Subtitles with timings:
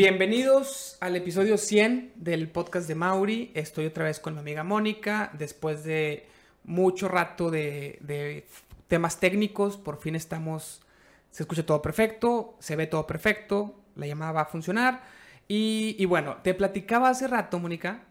[0.00, 3.50] Bienvenidos al episodio 100 del podcast de Mauri.
[3.52, 5.30] Estoy otra vez con mi amiga Mónica.
[5.34, 6.24] Después de
[6.64, 8.46] mucho rato de,
[8.88, 10.80] temas técnicos, por fin estamos,
[11.30, 15.02] se escucha todo perfecto, se ve todo perfecto, la llamada va a funcionar.
[15.46, 18.04] Y, bueno, te platicaba hace rato, Mónica,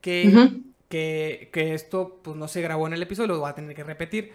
[0.00, 0.50] que,
[0.88, 3.84] que, que, esto pues, no se grabó en el episodio, lo voy a tener que
[3.84, 4.32] repetir.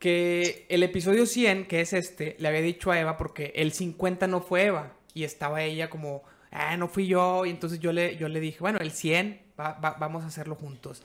[0.00, 4.26] Que el episodio 100, que es este, le había dicho a Eva porque el 50
[4.26, 8.16] no fue Eva y estaba ella como ah, no fui yo, y entonces yo le,
[8.16, 11.02] yo le dije, bueno, el 100, vamos a hacerlo juntos.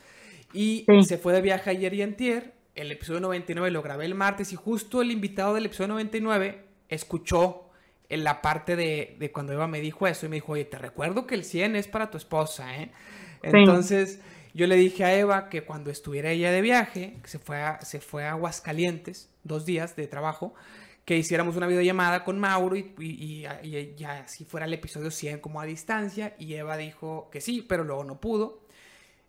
[0.53, 4.51] Y se fue de viaje ayer y antier, el episodio 99 lo grabé el martes
[4.51, 7.70] y justo el invitado del episodio 99 escuchó
[8.09, 11.25] en la parte de, cuando Eva me dijo eso y me dijo, oye, te recuerdo
[11.25, 12.91] que el 100 es para tu esposa, ¿eh?
[13.41, 14.21] Entonces
[14.53, 17.99] yo le dije a Eva que cuando estuviera ella de viaje, que se fue se
[17.99, 20.53] fue a Aguascalientes, dos días de trabajo,
[21.05, 23.46] que hiciéramos una videollamada con Mauro y,
[23.98, 27.84] ya si fuera el episodio 100 como a distancia y Eva dijo que sí, pero
[27.84, 28.62] luego no pudo.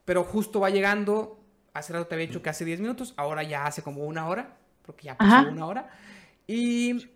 [0.05, 1.41] Pero justo va llegando,
[1.73, 4.57] hace rato te había dicho que hace 10 minutos, ahora ya hace como una hora,
[4.85, 5.91] porque ya pasó una hora.
[6.47, 7.09] Y,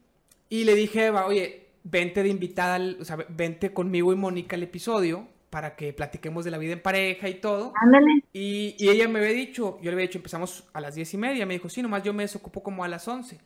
[0.50, 4.62] le dije a Eva, oye, vente de invitada, o sea, vente conmigo y Mónica al
[4.62, 7.72] episodio para que platiquemos de la vida en pareja y todo.
[7.76, 8.24] Ándale.
[8.32, 11.16] Y, y ella me había dicho, yo le había dicho, empezamos a las 10 y
[11.16, 13.38] media, me dijo, sí, nomás yo me desocupo como a las 11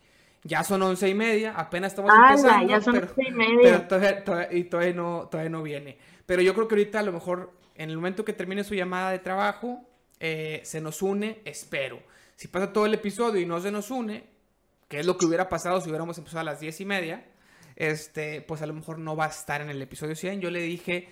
[0.44, 2.68] ya son once y media, apenas estamos empezando.
[2.68, 3.86] Ya son pero, y media.
[3.86, 5.98] todavía, y todavía no, todavía no viene.
[6.26, 9.10] Pero yo creo que ahorita a lo mejor en el momento que termine su llamada
[9.10, 9.88] de trabajo,
[10.20, 12.02] eh, se nos une, espero.
[12.36, 14.24] Si pasa todo el episodio y no se nos une,
[14.88, 17.24] que es lo que hubiera pasado si hubiéramos empezado a las diez y media,
[17.76, 20.40] este, pues a lo mejor no va a estar en el episodio 100.
[20.40, 21.08] Yo le dije,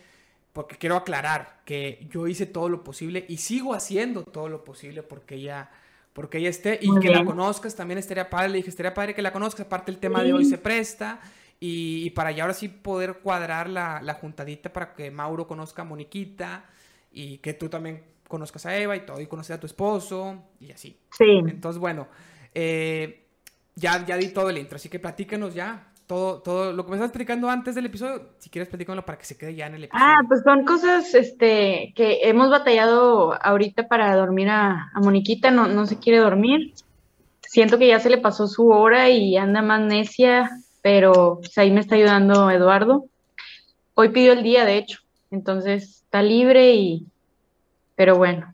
[0.52, 5.02] porque quiero aclarar que yo hice todo lo posible y sigo haciendo todo lo posible
[5.02, 5.70] porque ella
[6.12, 8.50] porque ella esté y que la conozcas también estaría padre.
[8.50, 9.66] Le dije, estaría padre que la conozcas.
[9.66, 11.20] Aparte, el tema de hoy se presta.
[11.62, 15.84] Y, para ya ahora sí poder cuadrar la, la, juntadita para que Mauro conozca a
[15.84, 16.64] Moniquita
[17.12, 20.70] y que tú también conozcas a Eva y todo, y conocer a tu esposo y
[20.70, 20.96] así.
[21.10, 21.42] Sí.
[21.46, 22.08] Entonces, bueno,
[22.54, 23.26] eh,
[23.74, 26.96] ya, ya di todo el intro, así que platícanos ya todo, todo lo que me
[26.96, 29.84] estás explicando antes del episodio, si quieres platícamelo para que se quede ya en el
[29.84, 30.04] episodio.
[30.04, 35.86] Ah, pues son cosas este, que hemos batallado ahorita para dormir a, Moniquita, no, no
[35.86, 36.74] se quiere dormir.
[37.42, 40.50] Siento que ya se le pasó su hora y anda más necia,
[40.82, 43.04] pero pues, ahí me está ayudando Eduardo.
[43.94, 44.98] Hoy pidió el día, de hecho,
[45.30, 47.06] entonces está libre y,
[47.94, 48.52] pero bueno.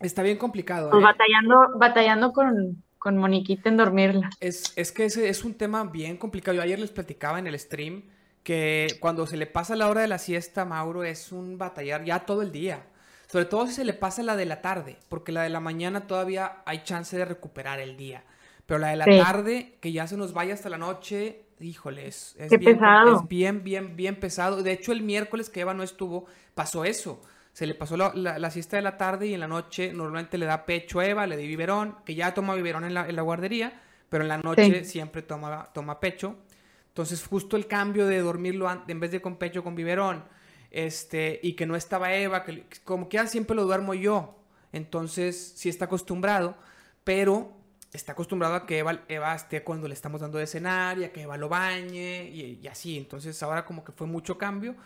[0.00, 0.90] Está bien complicado.
[0.90, 1.04] Pues ¿eh?
[1.04, 4.30] batallando, batallando con, con Moniquita en dormirla.
[4.40, 6.56] Es, es que ese es un tema bien complicado.
[6.56, 8.02] Yo ayer les platicaba en el stream
[8.42, 12.26] que cuando se le pasa la hora de la siesta, Mauro, es un batallar ya
[12.26, 12.84] todo el día.
[13.28, 16.08] Sobre todo si se le pasa la de la tarde, porque la de la mañana
[16.08, 18.24] todavía hay chance de recuperar el día.
[18.66, 22.34] Pero la de la tarde, que ya se nos vaya hasta la noche, híjole, es,
[22.58, 23.20] bien, pesado.
[23.20, 24.64] es bien, bien, bien pesado.
[24.64, 27.22] De hecho, el miércoles que Eva no estuvo, pasó eso
[27.56, 30.66] se le pasó la, siesta de la tarde y en la noche normalmente le da
[30.66, 33.80] pecho a Eva, le di biberón, que ya toma biberón en la, guardería,
[34.10, 36.36] pero en la noche siempre toma, toma pecho.
[36.88, 40.22] Entonces justo el cambio de dormirlo en vez de con pecho con biberón,
[40.70, 44.38] este, y que no estaba Eva, que como que siempre lo duermo yo,
[44.70, 46.58] entonces sí está acostumbrado,
[47.04, 47.54] pero
[47.90, 51.10] está acostumbrado a que Eva, Eva, esté cuando le estamos dando de cenar y a
[51.10, 52.98] que Eva lo bañe y, y, así.
[52.98, 54.76] Entonces ahora como que fue mucho cambio.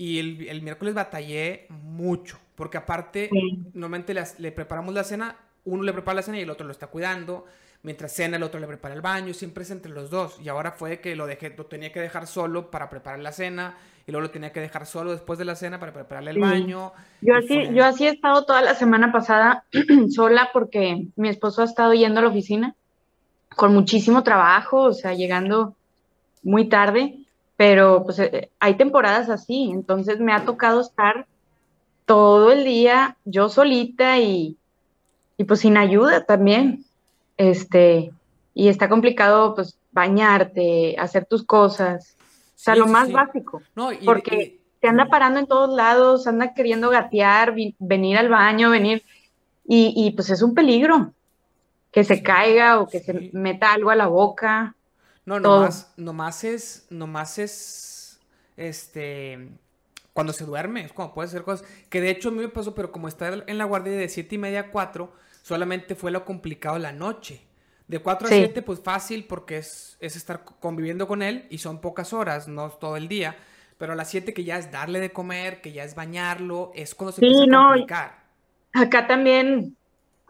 [0.00, 0.18] Y
[0.48, 3.28] el, miércoles batallé mucho, porque aparte,
[3.74, 6.86] normalmente le preparamos la cena, uno le prepara la cena y el otro lo está
[6.86, 7.44] cuidando.
[7.82, 10.40] Mientras cena, el otro le prepara el baño, siempre es entre los dos.
[10.42, 13.76] Y ahora fue que lo, dejé, lo tenía que dejar solo para preparar la cena,
[14.06, 16.94] y luego lo tenía que dejar solo después de la cena para prepararle el baño.
[17.20, 19.64] Yo así, yo así he estado toda la semana pasada
[20.16, 22.74] sola porque mi esposo ha estado yendo a la oficina
[23.54, 25.74] con muchísimo trabajo, o sea, llegando
[26.42, 27.19] muy tarde
[27.60, 31.26] pero pues eh, hay temporadas así, entonces me ha tocado estar
[32.06, 34.56] todo el día yo solita y,
[35.36, 36.86] y pues sin ayuda también,
[37.36, 38.12] este,
[38.54, 43.60] y está complicado pues bañarte, hacer tus cosas, o sea, lo más básico,
[44.06, 49.04] porque te anda parando en todos lados, anda queriendo gatear, venir al baño, venir,
[49.68, 51.12] y, y, pues es un peligro
[51.92, 54.74] que se caiga o que se meta algo a la boca.
[55.24, 58.20] No, nomás, nomás es, nomás es,
[58.56, 59.50] este,
[60.12, 62.74] cuando se duerme, es cuando puede ser cosas, que de hecho a mí me pasó,
[62.74, 65.12] pero como está en la guardia de 7 y media a 4,
[65.42, 67.42] solamente fue lo complicado la noche.
[67.86, 71.80] De 4 a 7, pues fácil, porque es, es estar conviviendo con él y son
[71.80, 73.36] pocas horas, no todo el día.
[73.78, 76.94] Pero a las 7 que ya es darle de comer, que ya es bañarlo, es
[76.94, 78.20] cuando se sí, no, complicar.
[78.72, 79.76] Acá también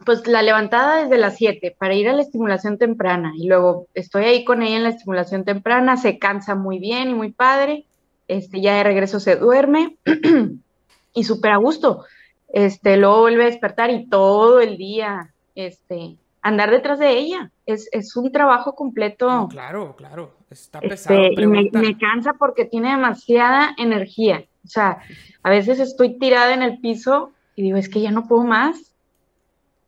[0.05, 4.25] pues la levantada desde las 7 para ir a la estimulación temprana y luego estoy
[4.25, 7.85] ahí con ella en la estimulación temprana, se cansa muy bien y muy padre,
[8.29, 9.97] este, ya de regreso se duerme
[11.15, 12.05] y súper a gusto.
[12.53, 17.51] Este, luego vuelve a despertar y todo el día, este, andar detrás de ella.
[17.67, 19.49] Es, es un trabajo completo.
[19.51, 21.21] claro, claro, está este, pesado.
[21.21, 24.45] y me, me, cansa porque tiene demasiada energía.
[24.65, 24.99] O sea,
[25.43, 28.90] a veces estoy tirada en el piso y digo, es que ya no puedo más.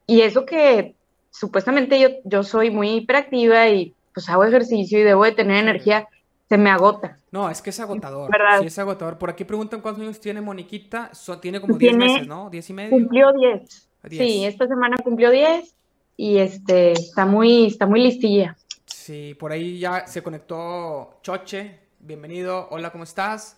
[0.06, 0.94] Y eso que
[1.30, 6.06] supuestamente yo, yo soy muy hiperactiva y pues hago ejercicio y debo de tener energía,
[6.48, 7.18] se me agota.
[7.30, 8.30] No, es que es agotador.
[8.60, 9.18] Sí, es agotador.
[9.18, 11.10] Por aquí preguntan cuántos años tiene Moniquita.
[11.40, 12.50] tiene como 10 meses, ¿no?
[12.50, 12.90] ¿10 y medio?
[12.90, 13.88] Cumplió 10.
[14.10, 15.74] Sí, esta semana cumplió 10
[16.16, 18.56] y este está muy, está muy listilla.
[18.84, 21.78] Sí, por ahí ya se conectó Choche.
[22.00, 22.68] Bienvenido.
[22.70, 23.56] Hola, ¿cómo estás?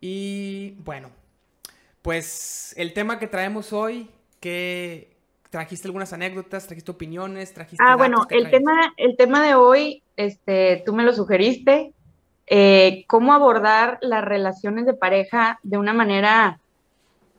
[0.00, 1.10] Y bueno,
[2.02, 4.10] pues el tema que traemos hoy,
[4.40, 5.13] que
[5.54, 7.84] trajiste algunas anécdotas, trajiste opiniones, trajiste...
[7.86, 11.92] Ah, bueno, el tema, el tema de hoy, este, tú me lo sugeriste,
[12.48, 16.58] eh, cómo abordar las relaciones de pareja de una manera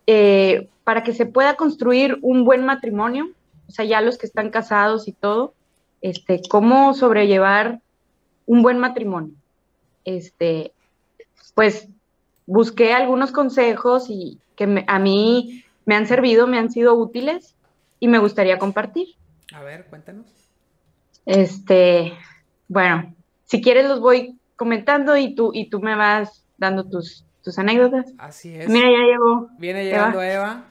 [0.08, 3.32] eh, para que se pueda construir un buen matrimonio,
[3.68, 5.54] o sea, ya los que están casados y todo,
[6.02, 7.82] este, cómo sobrellevar
[8.46, 9.34] un buen matrimonio.
[10.06, 10.72] Este,
[11.54, 11.90] pues
[12.46, 17.56] busqué algunos consejos y que a mí me han servido, me han sido útiles
[18.00, 19.08] y me gustaría compartir.
[19.54, 20.28] A ver, cuéntanos.
[21.26, 22.14] Este,
[22.68, 23.16] bueno,
[23.46, 28.14] si quieres los voy comentando y tú, y tú me vas dando tus, tus anécdotas.
[28.18, 28.70] Así es.
[28.70, 29.50] Mira, ya llegó.
[29.58, 30.64] Viene llegando Eva.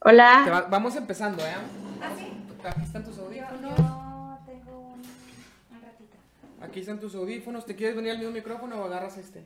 [0.00, 0.66] Hola.
[0.70, 1.54] vamos empezando, ¿eh?
[2.00, 2.32] ¿Ah, sí?
[2.64, 3.76] Aquí están tus audífonos.
[3.76, 6.16] Yo tengo un, ratito.
[6.62, 7.66] Aquí están tus audífonos.
[7.66, 9.44] ¿Te quieres venir al mismo micrófono o agarras este?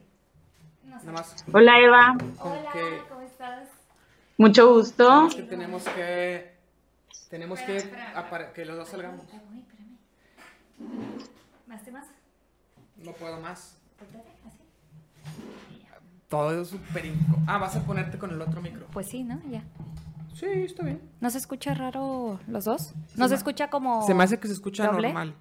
[1.53, 2.17] Hola Eva.
[2.41, 2.73] Hola,
[3.09, 3.69] ¿cómo estás?
[4.37, 5.29] Mucho gusto.
[5.35, 6.54] que tenemos que
[7.35, 7.83] tenemos que
[8.55, 9.25] que los dos salgamos.
[11.67, 12.07] ¿Más temas?
[13.05, 13.77] No puedo más.
[16.29, 17.11] Todo es súper
[17.49, 18.87] Ah, vas a ponerte con el otro micro.
[18.93, 19.41] Pues sí, ¿no?
[19.51, 19.65] Ya.
[20.35, 21.01] Sí, está bien.
[21.21, 22.95] ¿No se escucha raro los dos?
[23.17, 25.35] ¿No se, escucha como Se me hace que se escucha normal.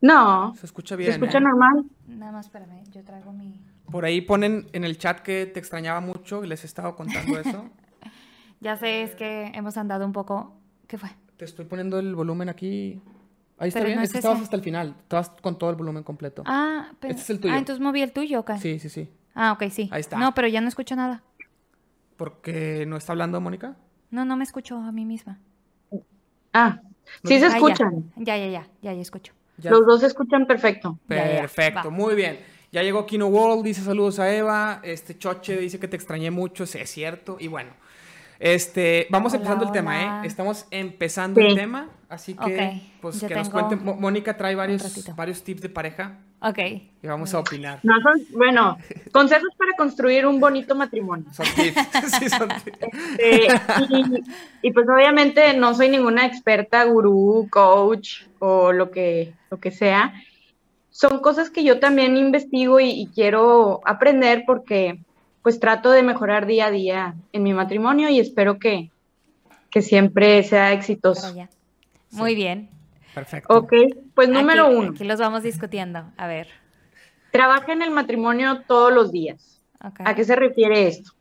[0.00, 0.52] No.
[0.56, 1.12] Se escucha bien.
[1.12, 1.42] Se escucha ¿eh?
[1.42, 1.84] normal.
[2.08, 3.60] Nada más, espérame, yo traigo mi...
[3.88, 7.38] Por ahí ponen en el chat que te extrañaba mucho y les he estado contando
[7.38, 7.66] eso.
[8.60, 10.57] ya sé, es que hemos andado un poco...
[10.88, 11.10] ¿Qué fue?
[11.36, 13.00] Te estoy poniendo el volumen aquí.
[13.58, 14.96] Ahí está bien, es, que estabas hasta el final.
[15.02, 16.42] Estabas con todo el volumen completo.
[16.46, 17.12] Ah, pero...
[17.12, 17.54] Este es el tuyo.
[17.54, 18.52] Ah, entonces moví el tuyo, ¿ok?
[18.58, 19.08] Sí, sí, sí.
[19.34, 19.88] Ah, ok, sí.
[19.92, 20.16] Ahí está.
[20.18, 21.22] No, pero ya no escucho nada.
[22.16, 23.76] ¿Porque no está hablando Mónica?
[24.10, 25.38] No, no me escucho a mí misma.
[26.52, 26.80] Ah,
[27.24, 28.10] sí se ah, escuchan.
[28.16, 29.34] ya, ya, ya, ya, ya escucho.
[29.62, 30.98] Los dos se escuchan perfecto.
[31.06, 32.40] Perfecto, muy bien.
[32.72, 34.80] Ya llegó Kino World, dice saludos a Eva.
[34.82, 37.36] Este Choche dice que te extrañé mucho, sí, es cierto.
[37.38, 37.70] Y bueno,
[38.40, 40.26] este, vamos empezando el tema, ¿eh?
[40.26, 43.74] Estamos empezando el tema, así que, pues, que nos cuente.
[43.76, 46.18] Mónica trae varios, varios tips de pareja.
[46.40, 46.58] Ok.
[46.58, 47.80] Y vamos a opinar.
[47.82, 48.78] No, son, bueno,
[49.10, 51.26] consejos para construir un bonito matrimonio.
[51.32, 51.80] Son tips,
[52.18, 52.78] sí, son tips.
[53.18, 54.22] Este,
[54.62, 60.14] y, pues obviamente no soy ninguna experta, gurú, coach o lo que, lo que sea.
[60.90, 65.00] Son cosas que yo también investigo y quiero aprender porque
[65.48, 68.90] pues trato de mejorar día a día en mi matrimonio y espero que,
[69.70, 71.34] que siempre sea exitoso.
[72.10, 72.68] Muy bien.
[73.14, 73.56] Perfecto.
[73.56, 73.72] Ok,
[74.14, 74.90] pues número uno.
[74.90, 76.04] Aquí los vamos discutiendo.
[76.18, 76.48] A ver.
[77.32, 79.62] Trabaja en el matrimonio todos los días.
[79.80, 81.12] ¿A qué se refiere esto?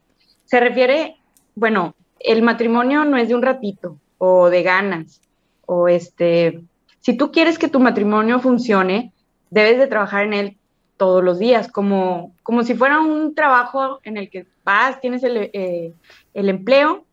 [0.44, 1.16] Se refiere,
[1.56, 5.22] bueno, el matrimonio no es de un ratito o de ganas
[5.66, 6.66] o este,
[7.00, 9.14] si tú quieres que tu matrimonio funcione,
[9.52, 10.57] debes de trabajar en él
[10.98, 15.38] todos los días, como, como si fuera un trabajo en el que vas, tienes el,
[15.54, 15.94] eh,
[16.34, 17.06] el empleo,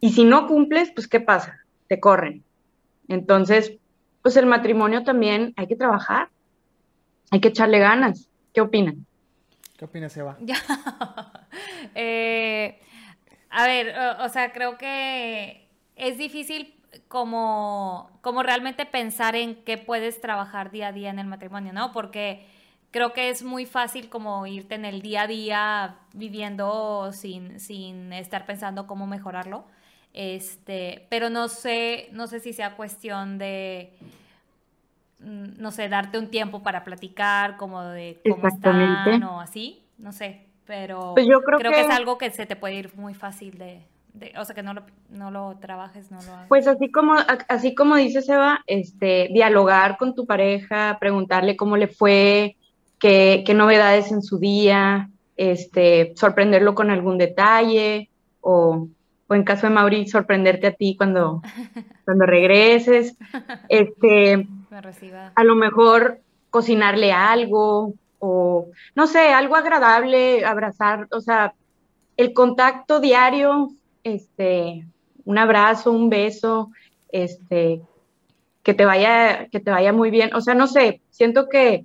[0.00, 1.60] y si no cumples, pues ¿qué pasa?
[1.88, 2.42] Te corren.
[3.08, 3.74] Entonces,
[4.22, 6.28] pues el matrimonio también hay que trabajar,
[7.30, 8.28] hay que echarle ganas.
[8.52, 9.06] ¿Qué opinan?
[9.76, 10.38] ¿Qué opinas, Eva?
[11.94, 12.80] eh,
[13.50, 16.74] a ver, o, sea, creo que es difícil
[17.08, 21.92] como, como realmente pensar en qué puedes trabajar día a día en el matrimonio, ¿no?
[21.92, 22.46] Porque
[22.92, 28.12] creo que es muy fácil como irte en el día a día viviendo sin, sin
[28.12, 29.64] estar pensando cómo mejorarlo.
[30.12, 33.94] Este, pero no sé, no sé si sea cuestión de
[35.20, 40.12] mm, no sé, darte un tiempo para platicar, como de cómo están o así, no
[40.12, 41.80] sé, pero pues yo creo, que...
[41.80, 43.80] es algo que se te puede ir muy fácil de,
[44.38, 46.48] o sea, que no lo, no lo trabajes, no lo hagas.
[46.48, 47.14] Pues así como,
[47.48, 52.56] así como dice Seba, este, dialogar con tu pareja, preguntarle cómo le fue,
[53.02, 58.08] qué, novedades en su día, este, sorprenderlo con algún detalle
[58.40, 58.88] o,
[59.26, 61.42] o, en caso de Mauri, sorprenderte a ti cuando,
[62.04, 63.16] cuando regreses.
[63.68, 64.46] Este,
[65.34, 71.54] a lo mejor cocinarle algo o no sé, algo agradable, abrazar, o sea,
[72.16, 73.70] el contacto diario,
[74.04, 74.86] este,
[75.24, 76.70] un abrazo, un beso,
[77.10, 77.82] este,
[78.62, 80.32] que te vaya, que te vaya muy bien.
[80.34, 81.84] O sea, no sé, siento que,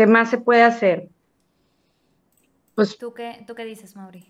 [0.00, 1.10] ¿qué más se puede hacer?
[2.74, 4.26] Pues, ¿Tú, qué, ¿Tú qué dices, Mauri?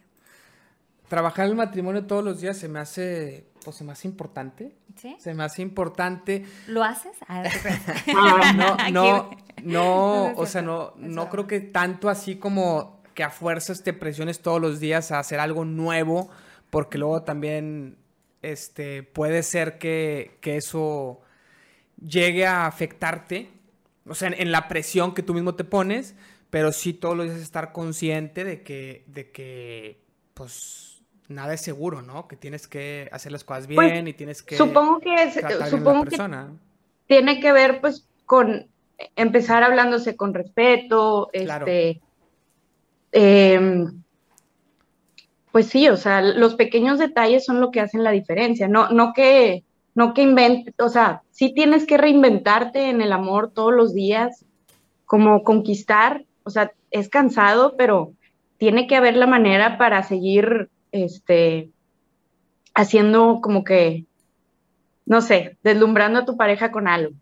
[1.06, 4.76] Trabajar el matrimonio todos los días se me hace, pues se me hace importante.
[4.96, 5.14] ¿Sí?
[5.20, 6.44] Se me hace importante.
[6.66, 7.16] ¿Lo haces?
[8.12, 9.30] No, no,
[9.62, 14.42] no, o sea, no, no creo que tanto así como que a fuerzas te presiones
[14.42, 16.30] todos los días a hacer algo nuevo,
[16.70, 17.96] porque luego también
[18.42, 21.20] este, puede ser que, eso
[22.04, 23.52] llegue a afectarte,
[24.07, 26.14] o sea, en, la presión que tú mismo te pones,
[26.50, 30.00] pero sí todos los días estar consciente de que, de que,
[30.35, 32.26] pues, nada es seguro, ¿no?
[32.26, 34.57] Que tienes que hacer las cosas pues, bien y tienes que...
[34.57, 35.35] Supongo que es,
[35.71, 36.19] supongo que
[37.07, 38.66] tiene que ver, pues, con
[39.16, 42.00] empezar hablándose con respeto, este...
[43.12, 44.02] Em,
[45.52, 49.12] pues sí, o sea, los pequeños detalles son lo que hacen la diferencia, no, no
[49.12, 49.64] que,
[49.95, 54.44] no que inventes, o sea, sí tienes que reinventarte en el amor todos los días,
[55.06, 58.12] como conquistar, o sea, es cansado, pero
[58.59, 61.70] tiene que haber la manera para seguir, este,
[62.75, 64.04] haciendo como que,
[65.06, 67.14] no sé, deslumbrando a tu pareja con algo.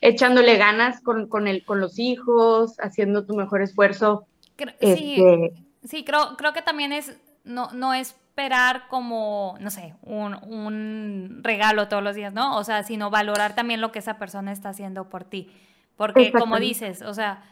[0.00, 4.24] Echándole ganas con, con, el, con los hijos, haciendo tu mejor esfuerzo.
[4.56, 4.64] Sí.
[4.80, 5.52] Este,
[5.84, 7.92] Sí, creo, creo que también es no, no
[8.36, 12.58] esperar como, no sé, un, regalo todos los días, ¿no?
[12.58, 15.50] O sea, sino valorar también lo que esa persona está haciendo por ti.
[15.96, 17.42] Porque como dices, o sea,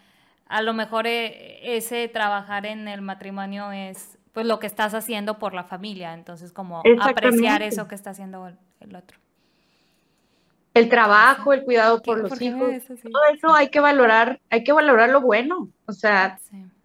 [0.46, 5.38] a lo mejor eh, ese trabajar en el matrimonio es pues lo que estás haciendo
[5.38, 8.46] por la familia, entonces como apreciar eso que está haciendo
[8.80, 9.18] el, otro.
[10.74, 15.08] El trabajo, el cuidado por los hijos, todo eso hay que valorar, hay que valorar
[15.08, 16.38] lo bueno, o sea,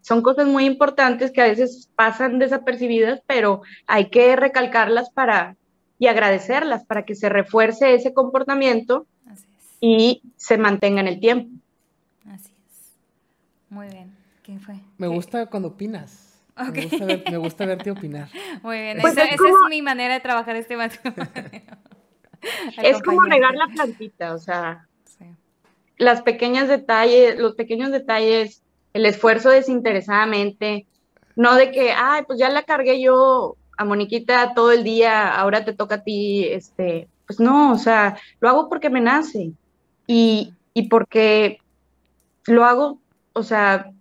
[0.10, 5.56] son cosas muy importantes que a veces pasan desapercibidas, pero hay que recalcarlas para
[6.00, 9.06] y agradecerlas para que se refuerce ese comportamiento
[9.80, 11.52] y se mantenga en el tiempo.
[12.28, 12.96] Así es.
[13.70, 14.12] Muy bien.
[14.42, 14.80] ¿Quién fue?
[14.98, 16.42] Me gusta cuando opinas.
[16.58, 18.30] Me, gusta verte opinar.
[18.64, 19.40] Muy bien, pues esa, es,
[19.70, 21.30] mi manera de trabajar este matrimonio.
[22.82, 24.88] es como regar la plantita, o sea,
[25.98, 28.64] las pequeñas detalles, los pequeños detalles
[28.94, 30.86] el esfuerzo desinteresadamente,
[31.36, 35.64] no de que, ay, pues ya la cargué yo a Moniquita todo el día, ahora
[35.64, 39.52] te toca a ti, este, pues no, o sea, lo hago porque me nace
[40.06, 41.60] y, y porque
[42.46, 43.00] lo hago,
[43.34, 43.92] o sea,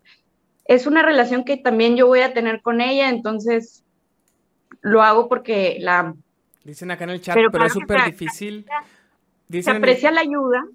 [0.65, 3.85] es una relación que también yo voy a tener con ella, entonces
[4.81, 6.17] lo hago porque la amo.
[6.65, 8.67] Dicen acá en el chat, pero, es súper difícil.
[9.51, 10.67] se aprecia la ayuda,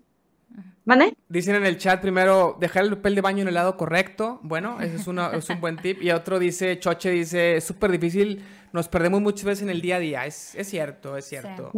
[0.85, 1.15] ¿Vale?
[1.29, 4.39] Dicen en el chat primero, dejar el papel de baño en el lado correcto.
[4.43, 6.01] Bueno, ese es, es un buen tip.
[6.01, 9.95] Y otro dice, Choche dice, es súper difícil, nos perdemos muchas veces en el día
[9.95, 10.25] a día.
[10.25, 11.71] Es, es cierto, es cierto.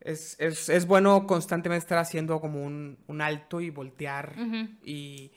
[0.00, 4.34] Es, es, es, bueno constantemente estar haciendo como un, un alto y voltear
[4.84, 5.32] y,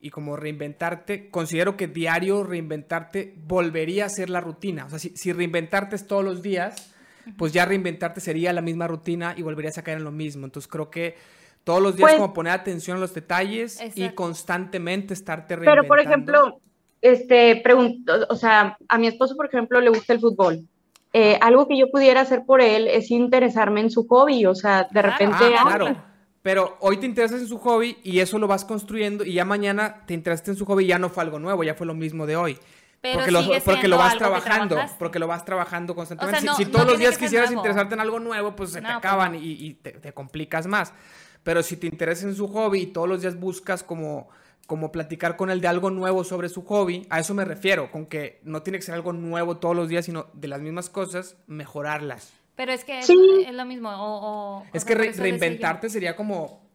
[0.00, 1.28] y, como reinventarte.
[1.30, 4.86] Considero que diario reinventarte volvería a ser la rutina.
[4.86, 6.94] O sea, si, si reinventarte es todos los días,
[7.36, 10.46] pues ya reinventarte sería la misma rutina y volverías a caer en lo mismo.
[10.46, 11.16] Entonces creo que
[11.64, 15.82] todos los días pues como poner atención a los detalles y constantemente estarte reinventando.
[15.82, 16.60] Pero, por ejemplo,
[17.02, 20.66] este, pregunto, o sea, a mi esposo, por ejemplo, le gusta el fútbol.
[21.12, 24.88] Eh, algo que yo pudiera hacer por él es interesarme en su hobby, o sea,
[24.90, 25.36] de repente...
[25.56, 26.08] Ah, claro.
[26.42, 30.04] Pero hoy te interesas en su hobby y eso lo vas construyendo y ya mañana
[30.06, 32.26] te interesaste en su hobby y ya no fue algo nuevo, ya fue lo mismo
[32.26, 32.58] de hoy.
[33.02, 36.48] porque, lo, porque lo vas trabajando, porque lo vas trabajando constantemente.
[36.56, 39.74] si, todos los días quisieras interesarte en algo nuevo, pues se te pues acaban y,
[39.74, 40.92] te, complicas más.
[41.42, 44.28] Pero si te interesa en su hobby y todos los días buscas como,
[44.66, 48.06] como platicar con él de algo nuevo sobre su hobby, a eso me refiero, con
[48.06, 51.36] que no tiene que ser algo nuevo todos los días, sino de las mismas cosas,
[51.46, 52.32] mejorarlas.
[52.58, 53.88] Pero es que es, lo mismo.
[53.94, 56.68] O, es que reinventarte sería como,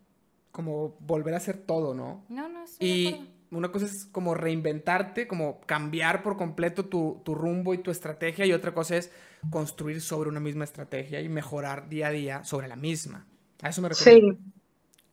[0.51, 2.23] como volver a hacer todo, ¿no?
[2.29, 7.73] No, no, Y una cosa es como reinventarte, como cambiar por completo tu, tu, rumbo
[7.73, 9.11] y tu estrategia, y otra cosa es
[9.49, 13.27] construir sobre una misma estrategia y mejorar día a día sobre la misma.
[13.63, 14.33] A eso me refiero.
[14.33, 14.37] Sí.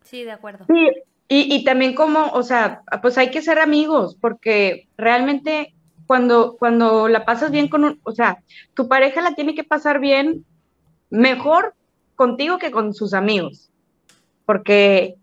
[0.03, 0.67] Sí, de acuerdo.
[0.67, 0.89] Sí,
[1.29, 5.73] y, y, también como, o sea, pues hay que ser amigos, porque realmente
[6.09, 8.43] cuando, cuando la pasas bien con un, o sea,
[8.75, 10.45] tu pareja la tiene que pasar bien
[11.09, 11.75] mejor
[12.17, 13.71] contigo que con sus amigos,
[14.45, 15.15] porque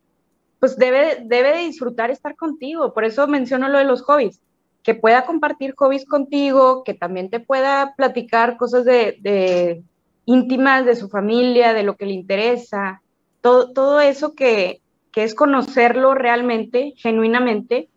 [0.62, 4.39] pues debe, debe disfrutar estar contigo, por eso menciono lo de los hobbies,
[4.81, 9.84] que pueda compartir hobbies contigo, que también te pueda platicar cosas de, de
[10.24, 13.01] íntimas de su familia, de lo que le interesa,
[13.41, 17.89] todo, todo eso que, que es conocerlo realmente, genuinamente,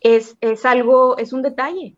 [0.00, 1.96] es, es algo, es un detalle.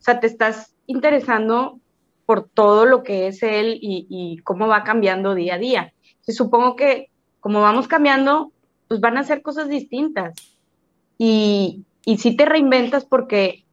[0.00, 1.80] O sea, te estás interesando
[2.24, 5.92] por todo lo que es él y, cómo va cambiando día a día.
[6.26, 8.52] supongo que como vamos cambiando,
[8.86, 10.34] pues van a ser cosas distintas.
[11.16, 13.64] Y, y sí te reinventas porque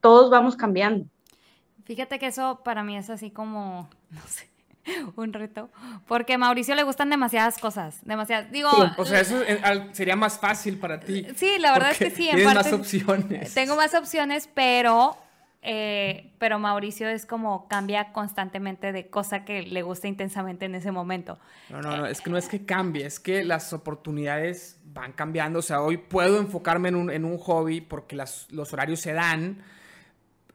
[0.00, 1.06] todos vamos cambiando.
[1.84, 4.48] Fíjate que eso para mí es así como, no sé,
[5.16, 5.70] un reto,
[6.06, 8.50] porque a Mauricio le gustan demasiadas cosas, demasiadas.
[8.50, 9.40] Digo, o sea, eso
[9.92, 11.26] sería más fácil para ti.
[11.36, 12.28] Sí, la verdad es que sí.
[12.28, 13.54] En tienes más opciones.
[13.54, 15.16] Tengo más opciones, pero,
[15.62, 20.90] eh, pero Mauricio es como cambia constantemente de cosa que le gusta intensamente en ese
[20.90, 21.38] momento.
[21.70, 25.60] No, no, no, es que no es que cambie, es que las oportunidades van cambiando.
[25.60, 29.12] O sea, hoy puedo enfocarme en un, en un hobby porque las, los horarios se
[29.12, 29.62] dan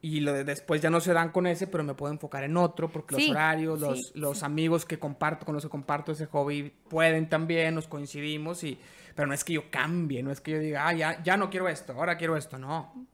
[0.01, 2.55] y lo de después ya no se dan con ese, pero me puedo enfocar en
[2.57, 6.71] otro porque los horarios, los, los amigos que comparto, con los que comparto ese hobby
[6.89, 8.79] pueden también, nos coincidimos, y,
[9.15, 11.49] pero no es que yo cambie, no es que yo diga, ah, ya, ya no
[11.49, 13.07] quiero esto, ahora quiero esto, no.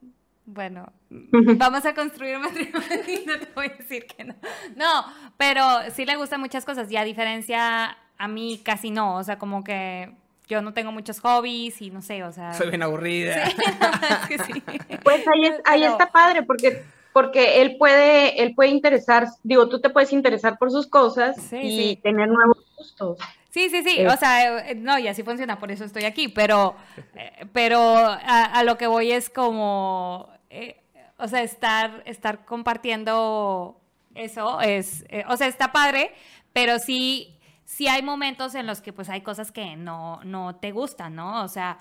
[0.45, 4.35] Bueno, vamos a construir un matrimonio y no te voy a decir que no.
[4.75, 5.05] No,
[5.37, 9.39] pero sí le gustan muchas cosas y a diferencia a mí casi no, o sea,
[9.39, 10.15] como que
[10.47, 12.53] yo no tengo muchos hobbies y no sé, o sea...
[12.53, 13.49] Soy bien aburrida.
[15.03, 16.83] Pues ahí, ahí está padre porque,
[17.13, 21.97] porque él, puede, él puede interesar, digo, tú te puedes interesar por sus cosas y
[21.97, 23.19] tener nuevos gustos.
[23.55, 26.75] Sí, sí, sí, o sea, eh, no, y así funciona, por eso estoy aquí, pero,
[27.15, 30.81] eh, pero a, lo que voy es como, eh,
[31.17, 33.79] o sea, estar, estar compartiendo
[34.13, 36.11] eso es, o sea, está padre,
[36.51, 37.34] pero sí
[37.65, 41.43] sí hay momentos en los que pues hay cosas que no, no te gustan, ¿no?
[41.43, 41.79] O sea,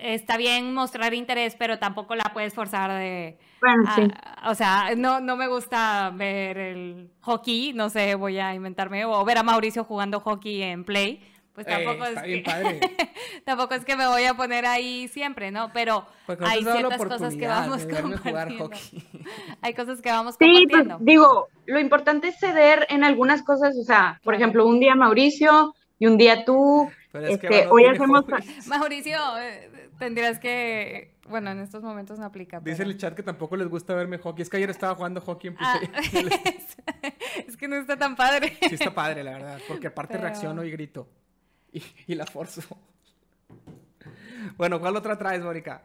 [0.00, 3.38] está bien mostrar interés, pero tampoco la puedes forzar de...
[3.60, 4.02] Bueno, sí.
[4.46, 9.24] o sea, no, no me gusta ver el hockey, no sé, voy a inventarme, o
[9.24, 11.22] ver a Mauricio jugando hockey en Play,
[11.64, 13.12] pues eh, tampoco, es que,
[13.44, 15.70] tampoco es que me voy a poner ahí siempre, ¿no?
[15.72, 16.06] Pero
[16.40, 18.70] hay ciertas cosas que vamos compartiendo.
[19.60, 23.84] hay cosas que vamos sí, Pues, digo, lo importante es ceder en algunas cosas, o
[23.84, 26.90] sea, por ejemplo, un día Mauricio y un día tú.
[27.12, 28.24] este, hoy hacemos...
[28.66, 32.58] Mauricio, eh, tendrías que bueno, en estos momentos no aplica.
[32.60, 34.42] Dice el chat que tampoco les gusta verme hockey.
[34.42, 35.80] Es que ayer estaba jugando hockey en ah,
[37.46, 38.58] es que no está tan padre.
[38.60, 39.60] Sí está padre, la verdad.
[39.68, 41.08] Porque aparte reacciono y grito.
[42.06, 42.62] y, la forzo.
[44.56, 45.82] Bueno, ¿cuál otra traes, Mónica?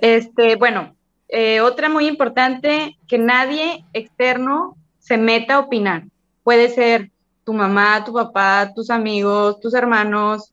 [0.00, 0.96] Este, bueno,
[1.28, 6.04] eh, otra muy importante, que nadie externo se meta a opinar.
[6.42, 7.10] Puede ser
[7.44, 10.52] tu mamá, tu papá, tus amigos, tus hermanos,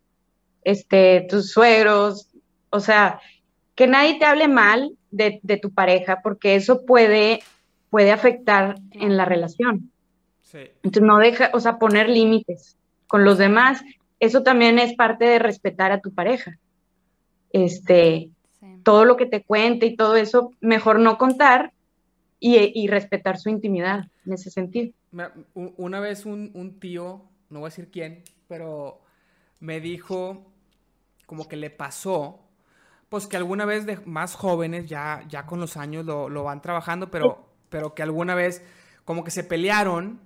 [0.63, 2.29] este, tus suegros,
[2.71, 3.19] o sea,
[3.75, 7.41] que nadie te hable mal de, de tu pareja, porque eso puede,
[7.89, 9.91] puede afectar en la relación.
[10.41, 10.59] Sí.
[10.83, 12.75] Entonces no deja, o sea, poner límites
[13.07, 13.83] con los demás
[14.19, 16.57] eso también es parte de respetar a tu pareja.
[17.51, 18.29] Este,
[18.83, 21.73] todo lo que te cuente y todo eso, mejor no contar
[22.39, 24.93] y, respetar su intimidad en ese sentido.
[25.53, 29.01] Una vez un, tío, no voy a decir quién, pero
[29.59, 30.45] me dijo
[31.25, 32.39] como que le pasó,
[33.09, 36.61] pues que alguna vez de más jóvenes, ya, ya con los años lo, lo van
[36.61, 38.63] trabajando, pero, pero que alguna vez
[39.05, 40.19] como que se pelearon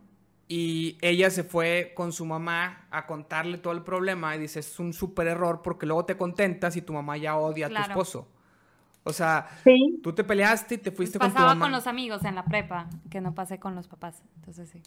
[0.51, 4.79] y ella se fue con su mamá a contarle todo el problema y dice, es
[4.79, 8.27] un súper error porque luego te contentas y tu mamá ya odia a tu esposo.
[9.03, 9.47] O sea,
[10.01, 11.45] tú te peleaste y te fuiste con tu mamá.
[11.45, 14.23] Pasaba con los amigos en la prepa, que no pasé con los papás.
[14.37, 14.81] Entonces sí.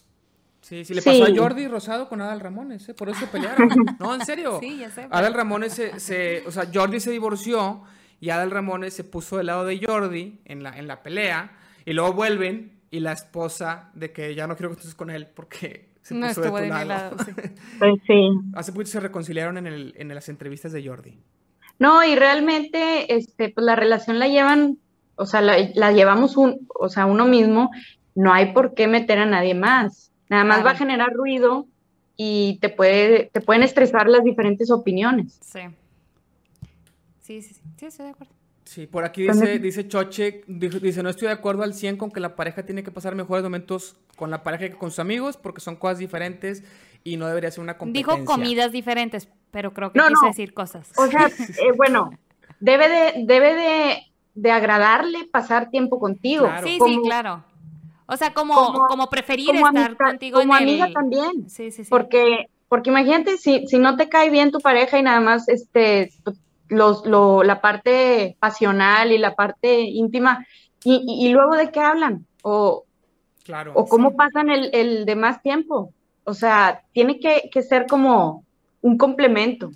[0.59, 2.93] Sí, sí, le pasó a Jordi Rosado con Adal Ramones, ¿eh?
[2.93, 3.69] por eso se pelearon.
[3.99, 4.59] No, en serio.
[4.61, 5.07] Sí, ya sé.
[5.11, 7.83] Adal Ramones se, se, o sea, Jordi se divorció
[8.19, 11.51] y Adal Ramones se puso del lado de Jordi en la, en la pelea
[11.85, 15.25] y luego vuelven y la esposa de que ya no quiero que estés con él
[15.25, 17.17] porque se puso de tu lado.
[17.79, 18.29] Pues sí.
[18.53, 21.17] Hace poquito se reconciliaron en, el, en las entrevistas de Jordi.
[21.79, 24.77] No, y realmente, este, pues la relación la llevan,
[25.15, 27.71] o sea, la, llevamos un, o sea, uno mismo,
[28.13, 30.11] no hay por qué meter a nadie más.
[30.29, 31.65] Nada más va a generar ruido
[32.15, 35.39] y te puede, te pueden estresar las diferentes opiniones.
[35.41, 35.61] Sí.
[37.21, 38.33] Sí, sí, sí, sí, estoy de acuerdo.
[38.65, 42.19] Sí, por aquí dice, dice Choche, dice, no estoy de acuerdo al 100 con que
[42.19, 45.59] la pareja tiene que pasar mejores momentos con la pareja que con sus amigos porque
[45.59, 46.63] son cosas diferentes
[47.03, 48.15] y no debería ser una competencia.
[48.15, 50.89] Dijo comidas diferentes, pero creo que no, decir cosas.
[50.95, 52.11] O sea, eh, bueno,
[52.59, 54.01] debe de, debe
[54.35, 56.49] de, agradarle pasar tiempo contigo.
[56.63, 57.43] Sí, sí, claro.
[58.05, 61.49] O sea, como, como, preferir estar contigo como amiga también.
[61.49, 61.89] Sí, sí, sí.
[61.89, 66.11] Porque, porque imagínate si, si no te cae bien tu pareja y nada más este
[66.73, 70.45] los, lo, la parte pasional y la parte íntima,
[70.85, 72.83] y, luego de qué hablan, o,
[73.43, 75.93] claro, o cómo pasan el, el demás tiempo.
[76.25, 78.45] O sea, tiene que, ser como
[78.81, 79.71] un complemento.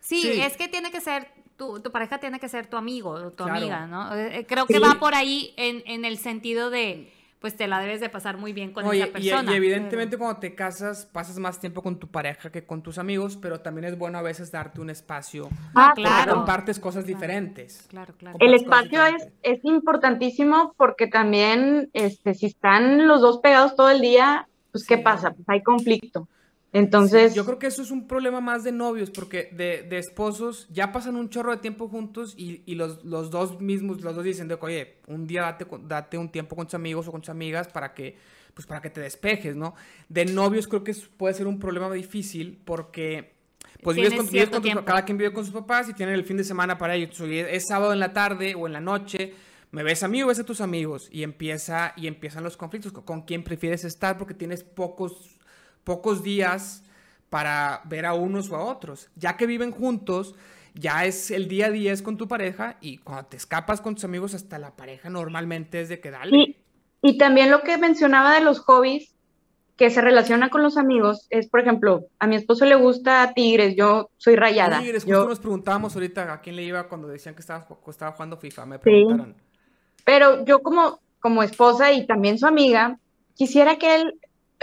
[0.00, 3.30] Sí, es que tiene que ser, tu, tu, pareja tiene que ser tu amigo o
[3.30, 4.14] tu amiga, ¿no?
[4.14, 7.10] Eh, eh, creo que va por ahí en, en el sentido de
[7.44, 9.52] pues te la debes de pasar muy bien con esa persona.
[9.52, 13.36] Y, evidentemente cuando te casas pasas más tiempo con tu pareja que con tus amigos,
[13.36, 15.50] pero también es bueno a veces darte un espacio.
[15.74, 16.36] Ah, claro.
[16.36, 17.86] compartes cosas diferentes.
[17.90, 18.38] Claro, claro.
[18.40, 24.00] El espacio es, es importantísimo porque también, este, si están los dos pegados todo el
[24.00, 25.32] día, pues ¿qué pasa?
[25.32, 26.26] Pues hay conflicto.
[26.74, 27.34] Entonces.
[27.34, 30.90] yo creo que eso es un problema más de novios, porque de, de esposos ya
[30.90, 34.48] pasan un chorro de tiempo juntos y, y los, los, dos mismos, los dos dicen
[34.48, 37.68] de oye, un día date, date, un tiempo con tus amigos o con tus amigas
[37.68, 38.16] para que,
[38.54, 39.76] pues para que te despejes, ¿no?
[40.08, 43.32] De novios creo que puede ser un problema difícil porque.
[43.82, 46.38] Pues vives con, vives con cada quien vive con sus papás y tienen el fin
[46.38, 47.20] de semana para ellos.
[47.20, 49.34] Es sábado en la tarde o en la noche
[49.74, 52.92] me ves a mí o ves a tus amigos y empieza y empiezan los conflictos
[52.92, 55.33] con quién prefieres estar porque tienes pocos
[55.84, 56.82] pocos días
[57.30, 59.10] para ver a unos o a otros.
[59.16, 60.34] Ya que viven juntos,
[60.74, 63.94] ya es el día a día es con tu pareja y cuando te escapas con
[63.94, 66.56] tus amigos, hasta la pareja normalmente es de que dale.
[67.02, 69.14] Y, también lo que mencionaba de los hobbies
[69.76, 73.74] que se relaciona con los amigos es, por ejemplo, a mi esposo le gusta Tigres,
[73.76, 74.78] yo soy rayada.
[74.78, 78.36] Tigres, justo nos preguntábamos ahorita a quién le iba cuando decían que estaba, estaba jugando
[78.36, 79.34] FIFA, me preguntaron.
[80.04, 82.98] Pero yo como, como esposa y también su amiga,
[83.34, 84.20] quisiera que él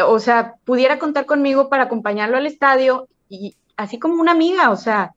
[0.09, 4.75] o sea, pudiera contar conmigo para acompañarlo al estadio y así como una amiga, o
[4.75, 5.13] sea,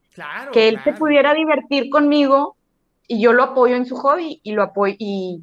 [0.52, 2.56] que él se pudiera divertir conmigo
[3.06, 5.42] y yo lo apoyo en su hobby y lo apoyo y,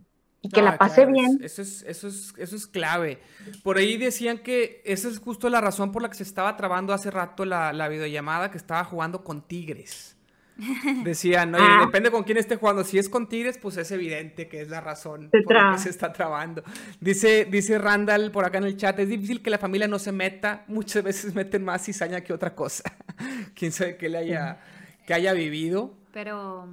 [0.51, 1.39] que la pase bien.
[1.43, 3.19] Eso es, eso, es, eso es clave.
[3.63, 6.93] Por ahí decían que esa es justo la razón por la que se estaba trabando
[6.93, 10.17] hace rato la, la videollamada, que estaba jugando con Tigres.
[11.03, 11.85] Decían, oye, ah.
[11.85, 12.83] depende con quién esté jugando.
[12.83, 15.89] Si es con Tigres, pues es evidente que es la razón por la que se
[15.89, 16.63] está trabando.
[16.99, 20.11] Dice, dice Randall por acá en el chat, es difícil que la familia no se
[20.11, 20.63] meta.
[20.67, 22.83] Muchas veces meten más cizaña que otra cosa.
[23.55, 24.59] Quién sabe qué le haya,
[25.07, 25.95] que haya vivido.
[26.11, 26.67] Pero,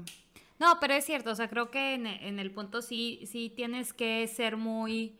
[0.58, 1.30] no, pero es cierto.
[1.30, 5.16] O sea, creo que en, el punto sí, sí tienes que ser muy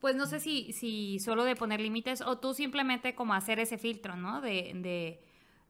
[0.00, 3.78] pues no sé si, si solo de poner límites o tú simplemente como hacer ese
[3.78, 4.42] filtro, ¿no?
[4.42, 5.18] de,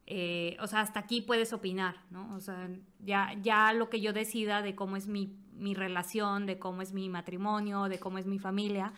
[0.06, 2.34] eh, o sea, hasta aquí puedes opinar, ¿no?
[2.34, 2.68] O sea,
[3.00, 6.92] ya, ya lo que yo decida de cómo es mi, mi, relación, de cómo es
[6.92, 8.92] mi matrimonio, de cómo es mi familia,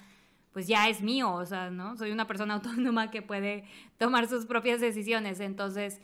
[0.53, 1.97] pues ya es mío, o sea, ¿no?
[1.97, 3.65] Soy una persona autónoma que puede
[3.99, 6.01] tomar sus propias decisiones, entonces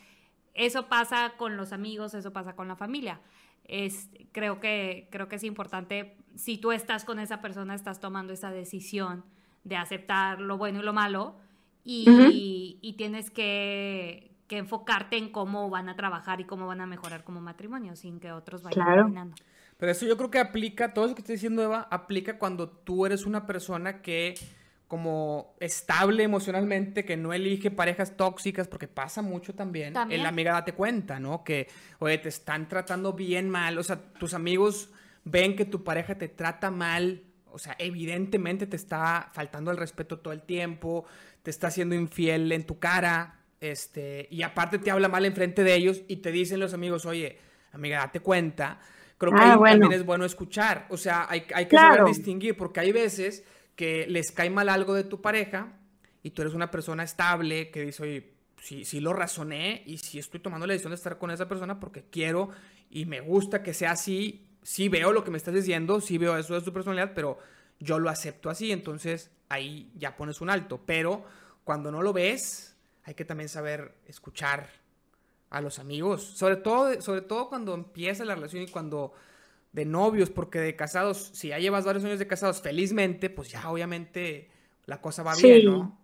[0.54, 3.20] eso pasa con los amigos, eso pasa con la familia.
[3.64, 8.32] Es, creo, que, creo que es importante, si tú estás con esa persona, estás tomando
[8.32, 9.24] esa decisión
[9.64, 11.36] de aceptar lo bueno y lo malo
[11.84, 16.86] y, y tienes que, que enfocarte en cómo van a trabajar y cómo van a
[16.86, 19.10] mejorar como matrimonio sin que otros vayan claro.
[19.78, 23.06] Pero eso yo creo que aplica, todo eso que estoy diciendo Eva, aplica cuando tú
[23.06, 24.34] eres una persona que
[24.88, 29.94] como estable emocionalmente, que no elige parejas tóxicas, porque pasa mucho también.
[29.94, 30.20] ¿También?
[30.20, 31.44] En la amiga date cuenta, ¿no?
[31.44, 34.90] Que, oye, te están tratando bien mal, o sea, tus amigos
[35.24, 40.18] ven que tu pareja te trata mal, o sea, evidentemente te está faltando el respeto
[40.18, 41.06] todo el tiempo,
[41.42, 45.76] te está haciendo infiel en tu cara, este, y aparte te habla mal enfrente de
[45.76, 47.38] ellos y te dicen los amigos, oye,
[47.70, 48.80] amiga, date cuenta.
[49.16, 50.88] Creo que ah, también es bueno escuchar.
[50.90, 53.44] O sea, hay, que saber distinguir, porque hay veces
[53.76, 55.78] que les cae mal algo de tu pareja
[56.24, 60.18] y tú eres una persona estable que dice, oye, sí, sí lo razoné y sí
[60.18, 62.48] estoy tomando la decisión de estar con esa persona porque quiero
[62.90, 64.48] y me gusta que sea así.
[64.64, 67.38] Sí veo lo que me estás diciendo, sí veo eso de tu personalidad, pero
[67.78, 70.82] yo lo acepto así, entonces ahí ya pones un alto.
[70.84, 71.24] Pero
[71.62, 72.71] cuando no lo ves,
[73.04, 74.68] hay que también saber escuchar
[75.50, 79.12] a los amigos, sobre todo, sobre todo cuando empieza la relación y cuando
[79.72, 83.68] de novios, porque de casados, si ya llevas varios años de casados felizmente, pues ya
[83.70, 84.50] obviamente
[84.86, 85.98] la cosa va bien, ¿no?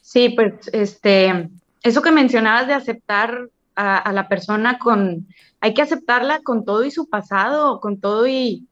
[0.00, 1.50] Sí, pues este,
[1.82, 5.28] eso que mencionabas de aceptar a, la persona con,
[5.60, 8.66] hay que aceptarla con todo y su pasado, con todo y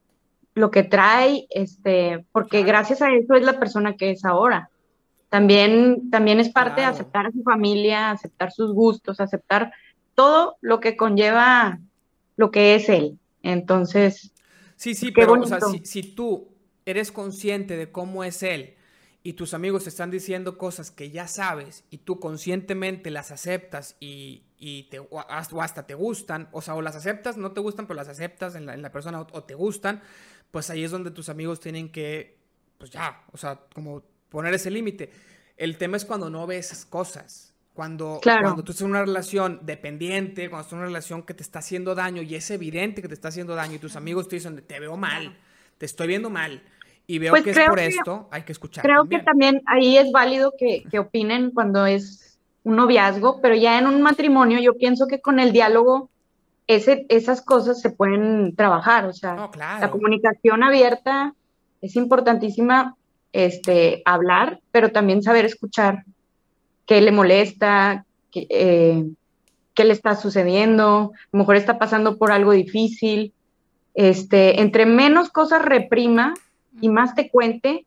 [0.55, 4.71] lo que trae, este, porque gracias a eso es la persona que es ahora
[5.29, 9.73] también, también es parte de aceptar a su familia, aceptar sus gustos, aceptar
[10.15, 11.81] todo lo que conlleva
[12.37, 13.19] lo que es él.
[13.43, 14.33] Entonces,
[14.77, 16.49] sí, sí, pero o sea, si, tú
[16.85, 18.75] eres consciente de cómo es él
[19.23, 23.97] y tus amigos te están diciendo cosas que ya sabes y tú conscientemente las aceptas
[23.99, 27.87] y, y te, o hasta te gustan, o sea, o las aceptas, no te gustan,
[27.87, 30.03] pero las aceptas en la, en la persona o, o, te gustan,
[30.51, 32.39] pues ahí es donde tus amigos tienen que,
[32.79, 34.03] pues ya, o sea, como
[34.37, 35.09] poner ese límite.
[35.57, 37.55] El tema es cuando no ves cosas.
[37.73, 41.43] Cuando, cuando tú estás en una relación dependiente, cuando estás en una relación que te
[41.43, 44.37] está haciendo daño y es evidente que te está haciendo daño y tus amigos te
[44.37, 45.35] dicen, te veo mal,
[45.79, 46.63] te estoy viendo mal
[47.07, 48.85] y veo pues que es por esto, hay que escuchar.
[48.85, 53.79] Creo que también ahí es válido que, que opinen cuando es un noviazgo, pero ya
[53.79, 56.11] en un matrimonio yo pienso que con el diálogo
[56.67, 59.49] ese, esas cosas se pueden trabajar, o sea,
[59.81, 61.35] la comunicación abierta
[61.81, 62.97] es importantísima,
[63.33, 66.05] este, hablar, pero también saber escuchar
[66.87, 69.05] qué le molesta, qué, eh,
[69.75, 73.33] qué le está sucediendo, a lo mejor está pasando por algo difícil,
[73.95, 76.35] este, entre menos cosas reprima
[76.81, 77.87] y más te cuente,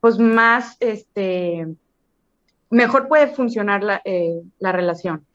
[0.00, 1.66] pues más, este,
[2.70, 5.26] mejor puede funcionar la, eh, la relación.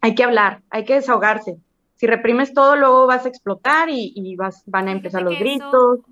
[0.00, 1.58] Hay que hablar, hay que desahogarse
[2.00, 5.98] si reprimes todo, luego vas a explotar y, vas, van a empezar los gritos.
[5.98, 6.04] Eso,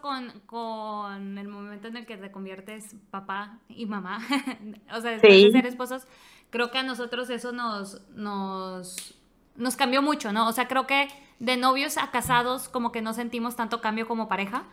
[0.00, 4.18] con, con, el momento en el que te conviertes papá y mamá,
[4.94, 6.06] o sea, después de ser esposos,
[6.50, 9.14] creo que a nosotros eso nos, nos,
[9.56, 10.46] nos cambió mucho, ¿no?
[10.48, 11.08] O sea, creo que
[11.40, 14.64] de novios a casados como que no sentimos tanto cambio como pareja,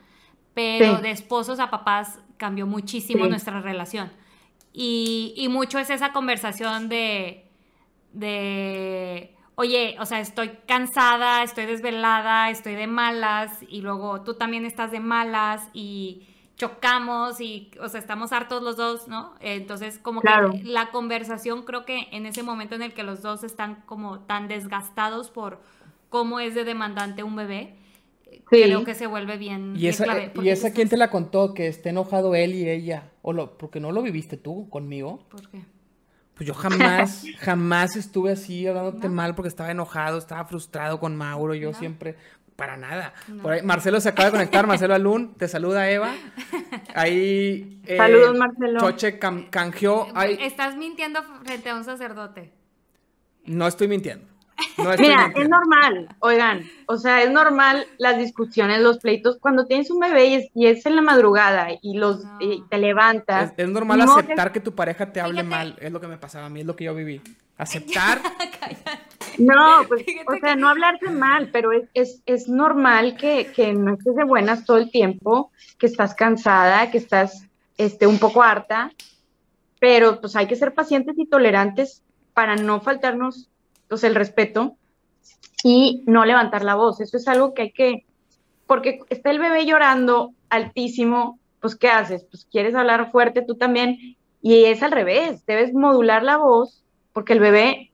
[0.54, 4.12] pero de esposos a papás cambió muchísimo nuestra relación.
[4.74, 7.50] Y, y, mucho es esa conversación de,
[8.14, 14.66] de oye, o sea, estoy cansada, estoy desvelada, estoy de malas y luego tú también
[14.66, 19.34] estás de malas y chocamos y, o sea, estamos hartos los dos, ¿no?
[19.40, 20.30] Entonces, como que
[20.64, 24.48] la conversación creo que en ese momento en el que los dos están como tan
[24.48, 25.60] desgastados por
[26.10, 27.76] cómo es de demandante un bebé,
[28.46, 31.54] creo que se vuelve bien, ¿Y esa, ¿Y esa quién te la contó?
[31.54, 33.10] Que esté enojado él y ella.
[33.22, 35.26] ¿O lo, porque no lo viviste tú conmigo?
[35.30, 35.62] ¿Por qué?
[36.42, 41.54] Pues yo jamás, jamás estuve así hablándote mal porque estaba enojado, estaba frustrado con Mauro,
[41.54, 42.16] yo siempre,
[42.56, 43.14] para nada.
[43.44, 46.16] Por ahí, Marcelo se acaba de conectar, Marcelo Alun, te saluda Eva.
[46.96, 47.80] Ahí.
[47.86, 48.80] Eh, Saludos, Marcelo.
[48.80, 50.08] Choche canjeó.
[50.40, 52.52] Estás mintiendo frente a un sacerdote.
[53.46, 54.26] No estoy mintiendo.
[55.00, 60.00] Mira, es normal, oigan, o sea, es normal las discusiones, los pleitos, cuando tienes un
[60.00, 62.24] bebé y es, en la madrugada y los
[62.70, 63.54] te levantas.
[63.56, 64.60] Es, normal aceptar que...
[64.60, 66.86] tu pareja te hable mal, es lo que me pasaba a mí, es lo que
[66.86, 67.22] yo viví.
[67.58, 68.22] Aceptar.
[69.38, 74.16] no, pues, o sea, no hablarte mal, pero es, es, normal que, que, no estés
[74.16, 77.46] de buenas todo el tiempo, que estás cansada, que estás
[77.78, 78.92] este, un poco harta,
[79.80, 83.50] pero pues hay que ser pacientes y tolerantes para no faltarnos
[83.92, 84.78] entonces, el respeto
[85.66, 87.02] y no levantar la voz.
[87.02, 88.06] Eso es algo que hay que,
[88.66, 92.24] porque está el bebé llorando altísimo, pues ¿qué haces?
[92.24, 97.34] Pues quieres hablar fuerte tú también y es al revés, debes modular la voz porque
[97.34, 97.92] el bebé,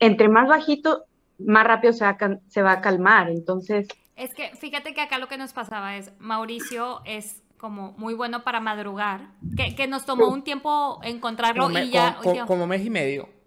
[0.00, 1.04] entre más bajito,
[1.38, 3.30] más rápido se va, a, se va a calmar.
[3.30, 3.86] Entonces...
[4.16, 8.42] Es que fíjate que acá lo que nos pasaba es, Mauricio es como muy bueno
[8.42, 12.18] para madrugar, que, nos tomó un tiempo encontrarlo y ya...
[12.48, 13.39] como mes y medio.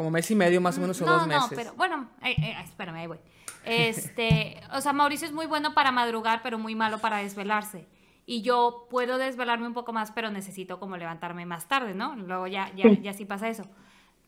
[0.00, 1.50] Como mes y medio más o menos o dos meses.
[1.50, 3.18] No, pero bueno, espérame, ahí voy.
[3.66, 7.86] Este, o sea, Mauricio es muy bueno para madrugar, pero muy malo para desvelarse.
[8.24, 12.16] Y yo puedo desvelarme un poco más, pero necesito como levantarme más tarde, ¿no?
[12.16, 13.64] Luego ya, ya, ya sí pasa eso.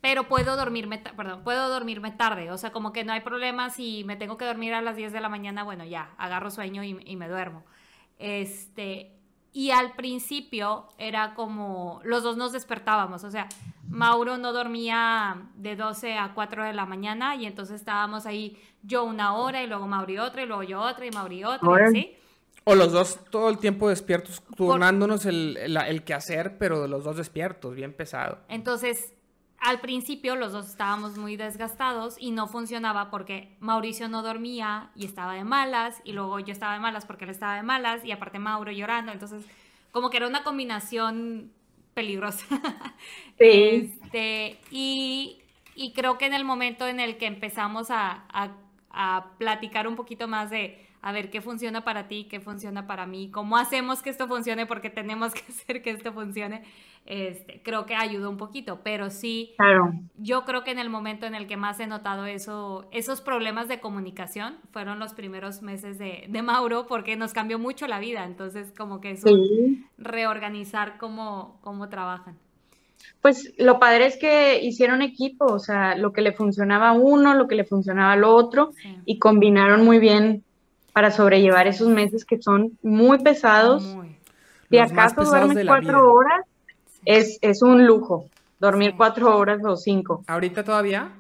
[0.02, 2.50] Pero puedo dormirme, perdón, puedo dormirme tarde.
[2.50, 5.10] O sea, como que no hay problema si me tengo que dormir a las 10
[5.10, 7.64] de la mañana, bueno, ya, agarro sueño y, y me duermo.
[8.18, 9.21] Este,
[9.52, 13.48] y al principio era como, los dos nos despertábamos, o sea,
[13.88, 19.04] Mauro no dormía de 12 a 4 de la mañana y entonces estábamos ahí yo
[19.04, 22.16] una hora y luego Mauri otra y luego yo otra y Mauri otra, ¿sí?
[22.64, 27.16] O los dos todo el tiempo despiertos, turnándonos el, el, el quehacer, pero los dos
[27.16, 28.38] despiertos, bien pesado.
[28.48, 29.12] Entonces,
[29.62, 35.06] al principio los dos estábamos muy desgastados y no funcionaba porque Mauricio no dormía y
[35.06, 38.10] estaba de malas y luego yo estaba de malas porque él estaba de malas y
[38.10, 39.44] aparte Mauro llorando, entonces
[39.92, 41.52] como que era una combinación
[41.94, 42.44] peligrosa.
[43.38, 43.98] Sí.
[44.04, 45.40] Este, y,
[45.96, 48.24] creo que en el momento en el que empezamos a,
[48.90, 53.06] a platicar un poquito más de a ver qué funciona para ti, qué funciona para
[53.06, 56.62] mí, cómo hacemos que esto funcione, porque tenemos que hacer que esto funcione,
[57.04, 59.92] este, creo que ayudó un poquito, pero sí, claro.
[60.16, 63.66] yo creo que en el momento en el que más he notado eso, esos problemas
[63.66, 68.24] de comunicación fueron los primeros meses de, de Mauro, porque nos cambió mucho la vida,
[68.24, 69.24] entonces como que es
[69.98, 72.38] reorganizar cómo, cómo trabajan.
[73.20, 77.34] Pues lo padre es que hicieron equipo, o sea, lo que le funcionaba a uno,
[77.34, 78.70] lo que le funcionaba al otro,
[79.04, 80.44] y combinaron muy bien
[80.92, 83.96] para sobrellevar esos meses que son muy pesados.
[84.70, 86.40] Si acaso duermes cuatro horas,
[87.04, 90.24] es, es, un lujo dormir cuatro horas o cinco.
[90.26, 91.10] ¿Ahorita todavía?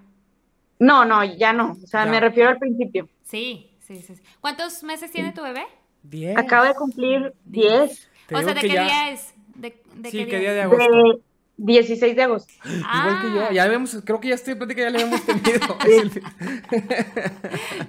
[0.78, 1.76] No, no, ya no.
[1.82, 3.08] O sea, me refiero al principio.
[3.24, 4.14] Sí, sí, sí.
[4.40, 5.64] ¿Cuántos meses tiene tu bebé?
[6.02, 6.36] Diez.
[6.36, 8.08] Acaba de cumplir diez.
[8.32, 9.34] O sea, ¿de qué día es?
[9.54, 11.20] ¿De, sí, qué día, de agosto?
[11.62, 12.52] 16 de agosto.
[12.64, 15.60] Igual que yo, ya vemos, creo que ya estoy que ya le hemos tenido.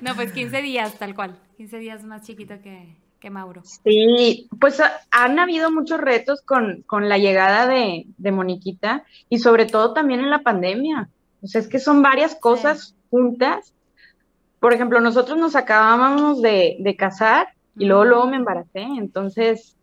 [0.01, 1.35] no, pues 15 días, tal cual.
[1.57, 3.63] 15 días más chiquito que, que Mauro.
[3.83, 10.19] Sí, pues han habido muchos retos con, la llegada de, Moniquita y sobre todo también
[10.19, 11.09] en la pandemia.
[11.41, 13.73] O sea, es que son varias cosas juntas.
[14.59, 18.81] Por ejemplo, nosotros nos acabábamos de, casar y luego, luego me embaracé.
[18.81, 19.75] Entonces,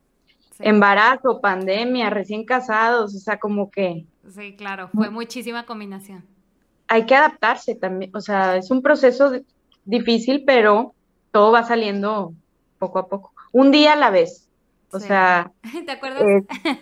[0.60, 4.04] embarazo, pandemia, recién casados, o sea, como que...
[4.28, 6.24] Sí, claro, fue muchísima combinación.
[6.88, 9.32] Hay que adaptarse también, o sea, es un proceso
[9.84, 10.94] difícil, pero
[11.30, 12.34] todo va saliendo
[12.78, 13.32] poco a poco.
[13.52, 14.48] Un día a la vez.
[14.92, 15.52] O sea.
[15.86, 16.22] ¿Te acuerdas?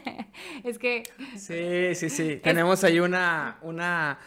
[0.64, 1.02] es que.
[1.36, 2.36] Sí, sí, sí.
[2.42, 4.18] Tenemos ahí una, una,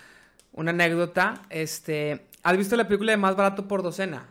[0.52, 1.42] una anécdota.
[1.50, 2.28] Este.
[2.44, 4.28] ¿Has visto la película de Más Barato por Docena?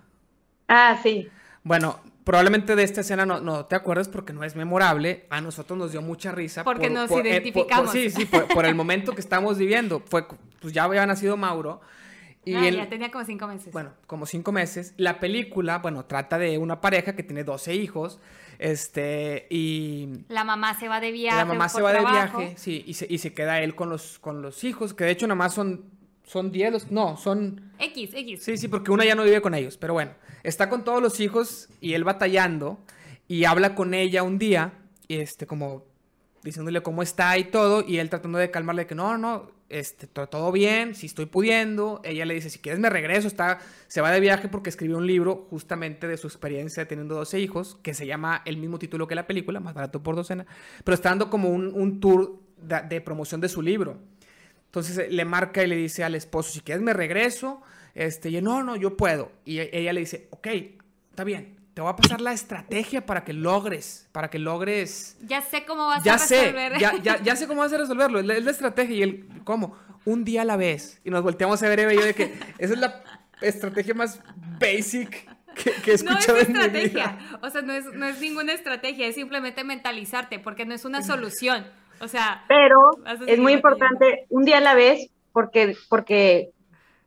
[0.68, 1.28] Ah, sí.
[1.62, 5.26] Bueno, probablemente de esta escena no, no te acuerdas porque no es memorable.
[5.30, 6.64] A nosotros nos dio mucha risa.
[6.64, 7.92] Porque nos eh, identificamos.
[7.92, 10.00] sí, sí, por, el momento que estamos viviendo.
[10.06, 10.26] Fue,
[10.60, 11.80] pues ya había nacido Mauro.
[12.44, 13.72] Y ah, ya tenía como cinco meses.
[13.72, 14.94] Bueno, como cinco meses.
[14.96, 18.18] La película, bueno, trata de una pareja que tiene 12 hijos.
[18.58, 20.24] Este, y.
[20.28, 21.36] La mamá se va de viaje.
[21.36, 24.18] La mamá se va de viaje, sí, y se, y se queda él con los,
[24.18, 25.84] con los hijos, que de hecho nada más son,
[26.24, 27.72] son 10, no, son.
[27.78, 28.42] X, X.
[28.42, 31.20] Sí, sí, porque una ya no vive con ellos, pero bueno, está con todos los
[31.20, 32.78] hijos y él batallando
[33.28, 34.72] y habla con ella un día,
[35.08, 35.84] y este, como
[36.42, 40.50] diciéndole cómo está y todo, y él tratando de calmarle que no, no, este, todo,
[40.50, 42.00] bien, si estoy pudiendo.
[42.04, 45.06] Ella le dice, si quieres me regreso, está, se va de viaje porque escribió un
[45.06, 49.14] libro justamente de su experiencia teniendo 12 hijos, que se llama el mismo título que
[49.14, 50.44] la película, más barato por docena,
[50.82, 53.98] pero está dando como un, tour de, promoción de su libro.
[54.70, 57.60] Entonces eh, le marca y le dice al esposo, si quieres me regreso,
[57.94, 59.32] este, y no, no, yo puedo.
[59.44, 60.46] Y e, ella le dice, ok,
[61.10, 65.16] está bien, te voy a pasar la estrategia para que logres, para que logres...
[65.22, 66.78] Ya sé cómo vas a resolver.
[66.78, 70.24] Ya, ya, ya sé cómo vas a resolverlo, es la, estrategia y el cómo, un
[70.24, 71.00] día a la vez.
[71.04, 73.02] Y nos volteamos a ver Eva y yo de que esa es la
[73.40, 74.20] estrategia más
[74.60, 78.52] basic que, que he escuchado No es estrategia, o sea, no es, no es ninguna
[78.52, 81.66] estrategia, es simplemente mentalizarte, porque no es una solución.
[82.00, 82.44] O sea...
[82.48, 82.78] Pero
[83.26, 86.50] es muy importante, un día a la vez, porque, porque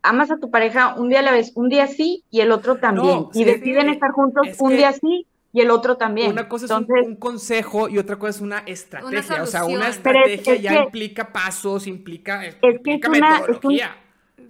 [0.02, 2.76] amas a tu pareja un día a la vez, un día sí y el otro
[2.76, 3.28] también.
[3.34, 6.32] y deciden estar juntos un día sí y el otro también.
[6.32, 6.72] Una cosa es
[7.08, 9.44] un, consejo y otra cosa es una estrategia.
[9.44, 13.44] o sea, una estrategia ya implica pasos, implica, es que es una,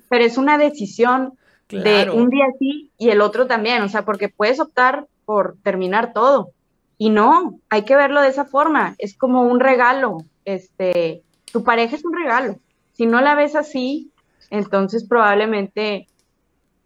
[0.09, 1.37] pero es una decisión
[1.69, 3.83] de un día sí y el otro también.
[3.83, 6.51] O sea, porque puedes optar por terminar todo.
[6.97, 8.95] Y no, hay que verlo de esa forma.
[8.97, 10.19] Es como un regalo.
[10.45, 12.59] Este, tu pareja es un regalo.
[12.93, 14.11] Si no la ves así,
[14.49, 16.07] entonces probablemente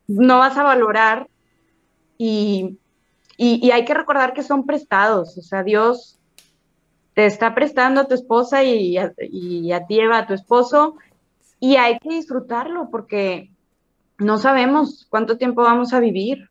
[0.08, 1.28] no vas a valorar
[2.18, 2.78] y,
[3.40, 6.18] hay que recordar que son prestados, o sea, Dios
[7.14, 10.96] te está prestando a tu esposa y a, y a ti, a tu esposo,
[11.60, 13.52] y hay que disfrutarlo porque
[14.18, 16.50] no sabemos cuánto tiempo vamos a vivir.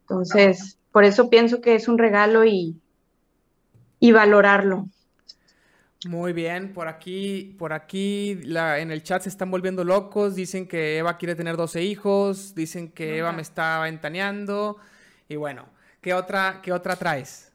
[0.00, 2.80] Entonces, por eso pienso que es un regalo y,
[4.00, 4.88] y valorarlo.
[6.06, 10.68] Muy bien, por aquí, por aquí la, en el chat se están volviendo locos, dicen
[10.68, 14.76] que Eva quiere tener 12 hijos, dicen que Eva me está ventaneando
[15.28, 15.66] y bueno,
[16.00, 17.52] ¿qué otra, qué otra traes?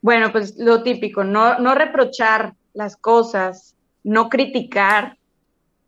[0.00, 5.18] Bueno, pues lo típico, no, no reprochar las cosas, no criticar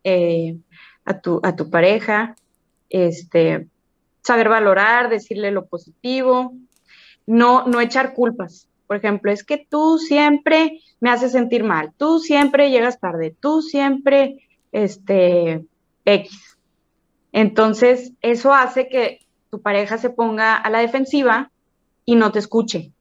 [0.04, 0.58] eh,
[1.06, 2.36] a, tu, a tu pareja,
[2.90, 3.66] este,
[4.22, 6.52] saber valorar, decirle lo positivo,
[7.26, 8.68] no, no echar culpas.
[8.88, 13.60] Por ejemplo, es que tú siempre me haces sentir mal, tú siempre llegas tarde, tú
[13.60, 15.66] siempre, este,
[16.06, 16.58] X.
[17.32, 19.20] Entonces, eso hace que
[19.50, 21.50] tu pareja se ponga a la defensiva
[22.06, 22.92] y no te escuche.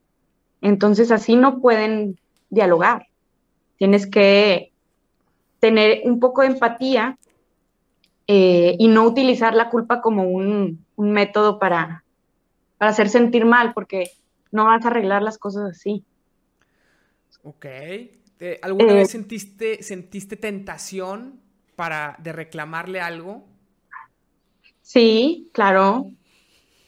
[0.62, 2.19] Entonces, así no pueden
[2.50, 3.08] dialogar.
[3.78, 4.73] Tienes que
[5.60, 7.17] tener un poco de empatía
[8.28, 12.04] eh, y no utilizar la culpa como un, método para,
[12.78, 14.12] para hacer sentir mal, porque
[14.51, 16.03] no vas a arreglar las cosas así.
[17.43, 17.65] Ok.
[18.62, 21.39] ¿Alguna vez eh, sentiste, sentiste tentación
[21.75, 23.47] para de reclamarle algo?
[24.81, 26.12] Sí, claro.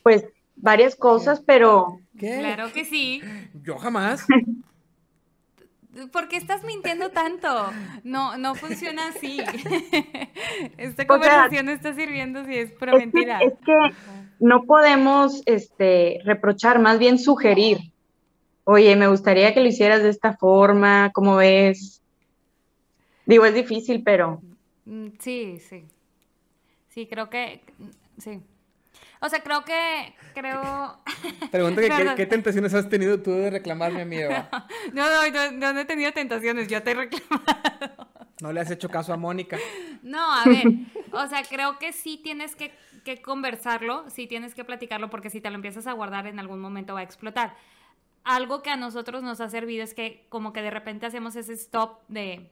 [0.04, 2.00] Pues varias cosas, pero.
[2.18, 3.22] Claro que sí.
[3.64, 4.26] Yo jamás.
[6.12, 7.72] ¿Por qué estás mintiendo tanto?
[8.04, 9.40] No, no funciona así.
[10.78, 13.40] Esta conversación está sirviendo si es pura mentira.
[13.40, 13.74] es que
[14.40, 17.92] no podemos este, reprochar, más bien sugerir.
[18.64, 22.02] Oye, me gustaría que lo hicieras de esta forma, ¿cómo ves?
[23.26, 24.42] Digo, es difícil, pero...
[24.86, 25.86] Mm, sí, sí.
[26.90, 27.62] Sí, creo que...
[28.18, 28.42] Sí.
[29.22, 30.98] O sea, creo que, creo...
[31.52, 34.50] Pregunta ¿qué, tentaciones has tenido tú de reclamarme a mí, Eva?
[34.94, 38.08] No, no, no, no he tenido tentaciones, yo te he reclamado.
[38.42, 39.58] No le has hecho caso a Mónica.
[40.02, 40.66] No, a ver,
[41.12, 42.72] o sea, creo que sí tienes que,
[43.04, 46.62] que, conversarlo, sí tienes que platicarlo, porque si te lo empiezas a guardar en algún
[46.62, 47.58] momento va a explotar.
[48.24, 51.52] algo que a nosotros nos ha servido es que como que de repente hacemos ese
[51.52, 52.50] stop de,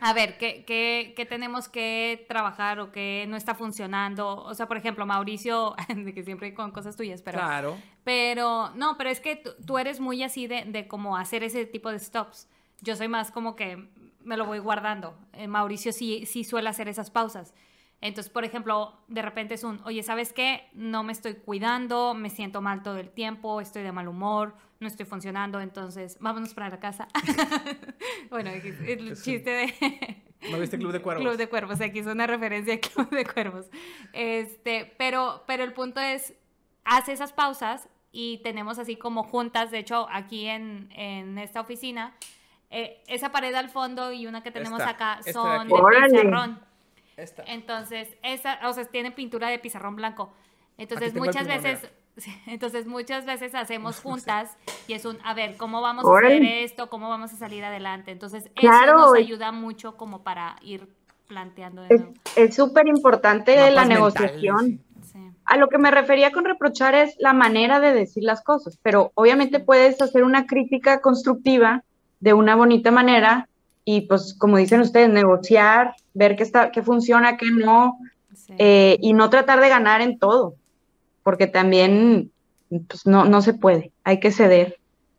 [0.00, 4.36] a ver, ¿qué, qué, qué tenemos que trabajar o qué no está funcionando?
[4.36, 5.74] O sea, por ejemplo, Mauricio,
[6.14, 7.38] que siempre con cosas tuyas, pero...
[7.38, 7.76] Claro.
[8.04, 11.64] Pero, no, pero es que tú, tú eres muy así de, de como hacer ese
[11.66, 12.48] tipo de stops.
[12.82, 13.88] Yo soy más como que
[14.26, 15.16] me lo voy guardando.
[15.32, 17.54] Eh, Mauricio sí, sí suele hacer esas pausas.
[18.00, 20.68] Entonces, por ejemplo, de repente es un, oye, ¿sabes qué?
[20.74, 24.86] No me estoy cuidando, me siento mal todo el tiempo, estoy de mal humor, no
[24.86, 27.08] estoy funcionando, entonces vámonos para la casa.
[28.30, 30.22] bueno, el chiste de...
[30.50, 31.24] ¿No viste Club de Cuervos?
[31.24, 33.66] Club de Cuervos, aquí es una referencia a Club de Cuervos.
[34.12, 36.34] Este, pero, pero el punto es,
[36.84, 42.14] hace esas pausas y tenemos así como juntas, de hecho, aquí en, en esta oficina,
[42.78, 45.68] eh, esa pared al fondo y una que tenemos Esta, acá esta de son aquí.
[45.68, 46.08] de Órale.
[46.10, 46.60] pizarrón.
[47.16, 47.42] Esta.
[47.46, 50.30] Entonces, esa, o sea, tiene pintura de pizarrón blanco.
[50.76, 51.90] Entonces, Aquí muchas veces,
[52.46, 54.56] entonces muchas veces hacemos juntas
[54.88, 56.34] y es un, a ver, ¿cómo vamos Órale.
[56.34, 56.90] a hacer esto?
[56.90, 58.10] ¿Cómo vamos a salir adelante?
[58.10, 60.86] Entonces, Claro, eso nos ayuda mucho como para ir
[61.28, 62.04] planteando de
[62.36, 64.66] Es súper importante la negociación.
[64.66, 64.80] sí.
[65.12, 65.18] Sí.
[65.46, 69.12] A lo que me refería con reprochar es la manera de decir las cosas, pero
[69.14, 71.84] obviamente puedes hacer una crítica constructiva
[72.20, 73.48] de una bonita manera
[73.84, 77.98] y pues como dicen ustedes, negociar, ver qué está, qué funciona, qué no,
[78.34, 78.54] sí.
[78.58, 80.54] eh, y no tratar de ganar en todo,
[81.22, 82.30] porque también
[82.88, 84.78] pues, no, no se puede, hay que ceder.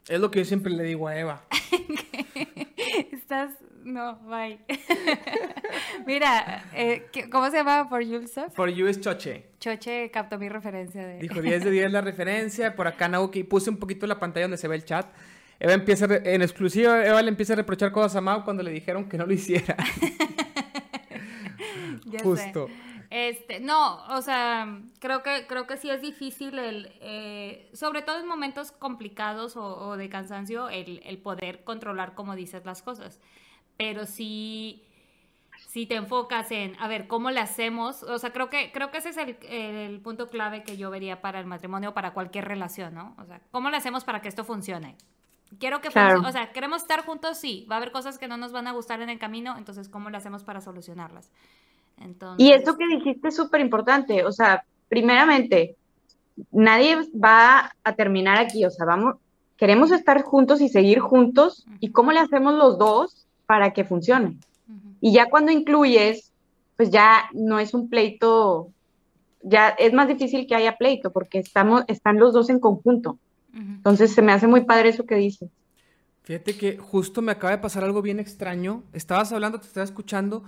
[0.09, 1.41] Es lo que yo siempre le digo a Eva.
[3.11, 3.51] Estás,
[3.83, 4.59] no, bye.
[6.05, 8.53] Mira, eh, ¿qué- ¿cómo se llama For Yourself?
[8.53, 9.45] For you is choche.
[9.59, 11.19] Choche captó mi referencia de...
[11.19, 12.75] Dijo 10 de 10 la referencia.
[12.75, 15.07] Por acá Nauki puse un poquito la pantalla donde se ve el chat.
[15.59, 19.09] Eva empieza, en exclusiva, Eva le empieza a reprochar cosas a Mau cuando le dijeron
[19.09, 19.75] que no lo hiciera.
[22.05, 22.25] Ya sé.
[22.25, 22.69] Justo.
[23.09, 28.19] Este, no, o sea, creo que, creo que sí es difícil el, eh, sobre todo
[28.19, 33.19] en momentos complicados o, o de cansancio, el, el poder controlar como dices las cosas.
[33.77, 34.83] Pero sí,
[35.67, 38.03] si te enfocas en, a ver, ¿cómo le hacemos?
[38.03, 41.21] O sea, creo que, creo que ese es el, el punto clave que yo vería
[41.21, 43.15] para el matrimonio, para cualquier relación, ¿no?
[43.19, 44.97] O sea, ¿cómo le hacemos para que esto funcione?
[45.59, 46.21] Quiero que Claro.
[46.25, 48.73] o sea, queremos estar juntos, sí, va a haber cosas que no nos van a
[48.73, 51.31] gustar en el camino, entonces, ¿cómo le hacemos para solucionarlas?
[51.99, 55.75] Entonces, Y esto que dijiste es súper importante, o sea, primeramente,
[56.51, 59.15] nadie va a terminar aquí, o sea, vamos,
[59.55, 64.37] queremos estar juntos y seguir juntos, ¿y cómo le hacemos los dos para que funcione?
[64.67, 64.95] Ujú.
[65.01, 66.31] Y ya cuando incluyes,
[66.75, 68.69] pues ya no es un pleito,
[69.41, 73.17] ya es más difícil que haya pleito, porque estamos, están los dos en conjunto.
[73.57, 75.49] Entonces se me hace muy padre eso que dices.
[76.23, 78.83] Fíjate que justo me acaba de pasar algo bien extraño.
[78.93, 80.43] Estabas hablando, te estaba escuchando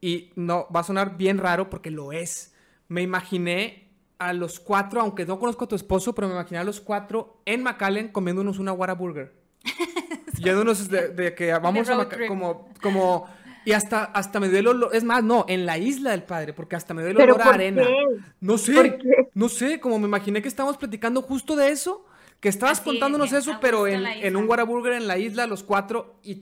[0.00, 2.52] y no, va a sonar bien raro porque lo es.
[2.88, 3.88] Me imaginé
[4.18, 7.40] a los cuatro, aunque no conozco a tu esposo, pero me imaginé a los cuatro
[7.46, 9.32] en McAllen comiéndonos una Whataburger.
[10.38, 12.28] Yéndonos de, de que vamos a trip.
[12.28, 13.26] como, como,
[13.64, 16.52] y hasta, hasta me dio el olor, es más, no, en la isla del padre,
[16.52, 17.82] porque hasta me dio el olor a ¿por arena.
[17.82, 17.94] qué?
[18.40, 18.98] No sé,
[19.34, 22.04] no sé, como me imaginé que estábamos platicando justo de eso,
[22.40, 24.48] que estabas Así, contándonos eso, pero en en, un.
[24.48, 26.38] Whataburger en la isla, los cuatro, y,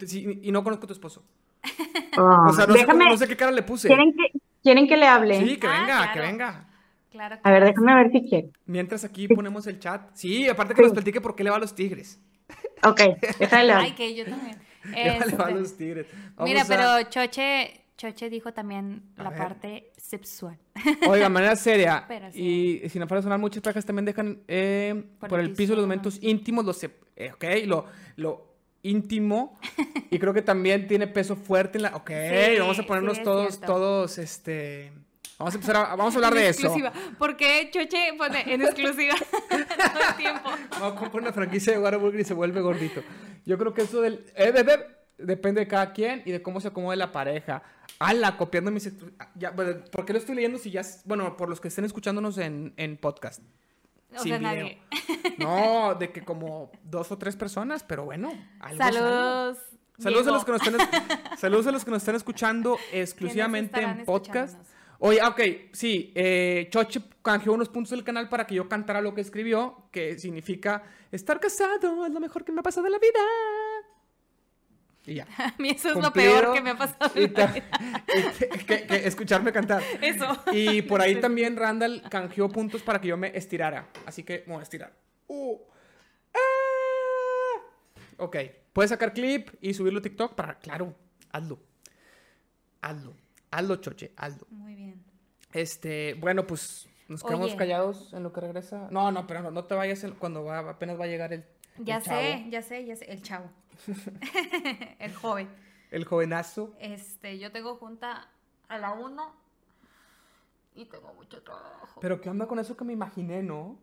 [0.49, 1.25] y no conozco a tu esposo.
[2.17, 3.89] Ah, O sea, no sé, déjame, cómo- no sé qué cara le puse.
[3.89, 5.39] ¿quieren que, ¿quieren que le hable?
[5.45, 6.65] Sí, que Ah, venga, que venga.
[7.11, 7.37] Claro.
[7.43, 8.51] A ver, déjame ver si quiere.
[8.67, 10.11] Mientras aquí ponemos el chat.
[10.15, 10.85] Sí, aparte que Sí.
[10.85, 12.21] nos platique por qué le va a los tigres.
[12.85, 13.01] Ok,
[13.39, 14.57] déjale Ay, que yo también.
[14.85, 16.07] Le va a Este, los tigres.
[16.37, 19.39] Vamos Mira, a- pero Choche, Choche dijo también A la ver.
[19.39, 20.57] parte sexual.
[21.07, 22.05] Oiga, manera seria.
[22.09, 22.81] Pero sí.
[22.85, 25.73] Y sin afán de sonar, muchas parejas también dejan eh, por, Por el el piso
[25.75, 25.87] los piso.
[25.87, 27.85] momentos íntimos, los, eh, ok, lo,
[28.17, 29.59] lo íntimo.
[30.11, 31.97] y creo que también tiene peso fuerte en la.
[31.97, 33.67] Ok, Sí, vamos a ponernos sí, todos, cierto.
[33.67, 34.93] todos, este.
[35.39, 36.75] Vamos a empezar a, vamos a hablar En de eso.
[37.19, 39.15] Porque Choche pone en exclusiva
[39.51, 40.51] todo el tiempo.
[40.71, 43.03] Vamos a comprar una franquicia de Whataburger y se vuelve gordito.
[43.45, 44.25] Yo creo que eso del.
[44.37, 44.53] eh,
[45.19, 47.63] depende de cada quien y de cómo se acomode la pareja.
[47.99, 48.87] Ala, copiando mis.
[48.87, 50.83] estru- Ya, bueno, ¿Por qué lo estoy leyendo si ya.
[51.05, 53.43] Bueno, por los que estén escuchándonos en, en podcast.
[54.17, 54.53] O Sin sea, video.
[54.53, 54.79] nadie.
[55.39, 58.33] No, de que como dos o tres personas, pero bueno.
[58.61, 58.79] algo.
[58.79, 59.59] Saludos.
[59.99, 63.81] Saludos a, los que nos están, es- saludos a los que nos están escuchando exclusivamente
[63.83, 64.57] en podcast.
[65.01, 65.41] Oye, ah, ok,
[65.73, 69.85] sí, eh, Choche canjeó unos puntos del canal para que yo cantara lo que escribió,
[69.93, 73.21] que significa estar casado es lo mejor que me ha pasado en la vida.
[75.09, 75.27] Y ya.
[75.39, 77.11] A mí eso es lo peor que me ha pasado.
[77.15, 77.67] Y en la ta- vida.
[78.15, 79.83] y te- que- que escucharme cantar.
[80.03, 80.27] Eso.
[80.53, 83.89] Y por ahí también Randall canjeó puntos para que yo me estirara.
[84.07, 84.93] Así que me voy a estirar.
[85.27, 85.57] Uh.
[86.35, 87.61] Ah.
[88.19, 88.37] Ok.
[88.73, 90.59] Puedes sacar clip y subirlo a TikTok para.
[90.59, 90.95] Claro,
[91.33, 91.59] hazlo.
[92.81, 93.15] Hazlo.
[93.51, 94.13] Hazlo, choche.
[94.17, 94.47] Hazlo.
[94.51, 95.03] Muy bien.
[95.53, 97.57] Este, bueno, pues nos quedamos Oye.
[97.57, 98.89] callados en lo que regresa.
[98.91, 101.45] No, no, pero no, no te vayas el- cuando va, apenas va a llegar el.
[101.79, 103.05] Ya sé, ya sé, ya sé.
[103.11, 103.51] El chavo.
[104.99, 105.49] el joven.
[105.91, 106.75] El jovenazo.
[106.81, 108.29] Este, yo tengo junta
[108.69, 109.29] a la una
[110.75, 112.01] y tengo mucho trabajo.
[112.01, 113.79] Pero ¿qué onda con eso que me imaginé, no?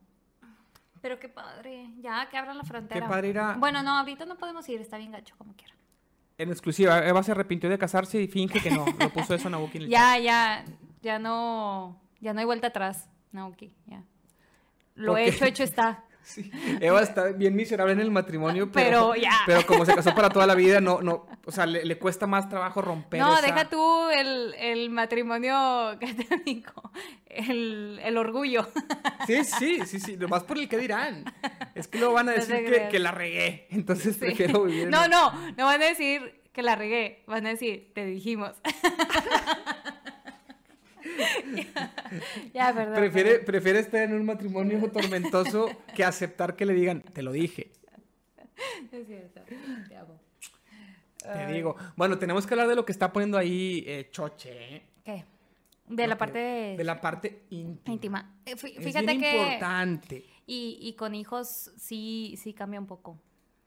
[1.02, 1.90] Pero qué padre.
[2.00, 3.08] Ya, que abran la frontera.
[3.08, 5.74] padre ir a- Bueno, no, ahorita no podemos ir, está bien gacho, como quiera.
[6.38, 8.86] En exclusiva, Eva se arrepintió de casarse y finge que no.
[9.00, 10.00] Lo puso eso Nabuki en el chat.
[10.00, 10.66] Ya, ya,
[11.02, 14.04] ya no, ya no hay vuelta atrás, Naoki, ya.
[14.96, 15.28] Lo ¿Por qué?
[15.30, 16.04] hecho, hecho está.
[16.26, 16.50] Sí.
[16.82, 19.32] Eva está bien miserable en el matrimonio, pero, Pero ya.
[19.46, 22.26] pero como se casó para toda la vida, no, no, o sea, le, le cuesta
[22.26, 25.54] más trabajo romper No, esa- deja tú el, el matrimonio
[26.00, 26.92] católico,
[27.28, 28.68] el, el orgullo.
[29.28, 31.26] Sí, sí, sí, sí, nomás por el que dirán.
[31.76, 34.20] Es que luego van a decir que, la regué, entonces Sí.
[34.22, 37.92] prefiero vivir en- No, no, no van a decir que la regué, van a decir,
[37.94, 38.54] te dijimos.
[42.54, 42.74] ya.
[42.96, 43.46] Prefiere, perdón.
[43.46, 47.72] prefiere estar en un matrimonio tormentoso que aceptar que le digan, te lo dije,
[48.92, 49.42] Es cierto,
[49.90, 50.20] te amo.
[51.22, 51.76] te digo.
[51.96, 54.76] Bueno, tenemos que hablar de lo que está poniendo ahí eh, Choche.
[54.76, 54.86] ¿eh?
[55.04, 55.26] ¿Qué?
[55.88, 56.40] De la parte
[56.78, 57.94] De la parte íntima.
[57.94, 58.36] íntima.
[58.46, 59.38] Eh, Es bien que...
[59.38, 60.26] importante.
[60.48, 63.20] Y, y con hijos sí, sí cambia un poco.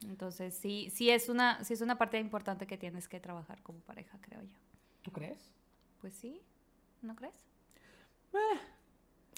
[0.04, 3.80] Entonces, sí, sí es una, sí es una parte importante que tienes que trabajar como
[3.80, 4.56] pareja, creo yo.
[5.02, 5.52] ¿Tú crees?
[6.00, 6.40] Pues sí,
[7.02, 7.34] ¿no crees?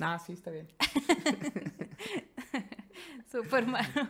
[0.00, 0.68] Ah, sí, está bien.
[3.30, 3.88] Súper malo.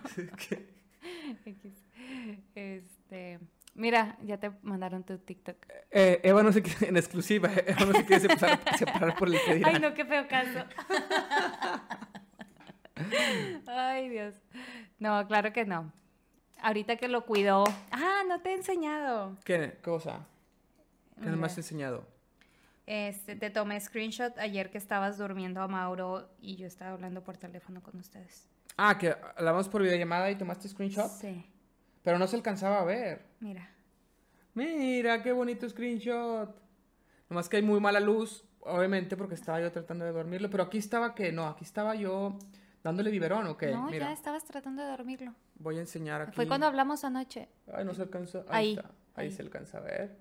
[2.55, 3.39] Este,
[3.75, 5.57] mira, ya te mandaron tu TikTok.
[5.91, 9.39] Eh, Eva no se quiere, en exclusiva, Eva no se quiere separar, separar por el
[9.45, 9.75] que dirán.
[9.75, 10.65] Ay, no, qué feo caso.
[13.67, 14.35] Ay, Dios.
[14.99, 15.93] No, claro que no.
[16.61, 17.65] Ahorita que lo cuidó.
[17.93, 19.39] Ah, no te he enseñado.
[19.45, 20.27] ¿Qué cosa?
[21.23, 22.07] ¿Qué no me has enseñado?
[22.93, 27.37] Este, te tomé screenshot ayer que estabas durmiendo a Mauro y yo estaba hablando por
[27.37, 28.49] teléfono con ustedes.
[28.77, 31.47] Ah, que hablamos por videollamada y tomaste screenshot, Sí,
[32.03, 33.25] pero no se alcanzaba a ver.
[33.39, 33.71] mira.
[34.55, 36.53] Mira, qué bonito screenshot.
[37.29, 40.51] Nomás que hay muy mala luz, obviamente, porque estaba yo tratando de dormirlo.
[40.51, 42.37] Pero aquí estaba que no, aquí estaba yo
[42.83, 43.63] dándole biberón, ¿ok?
[43.73, 45.33] no, Mira, ya estabas tratando de dormirlo.
[45.55, 46.35] voy a enseñar aquí.
[46.35, 47.49] Fue cuando hablamos anoche.
[47.73, 48.39] Ay, no se alcanza.
[48.49, 48.89] Ahí, Ahí, está.
[49.15, 49.31] Ahí, ahí.
[49.31, 50.17] se alcanza a ver.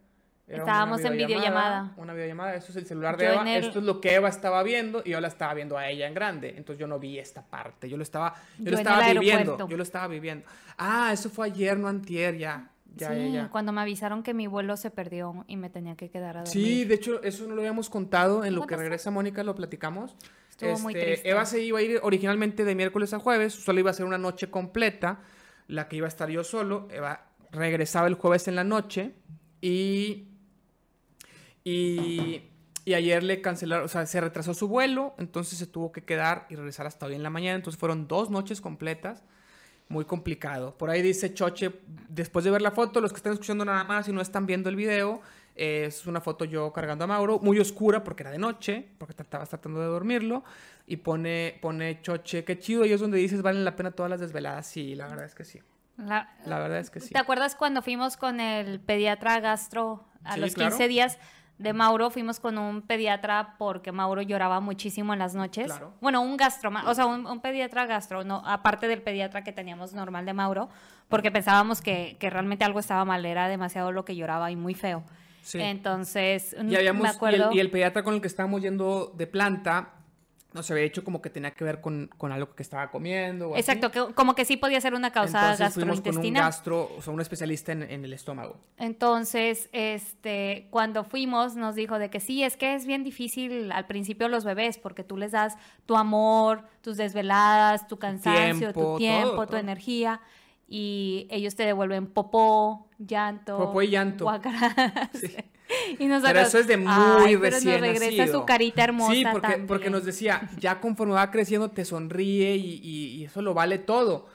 [0.50, 1.94] Era Estábamos en videollamada.
[1.98, 2.56] Una videollamada.
[2.56, 3.56] Eso es el celular de Yo Eva.
[3.56, 6.08] el- Esto es lo que Eva estaba viendo y yo la estaba viendo a ella
[6.08, 6.56] en grande.
[6.58, 7.88] Entonces yo no vi esta parte.
[7.88, 9.68] Yo lo estaba, yo Yo lo estaba viviendo.
[9.70, 10.46] Yo lo estaba viviendo.
[10.78, 12.70] Ah, eso fue ayer, no antier, ya.
[12.96, 13.50] Ya, sí, ya, ya.
[13.50, 16.52] cuando me avisaron que mi vuelo se perdió y me tenía que quedar a dormir.
[16.52, 18.44] Sí, de hecho, eso no lo habíamos contado.
[18.44, 20.16] En lo que regresa Mónica lo platicamos.
[20.50, 21.30] Estuvo muy Este, triste.
[21.30, 23.54] Eva se iba a ir originalmente de miércoles a jueves.
[23.54, 25.20] Solo iba a ser una noche completa.
[25.68, 26.88] La que iba a estar yo solo.
[26.92, 29.14] Eva regresaba el jueves en la noche.
[29.62, 30.26] Y.
[31.64, 32.44] Y.
[32.86, 36.48] Y ayer le cancelaron, o sea, se retrasó su vuelo, entonces se tuvo que quedar
[36.50, 37.56] y regresar hasta hoy en la mañana.
[37.58, 39.24] Entonces fueron dos noches completas
[39.90, 40.76] muy complicado.
[40.76, 44.08] Por ahí dice Choche, después de ver la foto, los que están escuchando nada más
[44.08, 45.22] y no están viendo el video,
[45.56, 49.14] eh, es una foto yo cargando a Mauro, muy oscura porque era de noche, porque
[49.22, 50.44] estabas tratando de dormirlo,
[50.88, 54.20] y pone, pone Choche, qué chido, y es donde dices, valen la pena todas las
[54.20, 55.60] desveladas, sí, la verdad es que sí.
[55.98, 57.10] La, La verdad es que sí.
[57.14, 60.72] ¿Te acuerdas cuando fuimos con el pediatra gastro a Sí, los claro.
[60.72, 61.18] 15 días
[61.60, 62.10] de Mauro?
[62.10, 65.66] Fuimos con un pediatra porque Mauro lloraba muchísimo en las noches.
[65.68, 65.94] Claro.
[66.02, 69.94] Bueno, un gastro, o sea, un, un pediatra gastro, no, aparte del pediatra que teníamos
[69.94, 70.70] normal de Mauro,
[71.10, 74.74] porque pensábamos que, que realmente algo estaba mal, era demasiado lo que lloraba y muy
[74.74, 75.04] feo.
[75.42, 75.60] Sí.
[75.62, 77.52] Entonces, Y, habíamos, me y el- acuerdo...
[77.54, 79.90] y, el, pediatra con el que estábamos yendo de planta,
[80.52, 83.50] nos había dicho como que tenía que ver con, con algo que estaba comiendo.
[83.50, 83.60] o así.
[83.60, 87.02] Exacto, que, como que sí podía ser una causa Entonces fuimos con un gastro, o
[87.02, 88.58] sea, un especialista en, en el estómago.
[88.78, 93.86] Entonces, este, cuando fuimos, nos dijo de que sí, es que es bien difícil al
[93.86, 98.98] principio los bebés, porque tú les das tu amor, tus desveladas, tu cansancio, tiempo, tu
[98.98, 99.58] tiempo, todo, tu todo.
[99.60, 100.22] energía,
[100.68, 104.26] y ellos te devuelven popó, llanto, Popó y llanto.
[104.26, 104.74] guacaras.
[105.14, 105.36] Sí.
[106.00, 108.40] Y Pero eso es de muy "Ay, pero recién nos regresa nacido.
[108.40, 109.68] su carita hermosa Sí, porque, también".
[109.68, 113.78] porque nos decía, ya conforme va creciendo te sonríe y, y- y eso lo vale
[113.78, 114.28] todo.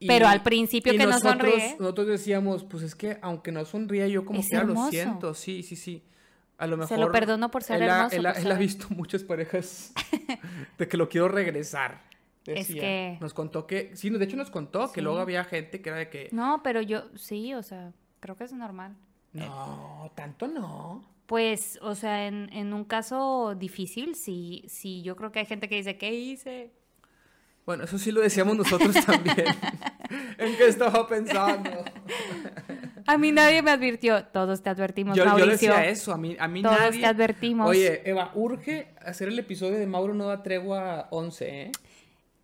[0.00, 1.76] Y- Pero al principio que no nosotros, sonríe.
[1.78, 5.62] Nosotros decíamos, pues es que aunque no sonría yo como Es que lo siento, sí,
[5.62, 6.02] sí, sí.
[6.58, 6.96] A lo mejor...
[6.96, 9.22] Se lo perdono por ser él ha- hermoso, Él, ha- por él ha visto muchas
[9.22, 9.92] parejas
[10.78, 12.02] de que lo quiero regresar.
[12.44, 12.80] Es decía.
[12.80, 13.92] que- Nos contó que...
[13.94, 16.28] Sí, de hecho nos contó que luego había gente que era de que...
[16.32, 18.96] No, pero yo, sí, o sea, creo que es normal.
[19.32, 21.04] No, tanto no.
[21.26, 25.68] Pues, o sea, en, en un caso difícil, sí, sí, yo creo que hay gente
[25.68, 26.70] que dice, ¿qué hice?
[27.64, 29.36] Bueno, eso sí lo decíamos nosotros también.
[30.38, 31.70] ¿En qué estaba pensando?
[33.06, 35.52] A mí nadie me advirtió, todos te advertimos, Yo, yo Mauricio.
[35.70, 37.00] decía eso, a mí, a mí Todos nadie...
[37.00, 37.68] te advertimos.
[37.68, 41.72] Oye, Eva, urge hacer el episodio de Mauro no da tregua 11, ¿eh?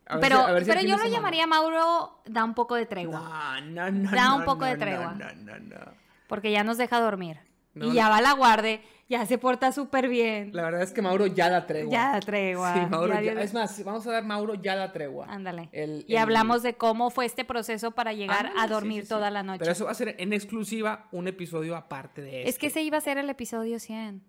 [0.06, 3.60] A Pero, si- si pero yo lo llamaría Mauro, da un poco de tregua.
[3.60, 4.10] No, no, no.
[4.10, 5.14] Da un no, poco no, de no, tregua.
[5.14, 6.07] No, no, no.
[6.28, 7.38] Porque ya nos deja dormir.
[7.74, 7.94] No, y no.
[7.94, 10.50] ya va a la guardia, ya se porta súper bien.
[10.52, 11.92] La verdad es que Mauro ya da tregua.
[11.92, 12.74] Ya da tregua.
[12.74, 15.26] Sí, Mauro ya Es más, vamos a dar Mauro ya da tregua.
[15.28, 15.68] Ándale.
[15.72, 19.08] El- y hablamos de cómo fue este proceso para llegar Ándale, a dormir sí, sí.
[19.10, 19.60] toda la noche.
[19.60, 22.48] Pero eso va a ser en exclusiva un episodio aparte de este.
[22.50, 24.22] Es que ese iba a ser el episodio 100.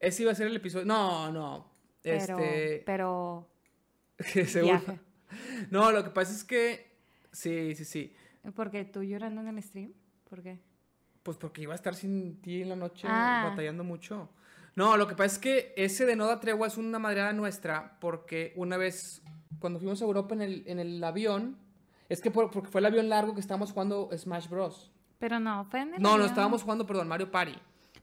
[0.00, 0.84] Ese iba a ser el episodio.
[0.84, 1.72] No, no.
[2.02, 2.82] Pero, Este.
[2.84, 3.48] pero
[4.18, 4.62] seguro.
[4.84, 5.00] viaje.
[5.70, 6.92] No, lo que pasa es que.
[7.32, 8.14] Sí, sí, sí.
[8.54, 9.92] porque tú llorando en el stream,
[10.28, 10.60] ¿por qué?
[11.24, 13.46] Pues porque iba a estar sin ti en la noche Ah.
[13.50, 14.28] batallando mucho.
[14.76, 17.96] No, lo que pasa es que ese de no da tregua es una madreada nuestra
[18.00, 19.22] porque una vez
[19.58, 21.56] cuando fuimos a Europa en el, en el avión,
[22.10, 24.92] es que por- porque fue el avión largo que estábamos jugando Smash Bros.
[25.18, 26.28] Pero no, fue en el No, no, avión.
[26.28, 27.54] estábamos jugando, perdón, Mario Party.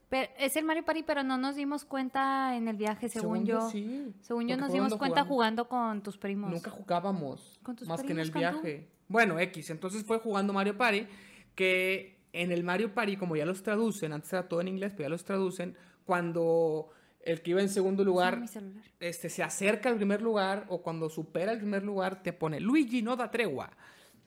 [0.09, 3.45] Pero es el Mario Party, pero no nos dimos cuenta en el viaje, según, Según
[3.45, 5.28] yo, sí, Según yo nos dimos cuenta jugamos.
[5.28, 6.49] jugando con tus primos.
[6.49, 8.67] Nunca jugábamos ¿Con tus más que en el primos, con tú?
[8.67, 8.88] viaje.
[9.07, 11.05] Bueno, X, entonces fue jugando Mario Party,
[11.53, 15.07] que en el Mario Party, como ya los traducen, antes era todo en inglés, pero
[15.07, 15.75] ya los traducen,
[16.05, 16.89] cuando
[17.23, 18.84] el que iba en segundo lugar celular.
[18.99, 23.01] este, se acerca al primer lugar o cuando supera el primer lugar te pone Luigi
[23.01, 23.71] no da tregua.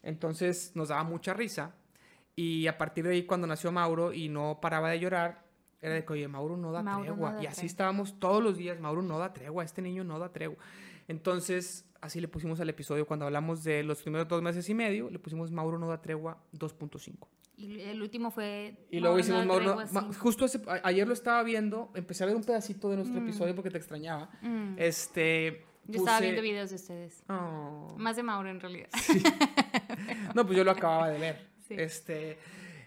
[0.02, 1.74] Entonces nos daba mucha risa
[2.36, 5.44] y a partir de ahí cuando nació Mauro y no paraba de llorar,
[5.80, 7.32] era de que, oye, Mauro no da Mauro no tregua.
[7.32, 7.66] da y así tregua.
[7.66, 10.56] estábamos todos los días, Mauro no da tregua, este niño no da tregua.
[11.08, 15.10] Entonces, así le pusimos al episodio cuando hablamos de los primeros dos meses y medio,
[15.10, 17.28] le pusimos Mauro no da tregua 2.5.
[17.56, 18.74] Y el último fue.
[18.90, 19.78] Y luego hicimos Mauro.
[20.18, 23.54] Justo ese- a- ayer lo estaba viendo, empecé a ver un pedacito de nuestro episodio
[23.54, 24.28] porque te extrañaba.
[24.42, 24.74] Mm.
[24.76, 25.64] Este.
[25.86, 27.22] Yo estaba viendo videos de ustedes.
[27.28, 27.94] Oh.
[27.98, 28.88] Más de Mauro en realidad.
[30.34, 31.54] No, pues yo lo acababa de ver.
[31.68, 31.74] Sí.
[31.78, 32.36] Este.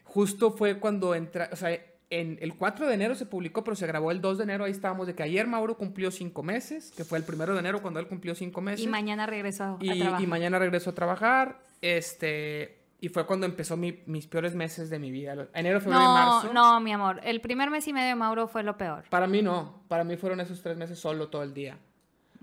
[0.03, 1.49] Justo fue cuando entra.
[1.51, 1.71] O sea,
[2.11, 4.65] en el 4 de enero se publicó, pero se grabó el 2 de enero.
[4.65, 7.81] Ahí estábamos de que ayer Mauro cumplió cinco meses, que fue el primero de enero
[7.81, 8.85] cuando él cumplió cinco meses.
[8.85, 10.21] Y mañana regresó a, a y, trabajar.
[10.21, 11.59] y mañana regresó a trabajar.
[11.81, 12.76] Este.
[12.99, 15.47] Y fue cuando empezó mi- mis peores meses de mi vida.
[15.53, 16.53] Enero, febrero y No, marzo.
[16.53, 17.19] no, mi amor.
[17.23, 19.03] El primer mes y medio de Mauro fue lo peor.
[19.09, 21.77] Para mí no, para mí fueron esos tres meses solo todo el día.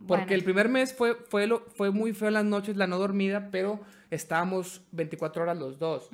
[0.06, 0.32] Porque Bueno.
[0.34, 3.80] el primer mes fue, fue, lo, fue muy feo las noches, la no dormida, pero
[4.10, 6.08] estábamos 24 horas los dos.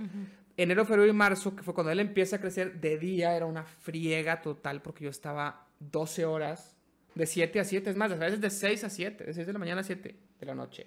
[0.56, 3.64] Enero, febrero y marzo, que fue cuando él empieza a crecer, de día era una
[3.64, 6.76] friega total porque yo estaba 12 horas,
[7.14, 9.52] de 7 a 7, es más, a veces de 6 a 7, de 6 de
[9.52, 10.86] la mañana a 7 de la noche.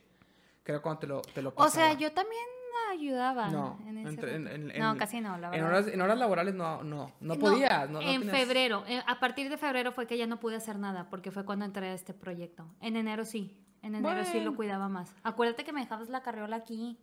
[0.63, 1.99] Creo cuando te lo, te lo O sea, pasaba.
[1.99, 2.41] yo también
[2.91, 3.49] ayudaba.
[3.49, 4.55] No, en ese entre- en- rato.
[4.55, 5.67] en- no, en- casi no, la verdad.
[5.67, 9.57] horas, en horas laborales no, no, no no en tenías- febrero, eh, a partir de
[9.57, 12.65] febrero fue que ya no pude hacer nada porque fue cuando entré a este proyecto.
[12.81, 15.13] En enero sí, en enero sí lo cuidaba más.
[15.23, 16.97] Acuérdate que me dejabas la carriola aquí.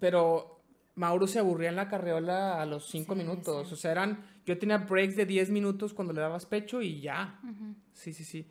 [0.00, 0.60] Pero
[0.94, 3.68] Mauro se aburría en la carreola a los 5 Sí, minutos.
[3.68, 3.74] sí.
[3.74, 4.24] O sea, eran.
[4.44, 7.40] Yo tenía breaks de 10 minutos cuando le dabas pecho y ya.
[7.92, 8.50] Sí, sí, sí.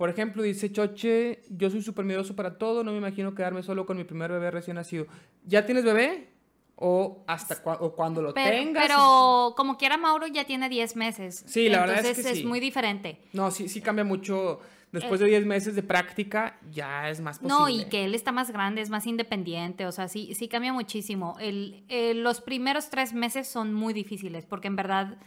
[0.00, 2.82] Por ejemplo, dice Choche: Yo soy súper miedoso para todo.
[2.82, 5.06] No me imagino quedarme solo con mi primer bebé recién nacido.
[5.44, 6.30] ¿Ya tienes bebé?
[6.76, 8.82] O hasta o cuando lo Pero, tengas.
[8.88, 11.44] pero como quiera Mauro ya tiene 10 meses.
[11.46, 12.44] Sí, la verdad es que sí.
[12.46, 13.20] muy diferente.
[13.34, 14.60] No, sí, sí cambia mucho.
[14.90, 17.54] Después de 10 meses de práctica, ya es más posible.
[17.54, 17.58] Eh.
[17.60, 20.72] No, y que él está más grande, es más independiente, o sea, sí, sí cambia
[20.72, 21.36] muchísimo.
[21.40, 25.18] El, el- los primeros tres meses son muy difíciles porque en verdad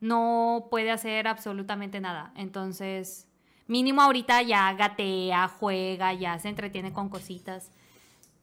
[0.00, 2.34] no puede hacer absolutamente nada.
[2.36, 3.26] Entonces,
[3.70, 7.70] mínimo ahorita ya gatea, juega, ya se entretiene con cositas.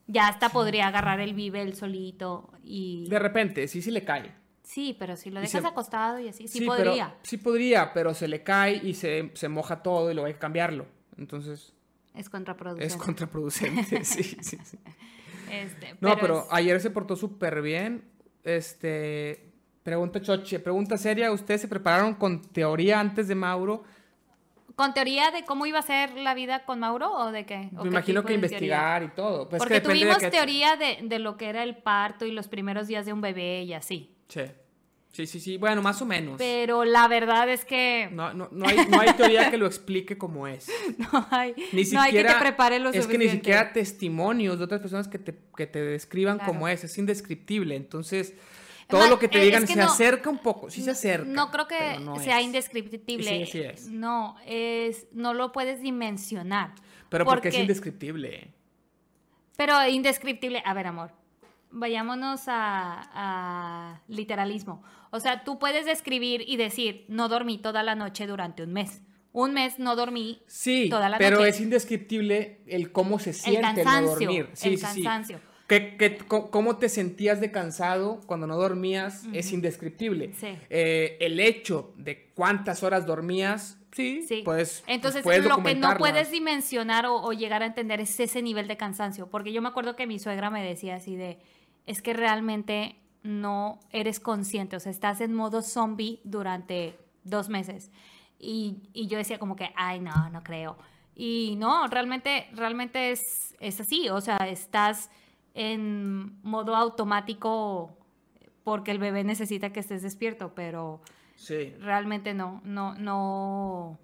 [0.08, 3.08] Ya hasta podría agarrar el vive él solito y...
[3.10, 4.34] De repente, sí, sí le cae.
[4.64, 7.16] Sí, pero si lo dejas se- acostado y así, sí, podría.
[7.24, 10.40] sí podría, pero se le cae y se, se moja todo y luego hay que
[10.40, 10.86] cambiarlo.
[11.18, 11.74] Entonces,
[12.16, 12.94] Es contraproducente.
[12.94, 14.04] es contraproducente.
[14.06, 14.78] sí, sí, sí.
[15.52, 18.04] Este, No, pero, es- ayer se portó súper bien.
[18.44, 19.44] Este.
[19.84, 21.32] Pregunta Choche, pregunta seria.
[21.32, 23.84] ¿Ustedes se prepararon con teoría antes de Mauro?
[24.78, 27.70] ¿Con teoría de cómo iba a ser la vida con Mauro o de qué?
[27.76, 29.50] ¿O Me qué imagino que investigar y todo.
[29.50, 32.32] Pues es Porque que de tuvimos teoría de, de lo que era el parto y
[32.32, 34.16] los primeros días de un bebé y así.
[34.30, 34.42] Sí.
[35.12, 35.58] sí, sí, sí.
[35.58, 36.36] Bueno, más o menos.
[36.38, 39.66] Pero la verdad es que no, No, no, no, hay, no hay teoría que lo
[39.66, 40.70] explique como es.
[41.32, 42.34] hay, Ni no hay que siquiera.
[42.36, 45.82] te prepare lo es que ni siquiera testimonios de otras personas que te, que te
[45.82, 46.54] describan Claro.
[46.54, 46.84] como es.
[46.84, 47.76] Es indescriptible.
[47.76, 48.36] Entonces,
[48.88, 50.70] todo Ma- lo que te eh, digan es que se no- acerca un poco.
[50.70, 51.26] Sí se acerca.
[51.30, 52.46] No creo que pero no sea es.
[52.46, 53.46] indescriptible.
[53.46, 53.88] Sí, sí es.
[53.88, 56.74] No, es, no lo puedes dimensionar.
[57.10, 58.54] Pero porque, es indescriptible.
[59.58, 60.62] Pero indescriptible.
[60.66, 61.12] A ver, amor.
[61.72, 64.84] Vayámonos a, a literalismo.
[65.12, 69.02] O sea, tú puedes describir y decir, no dormí toda la noche durante un mes.
[69.34, 71.50] Un mes no dormí Sí, toda la pero noche.
[71.50, 74.12] es indescriptible el cómo se siente el, no cansancio.
[74.28, 74.50] dormir.
[74.54, 75.04] Sí, el sí, sí.
[75.68, 75.98] Cansancio.
[75.98, 79.24] que, ¿Cómo te sentías de cansado cuando no dormías?
[79.34, 80.34] Es indescriptible.
[80.34, 80.48] Sí.
[80.70, 84.42] Eh, el hecho de cuántas horas dormías, sí, Sí.
[84.46, 84.84] pues.
[84.88, 88.68] Entonces, puedes lo que no puedes dimensionar o, o llegar a entender es ese nivel
[88.68, 89.28] de cansancio.
[89.30, 91.40] Porque yo me acuerdo que mi suegra me decía así de,
[91.86, 97.92] es que realmente no eres consciente, o sea, estás en modo zombie durante dos meses.
[98.40, 100.78] Y, y yo decía como que, ay, no, no creo.
[101.16, 105.10] Y no, realmente, realmente es, es así, o sea, estás
[105.58, 107.92] en modo automático
[108.64, 111.02] porque el bebé necesita que estés despierto, pero
[111.36, 111.74] Sí.
[111.80, 113.98] realmente no, no, no,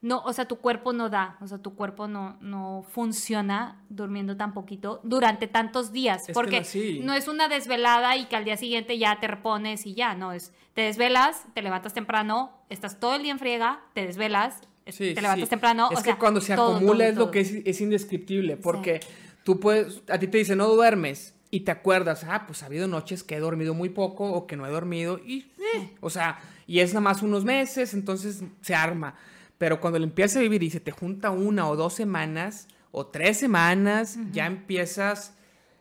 [0.00, 4.36] no, o sea, tu cuerpo no da, o sea, tu cuerpo no, no funciona durmiendo
[4.36, 6.62] tan poquito durante tantos días, Es porque
[7.02, 10.32] no es una desvelada y que al día siguiente ya te repones y ya, no,
[10.32, 15.14] es, te desvelas, te levantas temprano, estás todo el día en friega, te desvelas, Sí,
[15.14, 17.40] te levantas temprano, Es o que sea, cuando se todo, acumula todo, es lo que
[17.40, 19.00] es, es indescriptible, porque
[19.46, 22.88] tú puedes, a ti te dicen no duermes y te acuerdas, ah, pues ha habido
[22.88, 26.40] noches que he dormido muy poco o que no he dormido y, eh, o sea,
[26.66, 29.14] y es nada más unos meses, entonces se arma.
[29.56, 33.06] Pero cuando le empiezas a vivir y se te junta una o dos semanas o
[33.06, 35.34] tres semanas, ya empiezas,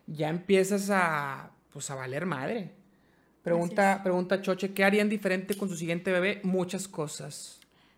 [0.06, 2.72] ya empiezas a, pues a valer madre.
[3.42, 6.40] Pregunta, pregunta Choche, ¿qué harían diferente con su siguiente bebé?
[6.44, 7.55] Muchas cosas.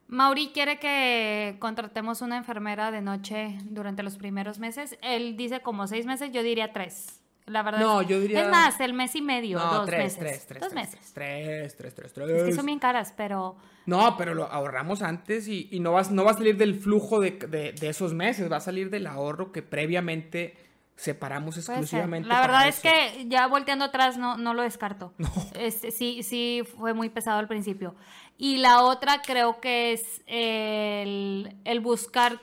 [0.07, 4.97] Mauri quiere que contratemos una enfermera de noche durante los primeros meses.
[5.01, 7.19] Él dice como seis meses, yo diría tres.
[7.45, 7.79] La verdad.
[7.79, 10.19] No, es, yo diría- Es más, el mes y medio, No, dos tres, meses.
[10.19, 10.59] tres, tres.
[10.61, 11.13] Dos tres, meses.
[11.13, 12.29] Tres, tres, tres, tres.
[12.29, 13.55] Es que son bien caras, pero.
[13.85, 17.21] No, pero lo ahorramos antes y, y no, vas, no va a salir del flujo
[17.21, 20.57] de, de- de esos meses, va a salir del ahorro que previamente
[20.97, 22.27] separamos exclusivamente.
[22.27, 22.89] La verdad es eso.
[22.91, 25.13] que ya volteando atrás no, no lo descarto.
[25.57, 27.95] Este, sí, sí fue muy pesado al principio.
[28.37, 32.39] Y la otra creo que es el, el buscar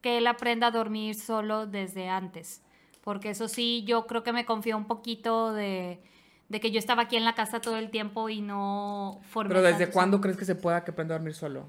[0.00, 2.62] que él aprenda a dormir solo desde antes.
[3.02, 6.00] Porque eso sí, yo creo que me confió un poquito de,
[6.48, 9.62] de que yo estaba aquí en la casa todo el tiempo y no formé Pero
[9.62, 11.68] ¿desde cuándo crees que se pueda que aprenda a dormir solo?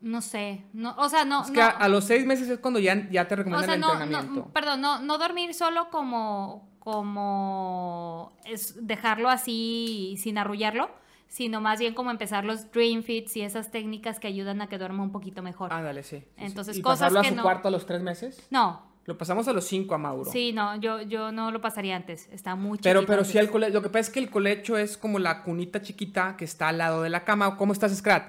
[0.00, 0.64] No sé.
[0.72, 1.42] No, o sea, no.
[1.42, 3.66] Es que no- a, a los seis meses es cuando ya, ya te o recomiendan
[3.66, 4.40] sea, el no, entrenamiento.
[4.46, 10.90] no, perdón, no, no dormir solo como, como es dejarlo así sin arrullarlo,
[11.28, 14.78] sino más bien como empezar los dream fits y esas técnicas que ayudan a que
[14.78, 15.72] duerma un poquito mejor.
[15.72, 16.18] Ándale, sí.
[16.18, 16.44] sí, sí.
[16.44, 18.46] Entonces, ¿Y cosas pasarlo que a su no- cuarto a los tres meses?
[18.50, 20.30] No, Lo pasamos a los cinco a Mauro.
[20.30, 23.32] sí, no, yo, yo no lo pasaría antes, está muy Pero, chiquito pero antes.
[23.32, 23.72] sí al colecho.
[23.74, 26.78] Lo que pasa es que el colecho es como la cunita chiquita que está al
[26.78, 27.56] lado de la cama.
[27.56, 28.24] ¿Cómo estás, Scrat?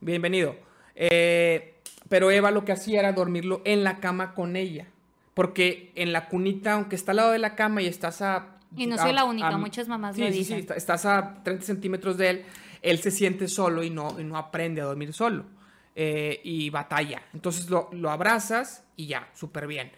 [0.00, 0.54] Bienvenido.
[0.94, 1.74] Eh,
[2.08, 4.86] pero Eva lo que hacía era dormirlo en la cama con ella.
[5.34, 8.57] Porque en la cunita, aunque está al lado de la cama y estás a...
[8.76, 10.58] Y no a- soy la única, a- muchas mamás sí, lo sí, sí, dicen.
[10.58, 12.44] está- estás a 30 centímetros de él,
[12.82, 15.44] él se siente solo y no, y no aprende a dormir solo.
[16.00, 17.22] eh, y batalla.
[17.34, 19.90] Entonces lo, lo abrazas y ya, súper bien.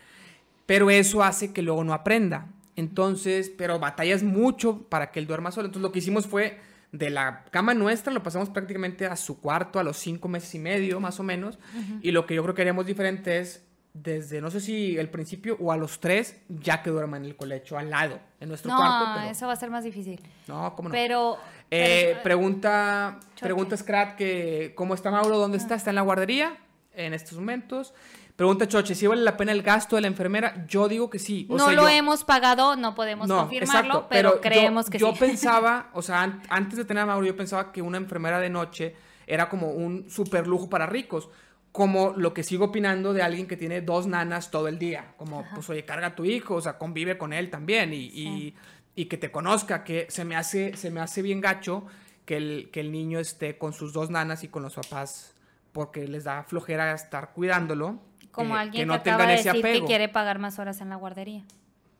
[0.64, 2.46] Pero eso hace que luego no aprenda.
[2.74, 5.66] Entonces, pero batallas mucho para que él duerma solo.
[5.66, 6.58] Entonces lo que hicimos fue
[6.92, 10.58] de la cama nuestra, lo pasamos prácticamente a su cuarto a los cinco meses y
[10.58, 11.58] medio, más o menos.
[12.00, 13.62] Y lo que yo creo que haríamos diferente es
[13.92, 17.36] desde, no sé si el principio o a los tres, ya que duerma en el
[17.36, 19.10] colecho, al lado, en nuestro No, cuarto.
[19.20, 20.20] Pero, eso va a ser más difícil.
[20.46, 20.92] No, ¿cómo no?
[20.92, 21.38] Pero...
[21.72, 23.42] Eh, pero- pregunta, Choque.
[23.44, 26.56] pregunta Scrat que cómo está Mauro, dónde está, está en la guardería
[26.94, 27.94] en estos momentos.
[28.36, 31.46] Pregunta Choche, si vale la pena el gasto de la enfermera, yo digo que sí.
[31.50, 34.88] O no sea, lo yo- hemos pagado, no podemos no, confirmarlo, exacto, pero, yo- creemos
[34.88, 35.18] que yo sí.
[35.20, 38.48] pensaba, o sea, an- antes de tener a Mauro, yo pensaba que una enfermera de
[38.50, 41.28] noche era como un super lujo para ricos.
[41.72, 45.14] Como lo que sigo opinando de alguien que tiene dos nanas todo el día.
[45.16, 48.54] Como, pues, oye, carga a tu hijo, o sea, convive con él también y, y-
[48.96, 51.86] y que te conozca, que se me hace, se me hace bien gacho
[52.24, 55.34] que el, que el niño esté con sus dos nanas y con los papás
[55.72, 58.00] porque les da flojera estar cuidándolo.
[58.32, 59.86] Como que- alguien que que, no acaba de decir que apego.
[59.86, 61.44] quiere pagar más horas en la guardería.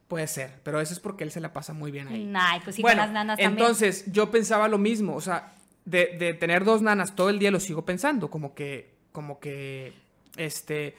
[0.08, 2.32] Puede ser, pero eso es porque él se la pasa muy bien ahí.
[2.36, 3.58] Ay, pues sí, bueno, con las nanas también.
[3.64, 5.54] entonces yo pensaba lo mismo, o sea,
[5.84, 9.92] de, de tener dos nanas todo el día lo sigo pensando, como que, como que,
[10.36, 10.94] este,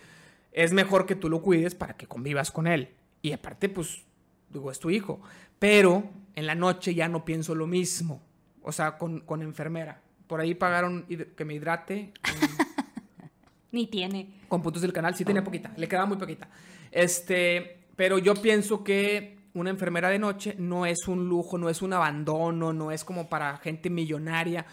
[0.51, 2.89] es mejor que tú lo cuides para que convivas con él.
[3.21, 4.03] Y aparte, pues,
[4.49, 5.21] digo, es tu hijo.
[5.59, 8.21] Pero en la noche ya no pienso lo mismo,
[8.63, 10.01] o sea, con, con enfermera.
[10.27, 11.05] Por ahí pagaron
[11.35, 12.11] que me hidrate.
[13.71, 14.41] Ni tiene.
[14.47, 16.49] Con puntos del canal, sí tenía poquita, le quedaba muy poquita.
[16.91, 21.81] Este, pero yo pienso que una enfermera de noche no es un lujo, no es
[21.81, 24.65] un abandono, no es como para gente millonaria.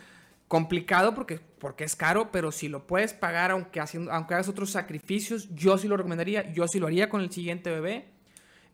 [0.48, 4.70] Complicado porque, porque es caro, pero si lo puedes pagar aunque, haciendo, aunque hagas otros
[4.70, 8.06] sacrificios, yo sí lo recomendaría, yo sí lo haría con el siguiente bebé.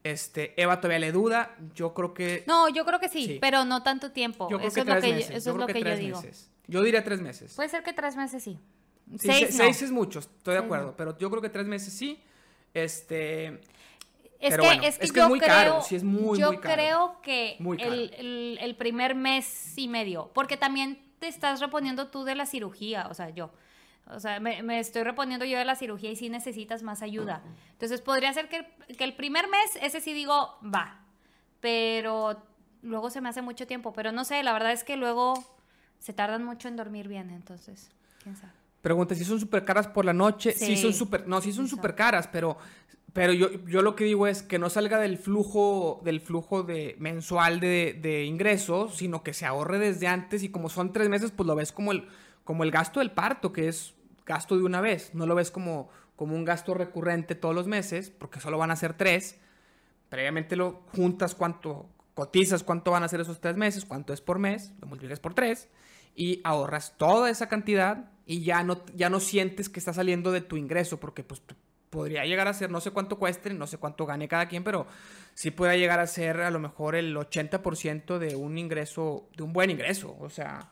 [0.04, 2.44] Este, Eva todavía le duda, yo creo que...
[2.46, 3.38] No, yo creo que sí, Sí.
[3.40, 4.48] pero no tanto tiempo.
[4.50, 5.30] yo creo eso que es lo que, meses.
[5.30, 6.20] eso yo es creo lo que que yo digo.
[6.22, 6.50] meses.
[6.66, 7.54] Yo diría tres meses.
[7.54, 8.58] Puede ser que tres meses sí.
[9.12, 9.64] Sí, seis, se- no.
[9.64, 10.96] seis es mucho, estoy de acuerdo, no.
[10.96, 12.22] pero yo creo que tres meses sí.
[12.72, 13.60] Este,
[14.40, 18.58] Es que, es que, yo muy creo, caro, sí es muy, yo creo que el,
[18.60, 23.14] el, primer mes y medio, porque también te estás reponiendo tú de la cirugía, o
[23.14, 23.50] sea, yo.
[24.06, 27.42] O sea, me, me, estoy reponiendo yo de la cirugía y sí necesitas más ayuda.
[27.72, 28.66] Entonces, podría ser que,
[28.98, 31.00] que, el primer mes, ese sí digo, va.
[31.60, 32.42] Pero
[32.82, 33.94] luego se me hace mucho tiempo.
[33.94, 35.42] Pero no sé, la verdad es que luego
[35.98, 37.90] se tardan mucho en dormir bien, entonces,
[38.22, 38.52] quién sabe.
[38.82, 41.94] Pregunta, si son súper caras por la noche, sí, son súper, no, sí son súper
[41.94, 42.58] caras, pero,
[43.14, 46.96] pero yo, yo lo que digo es que no salga del flujo, del flujo de,
[46.98, 51.30] mensual de, de ingresos, sino que se ahorre desde antes y como son tres meses,
[51.30, 52.08] pues lo ves como el,
[52.42, 53.94] como el gasto del parto, que es
[54.26, 58.10] gasto de una vez, no lo ves como, como un gasto recurrente todos los meses,
[58.10, 59.38] porque solo van a ser tres,
[60.08, 64.40] previamente lo juntas cuánto, cotizas cuánto van a ser esos tres meses, cuánto es por
[64.40, 65.68] mes, lo multiplicas por tres
[66.16, 70.40] y ahorras toda esa cantidad y ya no, ya no sientes que está saliendo de
[70.40, 71.42] tu ingreso, porque pues
[71.95, 74.86] podría llegar a ser, no sé cuánto cueste, no sé cuánto gane cada quien, pero
[75.32, 79.53] sí puede llegar a ser a lo mejor el 80% de un ingreso, de un
[79.53, 80.70] buen ingreso, o sea,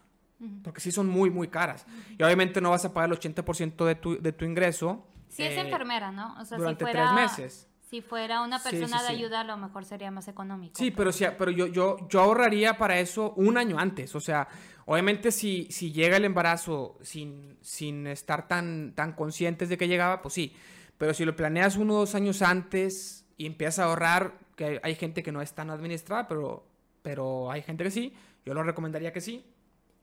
[0.64, 1.86] porque sí son muy, muy caras.
[2.18, 5.06] Y obviamente no vas a pagar el 80% de tu, de tu ingreso.
[5.28, 6.34] Si es eh, enfermera, ¿no?
[6.40, 7.14] O sea, durante si fuera...
[7.14, 7.68] tres meses.
[7.88, 10.74] Si fuera una persona de ayuda, a lo mejor sería más económico.
[10.76, 14.16] Sí, pero, sí, pero yo, yo, yo ahorraría para eso un año antes.
[14.16, 14.48] O sea,
[14.86, 20.22] obviamente si, si llega el embarazo sin, sin estar tan, tan conscientes de que llegaba,
[20.22, 20.56] pues sí.
[21.02, 24.94] Pero si lo planeas uno o dos años antes y empiezas a ahorrar, que hay,
[24.94, 26.64] gente que no es tan administrada, pero,
[27.02, 28.14] pero hay gente que sí,
[28.46, 29.44] yo lo recomendaría que sí.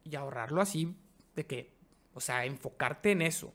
[0.04, 0.94] Y ahorrarlo así,
[1.34, 1.72] de que,
[2.12, 3.54] o sea, enfocarte en eso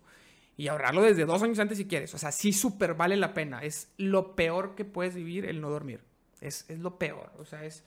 [0.58, 2.16] y ahorrarlo desde dos años antes si quieres.
[2.16, 3.60] O sea, sí súper vale la pena.
[3.60, 6.04] Es lo peor que puedes vivir el no dormir.
[6.42, 7.32] Es, es lo peor.
[7.38, 7.84] O sea, es...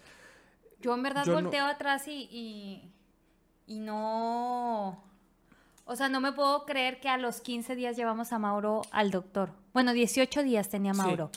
[0.81, 2.93] Yo en verdad volteo atrás y,
[3.67, 5.03] y, no...
[5.91, 9.11] O sea, no me puedo creer que a los 15 días llevamos a Mauro al
[9.11, 9.53] doctor.
[9.73, 11.31] Bueno, 18 días tenía Mauro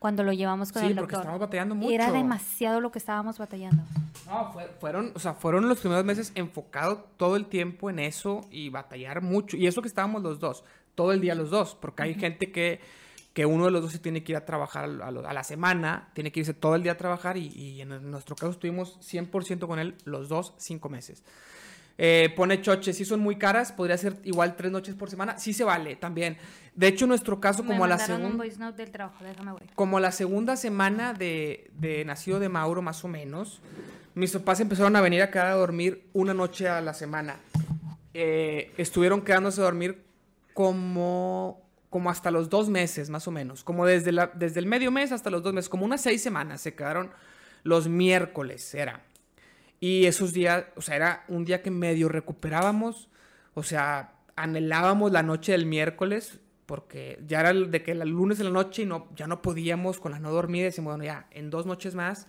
[0.00, 1.02] cuando lo llevamos con el doctor.
[1.02, 1.94] Sí, porque estábamos batallando mucho.
[1.94, 3.84] Era demasiado lo que estábamos batallando.
[4.26, 8.70] No, fueron, o sea, fueron los primeros meses enfocado todo el tiempo en eso y
[8.70, 9.56] batallar mucho.
[9.56, 10.64] Y eso que estábamos los dos,
[10.96, 12.80] todo el día los dos, porque hay gente que,
[13.32, 16.32] que uno de los dos se tiene que ir a trabajar a, la semana, tiene
[16.32, 19.78] que irse todo el día a trabajar y, y en nuestro caso estuvimos 100% con
[19.78, 21.22] él los dos, cinco meses.
[21.98, 25.52] Eh, pone choche, si son muy caras, podría ser igual tres noches por semana, sí
[25.52, 26.36] se vale también.
[26.74, 28.44] De hecho, en nuestro caso, como a la segunda.
[29.74, 33.60] Como la segunda semana de, de, nacido de Mauro, más o menos,
[34.14, 37.36] mis papás empezaron a venir a quedar a dormir una noche a la semana.
[38.14, 40.02] Eh, estuvieron quedándose a dormir
[40.54, 43.64] como, como hasta los dos meses, más o menos.
[43.64, 46.62] Como desde, la, desde el medio mes hasta los dos meses, como unas seis semanas.
[46.62, 47.10] Se quedaron
[47.64, 49.02] los miércoles, era.
[49.82, 53.08] Y esos días, o sea, era un día que medio recuperábamos.
[53.54, 58.44] O sea, anhelábamos la noche del miércoles porque ya era de que el lunes de
[58.44, 61.50] la noche y no, ya no podíamos con la no dormir, decimos, bueno, ya, en
[61.50, 62.28] dos noches más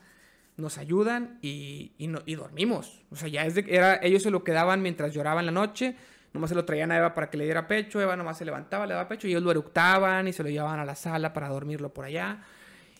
[0.58, 3.04] nos ayudan y, y dormimos.
[3.12, 5.96] O sea, ya es de, era, ellos se lo quedaban mientras lloraban la noche,
[6.34, 8.88] nomás se lo traían a Eva para que le diera pecho, Eva nomás se levantaba,
[8.88, 11.50] le daba pecho y ellos lo eructaban y se lo llevaban a la sala para
[11.50, 12.42] dormirlo por allá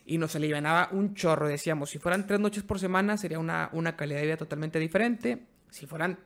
[0.06, 1.48] y nos alivianaba un chorro.
[1.48, 5.46] Decíamos, si fueran tres noches por semana sería una, una calidad de vida totalmente diferente.
[5.70, 6.20] Si fueran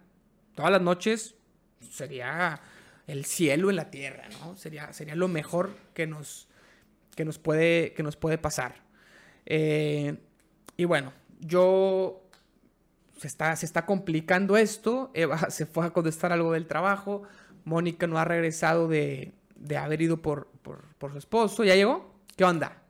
[0.55, 1.35] todas las noches,
[1.89, 2.59] sería
[3.05, 4.55] el cielo en la tierra, ¿no?
[4.55, 6.47] Sería, sería lo mejor que nos,
[7.15, 8.75] que nos, puede, que nos puede pasar.
[9.45, 10.17] Eh,
[10.75, 12.27] y bueno, yo
[13.17, 15.11] se está, se está complicando esto.
[15.13, 17.23] Eva se fue a contestar algo del trabajo.
[17.63, 21.63] Mónica no ha regresado de, de haber ido por, por, por, su esposo.
[21.63, 22.13] ¿Ya llegó?
[22.35, 22.81] ¿Qué onda?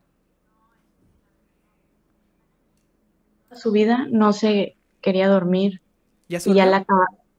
[3.54, 5.82] Su vida no se quería dormir.
[6.30, 6.86] ¿Ya, y ya la,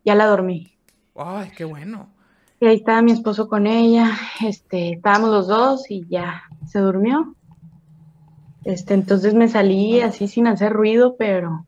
[0.04, 0.72] ya la dormí.
[1.14, 2.08] Ay, qué bueno.
[2.60, 4.10] Y ahí estaba mi esposo con ella,
[4.44, 7.34] este, estábamos los dos y ya se durmió.
[8.64, 11.66] Este, entonces me salí así sin hacer ruido, pero.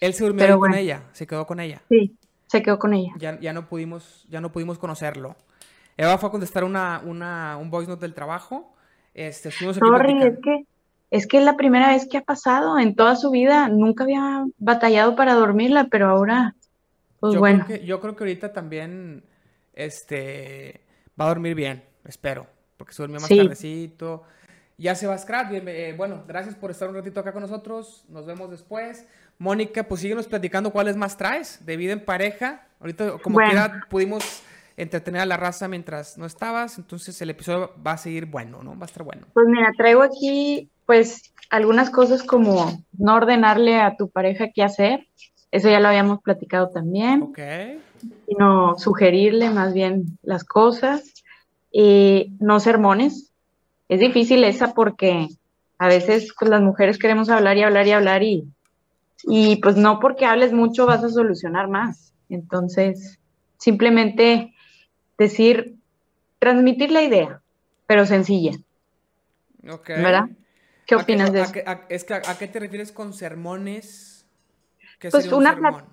[0.00, 1.82] Él se durmió con ella, se quedó con ella.
[1.88, 2.16] Sí,
[2.46, 3.12] se quedó con ella.
[3.18, 5.36] Ya, ya no pudimos, ya no pudimos conocerlo.
[5.96, 8.74] Eva fue a contestar una, una, un voice note del trabajo.
[9.12, 10.66] Este, Sorry, es que,
[11.14, 13.68] es que es la primera vez que ha pasado en toda su vida.
[13.68, 16.56] Nunca había batallado para dormirla, pero ahora,
[17.20, 17.64] pues bueno.
[17.84, 19.22] yo creo que ahorita también
[19.74, 20.80] este,
[21.18, 24.24] va a dormir bien, espero, porque se durmió más tardecito.
[24.76, 28.26] Ya se va Scrat, eh, bueno, gracias por estar un ratito acá con nosotros, nos
[28.26, 29.06] vemos después.
[29.38, 32.66] Mónica, pues síguenos platicando cuáles más traes de vida en pareja.
[32.80, 34.42] Ahorita, como quiera, pudimos
[34.76, 38.76] entretener a la raza mientras no estabas, entonces el episodio va a seguir bueno, ¿no?
[38.76, 39.28] Va a estar bueno.
[39.32, 45.06] Pues mira, traigo aquí, pues, algunas cosas como no ordenarle a tu pareja qué hacer,
[45.50, 47.22] eso ya lo habíamos platicado también.
[47.22, 47.38] Ok
[48.26, 51.24] sino sugerirle más bien las cosas,
[51.72, 53.32] y no sermones,
[53.88, 55.28] es difícil esa porque
[55.78, 58.44] a veces pues, las mujeres queremos hablar y hablar y hablar y,
[59.24, 62.12] y pues no porque hables mucho vas a solucionar más.
[62.28, 63.18] Entonces,
[63.58, 64.54] simplemente
[65.18, 65.74] decir,
[66.38, 67.40] transmitir la idea,
[67.86, 68.52] pero sencilla.
[69.62, 70.28] ¿Verdad?
[70.86, 71.52] ¿Qué opinas de eso?
[71.88, 74.26] es que, ¿A qué te refieres con sermones?
[74.98, 75.84] ¿Qué pues una un sermón?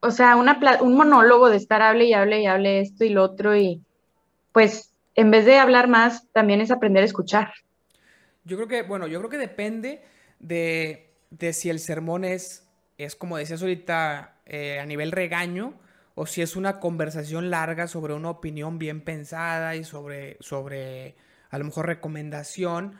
[0.00, 3.24] o sea, una un monólogo de estar hable y hable y hable esto y lo
[3.24, 3.82] otro y
[4.52, 7.52] pues en vez de hablar más, también es aprender a escuchar.
[8.44, 10.00] Yo creo que, bueno, yo creo que depende
[10.38, 11.10] de,
[11.52, 12.68] si el sermón es,
[12.98, 15.74] es como decías ahorita, eh, a nivel regaño,
[16.14, 21.16] o si es una conversación larga sobre una opinión bien pensada y sobre, sobre
[21.50, 22.96] a lo mejor recomendación,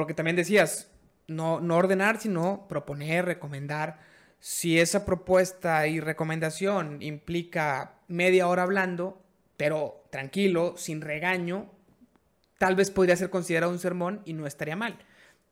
[0.00, 0.90] porque también decías,
[1.26, 3.98] no, no ordenar, sino proponer, recomendar.
[4.38, 9.20] Si esa propuesta y recomendación implica media hora hablando,
[9.58, 11.66] pero tranquilo, sin regaño,
[12.56, 14.96] tal vez podría ser considerado un sermón y no estaría mal.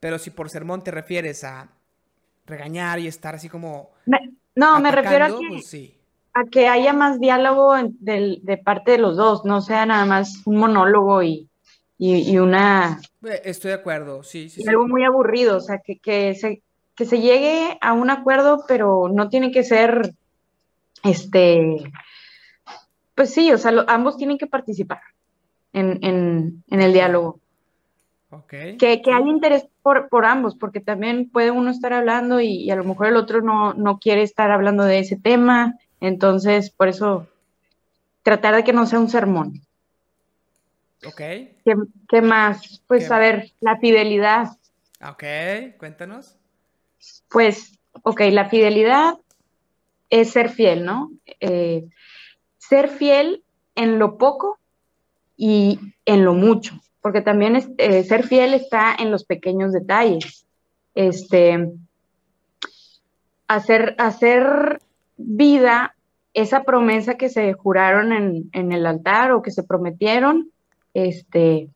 [0.00, 1.68] Pero si por sermón te refieres a
[2.46, 3.90] regañar y estar así como...
[4.54, 5.76] no, me refiero a que, pues
[6.32, 10.56] a que haya más diálogo de, parte de los dos, no sea nada más un
[10.56, 11.50] monólogo y,
[11.98, 13.00] una...
[13.24, 14.66] Eh, estoy de acuerdo, sí, sí.
[14.68, 16.62] algo muy aburrido, o sea, que, que, se,
[16.94, 20.12] que se llegue a un acuerdo, pero no tiene que ser,
[21.02, 21.82] este,
[23.14, 25.00] pues sí, o sea, ambos tienen que participar
[25.72, 27.40] en, el diálogo.
[28.30, 28.76] Okay.
[28.76, 32.84] Que, que, hay interés por, ambos, porque también puede uno estar hablando y, a lo
[32.84, 35.76] mejor el otro no, no, quiere estar hablando de ese tema.
[36.00, 37.26] Entonces, por eso,
[38.22, 39.62] tratar de que no sea un sermón.
[41.06, 41.20] Ok.
[42.08, 42.82] ¿Qué, más?
[42.86, 44.48] Pues, a ver, la fidelidad.
[45.08, 45.24] Ok,
[45.78, 46.36] cuéntanos.
[47.30, 49.14] Pues, ok, la fidelidad
[50.10, 51.12] es ser fiel, ¿no?
[51.40, 51.84] Eh,
[52.56, 53.44] ser fiel
[53.74, 54.58] en lo poco
[55.36, 60.46] y en lo mucho, porque también eh, ser fiel está en los pequeños detalles.
[60.94, 61.70] Este,
[63.46, 64.80] hacer, hacer
[65.16, 65.94] vida
[66.34, 70.52] esa promesa que se juraron en, el altar o que se prometieron,
[71.06, 71.68] este,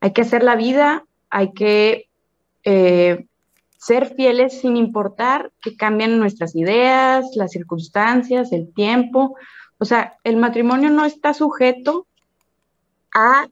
[0.00, 2.08] hay que hacer la vida, hay que
[2.64, 3.26] eh,
[3.78, 9.36] ser fieles sin importar que cambien nuestras ideas, las circunstancias, el tiempo.
[9.78, 12.06] O sea, el matrimonio no está sujeto
[13.14, 13.46] a,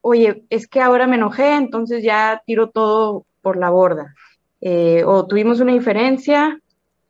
[0.00, 4.14] oye, es que ahora me enojé, entonces ya tiro todo por la borda.
[4.60, 6.60] Eh, o tuvimos una diferencia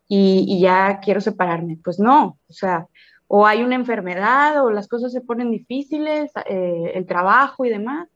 [0.07, 1.77] y, ya quiero separarme.
[1.81, 2.87] Pues no, o sea,
[3.33, 8.09] o hay una enfermedad o las cosas se ponen difíciles, eh, el trabajo y demás.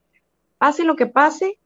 [0.58, 1.58] Pase lo que pase,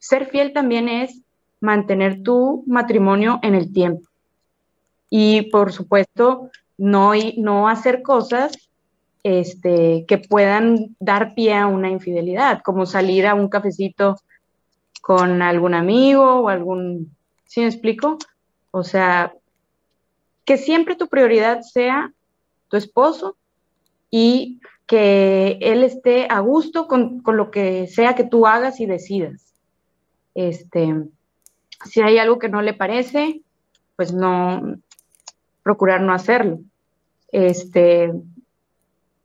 [0.00, 1.22] ser fiel también es
[1.60, 4.08] mantener tu matrimonio en el tiempo.
[5.08, 8.68] Y por supuesto, no, no hacer cosas
[9.22, 14.16] este, que puedan dar pie a una infidelidad, como salir a un cafecito
[15.00, 17.14] con algún amigo o algún,
[17.44, 18.18] ¿sí me explico?
[18.72, 19.32] O sea,
[20.44, 22.12] que siempre tu prioridad sea
[22.74, 23.36] tu esposo
[24.10, 28.86] y que él esté a gusto con, con, lo que sea que tú hagas y
[28.86, 29.54] decidas.
[30.34, 30.92] Este,
[31.84, 33.42] si hay algo que no le parece,
[33.94, 34.76] pues no,
[35.62, 36.58] procurar no hacerlo.
[37.30, 38.12] Este,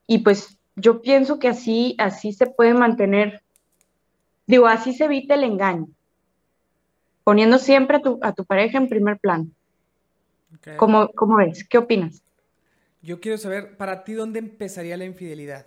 [0.06, 3.42] y pues yo pienso que así, así se puede mantener,
[4.46, 5.88] digo, así se evita el engaño,
[7.24, 9.48] poniendo siempre a tu, a tu pareja en primer plano.
[10.78, 11.68] ¿Cómo, ¿Cómo ves?
[11.68, 12.22] ¿Qué opinas?
[13.02, 15.66] Yo quiero saber, para ti, ¿dónde empezaría la infidelidad?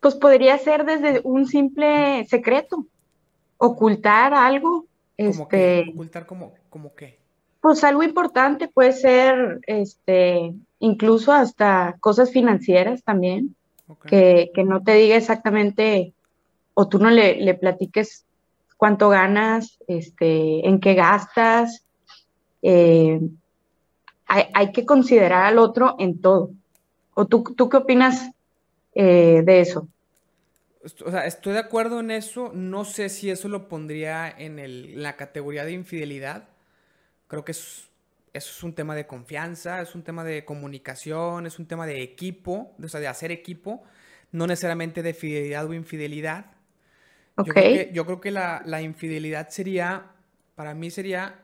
[0.00, 2.86] Pues podría ser desde un simple secreto,
[3.56, 4.86] ocultar algo.
[5.16, 7.18] este, ¿Ocultar como, como qué?
[7.60, 13.54] Pues algo importante puede ser, este, incluso hasta cosas financieras también,
[14.06, 16.12] que, no te diga exactamente,
[16.74, 18.24] o tú no le, platiques
[18.76, 21.84] cuánto ganas, este, en qué gastas.
[22.62, 23.20] Eh,
[24.52, 26.50] hay, que considerar al otro en todo.
[27.14, 28.30] ¿O tú, tú qué opinas
[28.94, 29.88] eh, de eso?
[31.04, 32.50] O sea, estoy de acuerdo en eso.
[32.54, 36.48] No sé si eso lo pondría en, el, en la categoría de infidelidad
[37.32, 37.88] Creo que es,
[38.34, 42.02] eso es un tema de confianza, es un tema de comunicación, es un tema de
[42.02, 43.82] equipo, o sea, de hacer equipo,
[44.32, 46.50] no necesariamente de fidelidad o infidelidad.
[47.38, 50.10] Yo creo que, la, infidelidad sería,
[50.56, 51.40] para mí sería,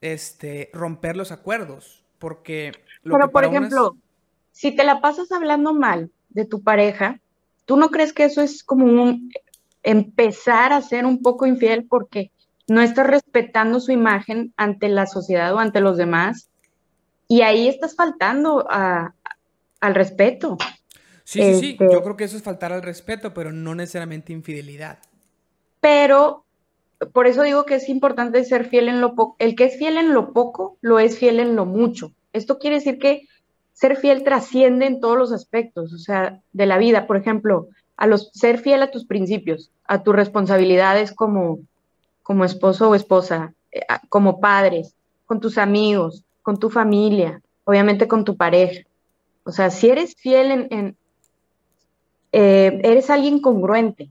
[0.00, 2.72] este, romper los acuerdos, porque...
[3.02, 3.96] Pero, por ejemplo,
[4.52, 7.20] si te la pasas hablando mal de tu pareja,
[7.64, 9.30] ¿tú no crees que eso es como un
[9.82, 12.30] empezar a ser un poco infiel porque
[12.66, 16.48] no estás respetando su imagen ante la sociedad o ante los demás,
[17.28, 20.56] y ahí estás faltando al respeto.
[21.24, 21.76] Sí, sí, sí.
[21.78, 24.98] Yo este creo que eso es faltar al respeto, pero no necesariamente infidelidad.
[25.80, 26.43] Pero
[27.12, 29.36] por eso digo que es importante ser fiel en lo poco.
[29.38, 32.12] El que es fiel en lo poco, lo es fiel en lo mucho.
[32.32, 33.28] Esto quiere decir que
[33.72, 37.06] ser fiel trasciende en todos los aspectos, o sea, de la vida.
[37.06, 41.60] Por ejemplo, a los ser fiel a tus principios, a tus responsabilidades como,
[42.22, 44.94] como esposo o esposa, eh, como padres,
[45.26, 48.82] con tus amigos, con tu familia, obviamente con tu pareja.
[49.44, 50.96] O sea, si eres fiel en,
[52.32, 54.10] eh, eres alguien congruente.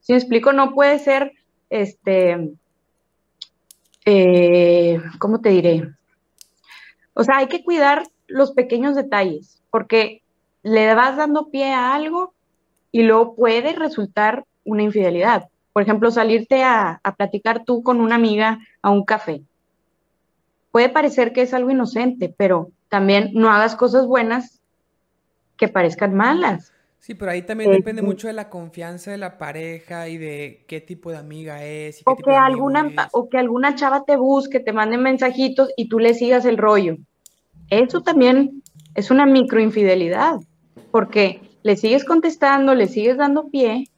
[0.00, 1.32] Si me explico, no puede ser,
[1.74, 2.52] este,
[4.04, 5.90] eh, ¿cómo te diré?
[7.14, 10.22] O sea, hay que cuidar los pequeños detalles, porque
[10.62, 12.32] le vas dando pie a algo
[12.92, 15.48] y luego puede resultar una infidelidad.
[15.72, 19.42] Por ejemplo, salirte a, a platicar tú con una amiga a un café.
[20.70, 24.60] Puede parecer que es algo inocente, pero también no hagas cosas buenas
[25.56, 26.72] que parezcan malas.
[27.04, 30.80] Sí, pero ahí también depende mucho de la confianza de la pareja y de qué
[30.80, 32.00] tipo de amiga es.
[32.06, 36.14] o, que alguna, o que alguna chava te busque, te mande mensajitos y tú le
[36.14, 36.96] sigas el rollo.
[37.68, 38.62] Eso también
[38.94, 40.40] es una microinfidelidad,
[40.90, 43.90] porque le sigues contestando, le sigues dando pie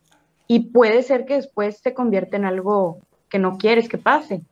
[0.48, 2.98] y puede ser que después se convierta en algo
[3.28, 4.42] que no quieres que pase.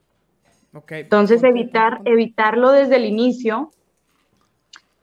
[0.90, 3.72] Entonces, evitar, evitarlo desde el inicio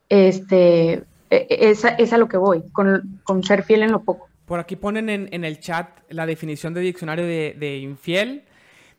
[0.08, 4.28] este, e, e, es, a lo que voy, con, ser fiel en lo poco.
[4.46, 8.44] Por aquí ponen en, el chat la definición de diccionario de, infiel.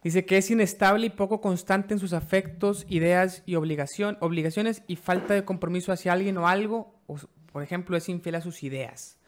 [0.03, 4.97] Dice que es inestable y poco constante en sus afectos, ideas y obligación, obligaciones y
[4.97, 6.95] falta de compromiso hacia alguien o algo.
[7.07, 7.19] O,
[7.53, 9.19] por ejemplo, es infiel a sus ideas.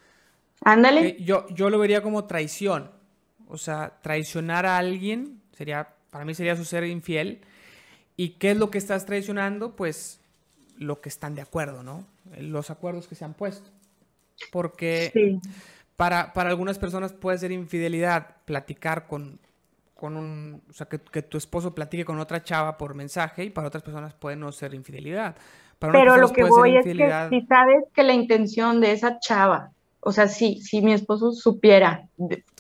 [0.63, 1.19] Ándale.
[1.21, 2.91] yo, yo lo vería como traición.
[3.47, 7.43] O sea, traicionar a alguien sería, para mí sería su ser infiel.
[8.17, 9.77] ¿Y qué es lo que estás traicionando?
[9.77, 10.21] Pues
[10.79, 12.14] lo que están de acuerdo, ¿no?
[12.39, 13.71] Los acuerdos que se han puesto.
[14.51, 15.41] Porque
[15.97, 19.39] para, para, algunas personas puede ser infidelidad platicar con,
[19.95, 23.69] con un, o sea, que, tu esposo platique con otra chava por mensaje y para
[23.69, 25.37] otras personas puede no ser infidelidad.
[25.79, 29.71] Pero lo que voy es que si sabes que la intención de esa chava,
[30.01, 32.09] o sea, si, si mi esposo supiera,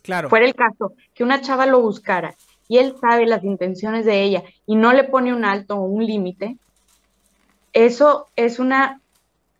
[0.02, 0.28] claro.
[0.28, 2.34] fuera el caso, que una chava lo buscara
[2.68, 6.04] y él sabe las intenciones de ella y no le pone un alto o un
[6.06, 6.56] límite,
[7.72, 9.00] eso es una,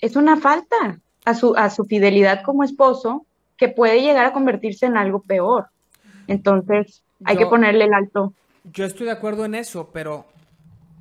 [0.04, 3.24] es una falta a su, a su fidelidad como esposo
[3.56, 5.68] que puede llegar a convertirse en algo peor.
[6.26, 8.34] Entonces, hay que ponerle el alto.
[8.64, 10.26] Yo estoy de acuerdo en eso, pero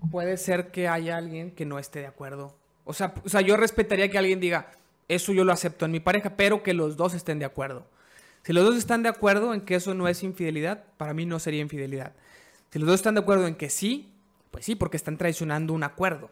[0.10, 2.56] puede ser que haya alguien que no esté de acuerdo.
[2.86, 4.72] O sea, o sea, yo respetaría que alguien diga,
[5.10, 7.86] eso yo lo acepto en mi pareja, pero que los dos estén de acuerdo.
[8.44, 11.40] Si los dos están de acuerdo en que eso no es infidelidad, para mí no
[11.40, 12.14] sería infidelidad.
[12.70, 14.14] Si los dos están de acuerdo en que sí,
[14.52, 16.30] pues sí, porque están traicionando un acuerdo.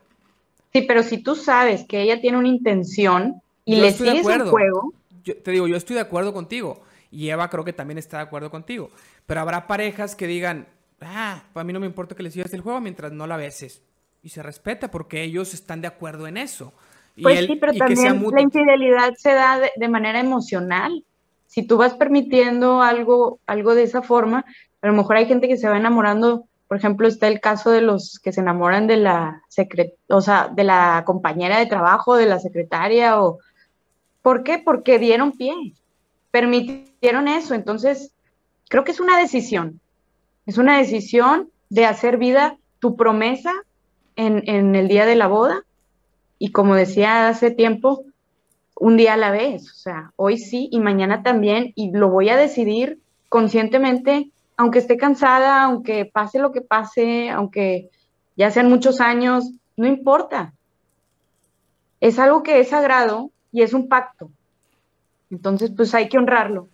[0.74, 4.94] Sí, pero si tú sabes que ella tiene una intención y le sigues el juego.
[5.24, 6.82] Yo, te digo, yo estoy de acuerdo contigo.
[7.12, 8.90] Y Eva creo que también está de acuerdo contigo.
[9.26, 10.68] Pero habrá parejas que digan,
[11.02, 13.82] ah, para mí no me importa que le sigas el juego mientras no la beses.
[14.24, 16.74] Y se respeta porque ellos están de acuerdo en eso.
[17.22, 21.04] pues sí, pero también la infidelidad se da de, manera emocional.
[21.48, 24.46] Si tú vas permitiendo algo, algo de esa forma,
[24.82, 27.82] a lo mejor hay gente que se va enamorando por ejemplo, está el caso de
[27.82, 32.26] los que se enamoran de la secret o sea, de la compañera de trabajo, de
[32.26, 33.40] la secretaria, o
[34.22, 34.58] ¿por qué?
[34.58, 35.54] Porque dieron pie,
[36.32, 37.56] permitieron eso.
[37.56, 38.14] Entonces,
[38.70, 39.82] creo que es una decisión.
[40.46, 43.52] Es una decisión de hacer vida tu promesa
[44.16, 45.66] en, en el día de la boda.
[46.40, 48.06] Y como decía hace tiempo,
[48.76, 49.70] un día a la vez.
[49.70, 51.74] O sea, hoy sí y mañana también.
[51.76, 54.32] Y lo voy a decidir conscientemente
[54.62, 57.90] aunque esté cansada, aunque pase lo que pase, aunque
[58.36, 60.54] ya sean muchos años, no importa.
[62.00, 64.30] Es algo que es sagrado y es un pacto.
[65.32, 66.70] Entonces, pues hay que honrarlo.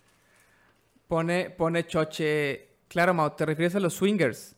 [1.06, 4.54] Pone, pone Choche, claro, Mau, ¿te refieres a los swingers?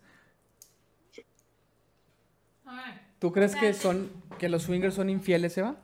[3.20, 5.76] ¿Tú crees que son que los swingers son infieles, Eva?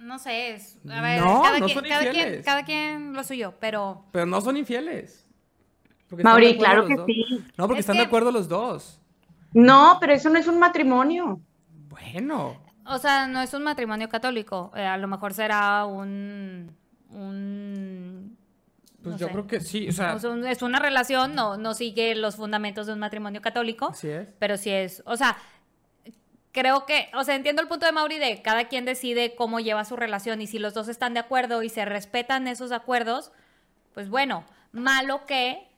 [0.00, 0.58] No, sé,
[0.90, 4.04] a ver, no, cada, no quien, son cada, quien, cada quien lo suyo, pero...
[4.10, 5.21] Pero no son infieles.
[6.22, 7.44] Mauri, claro que sí.
[7.56, 9.00] No, porque están de acuerdo los dos.
[9.54, 11.40] No, pero eso no es un matrimonio.
[11.88, 12.56] Bueno.
[12.86, 14.72] O sea, no es un matrimonio católico.
[14.74, 16.74] Eh, a lo mejor será un.
[17.10, 18.36] un
[19.02, 19.88] pues yo creo que sí.
[19.88, 20.16] O sea,
[20.48, 23.92] es una relación, no, no sigue los fundamentos de un matrimonio católico.
[23.94, 24.28] Sí es.
[24.38, 25.02] Pero sí es.
[25.06, 25.36] O sea,
[26.52, 27.10] creo que.
[27.14, 30.40] O sea, entiendo el punto de Mauri de cada quien decide cómo lleva su relación
[30.40, 33.32] y si los dos están de acuerdo y se respetan esos acuerdos,
[33.92, 34.44] pues bueno.
[34.72, 35.68] Malo que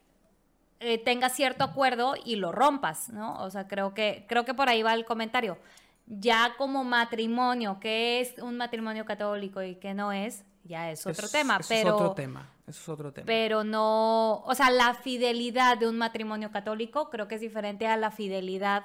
[0.85, 3.43] eh, tengas cierto acuerdo y lo rompas, ¿no?
[3.43, 5.59] O sea, creo que, creo que por ahí va el comentario.
[6.07, 10.45] Ya como matrimonio, ¿qué es un matrimonio católico y qué no es?
[10.65, 11.89] ya es otro tema, pero...
[11.89, 13.27] Es otro tema, eso es otro tema.
[13.27, 17.97] Pero no, o sea, la fidelidad de un matrimonio católico creo que es diferente a
[17.97, 18.85] la fidelidad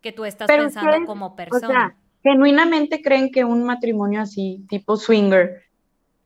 [0.00, 1.66] que tú estás pensando como persona.
[1.66, 5.64] O sea, genuinamente creen que un matrimonio así, tipo swinger,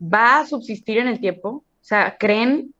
[0.01, 1.49] va a subsistir en el tiempo.
[1.49, 2.75] O sea, creen,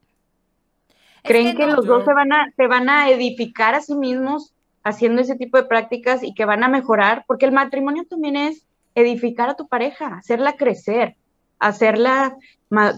[1.23, 4.53] creen que, los dos se van, a, se van a edificar a sí mismos
[4.83, 8.67] haciendo ese tipo de prácticas y que van a mejorar, porque el matrimonio también es
[8.95, 11.17] edificar a tu pareja, hacerla crecer,
[11.59, 12.37] hacerla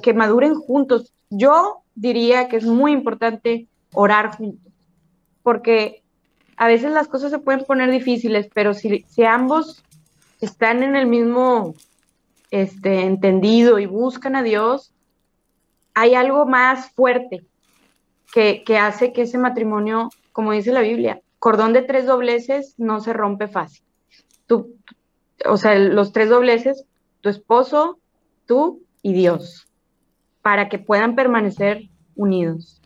[0.03, 1.13] que maduren juntos.
[1.31, 4.73] Yo diría que es muy importante orar juntos,
[5.43, 6.03] porque
[6.57, 9.83] a veces las cosas se pueden poner difíciles, pero si, si ambos
[10.41, 11.75] están en el mismo
[12.51, 14.93] este, entendido y buscan a Dios,
[15.95, 17.45] hay algo más fuerte
[18.33, 23.01] que, que hace que ese matrimonio, como dice la Biblia, cordón de tres dobleces no
[23.01, 23.85] se rompe fácil.
[24.47, 24.77] Tú,
[25.45, 26.85] o sea, los tres dobleces,
[27.21, 27.99] tu esposo,
[28.47, 29.67] tú y Dios,
[30.41, 32.81] para que puedan permanecer unidos.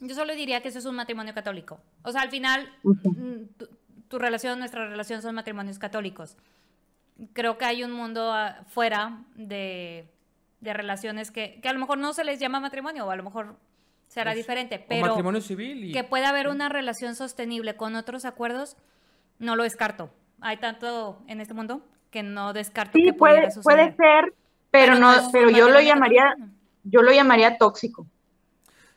[0.00, 1.78] Yo solo diría que eso es un matrimonio católico.
[2.02, 3.64] O sea, al final, mm,
[4.08, 6.36] tu, relación, nuestra relación son matrimonios católicos.
[7.34, 8.32] Creo que hay un mundo
[8.66, 10.08] fuera de,
[10.60, 13.56] relaciones que, que, a lo mejor no se les llama matrimonio, o a lo mejor
[14.08, 18.76] será diferente, pero matrimonio civil que pueda haber una relación sostenible con otros acuerdos,
[19.38, 20.10] no lo descarto.
[20.40, 24.34] Hay tanto en este mundo que no descarto sí, que puede, puede ser,
[24.70, 26.34] pero, no, pero yo lo llamaría,
[26.84, 28.06] yo lo llamaría tóxico.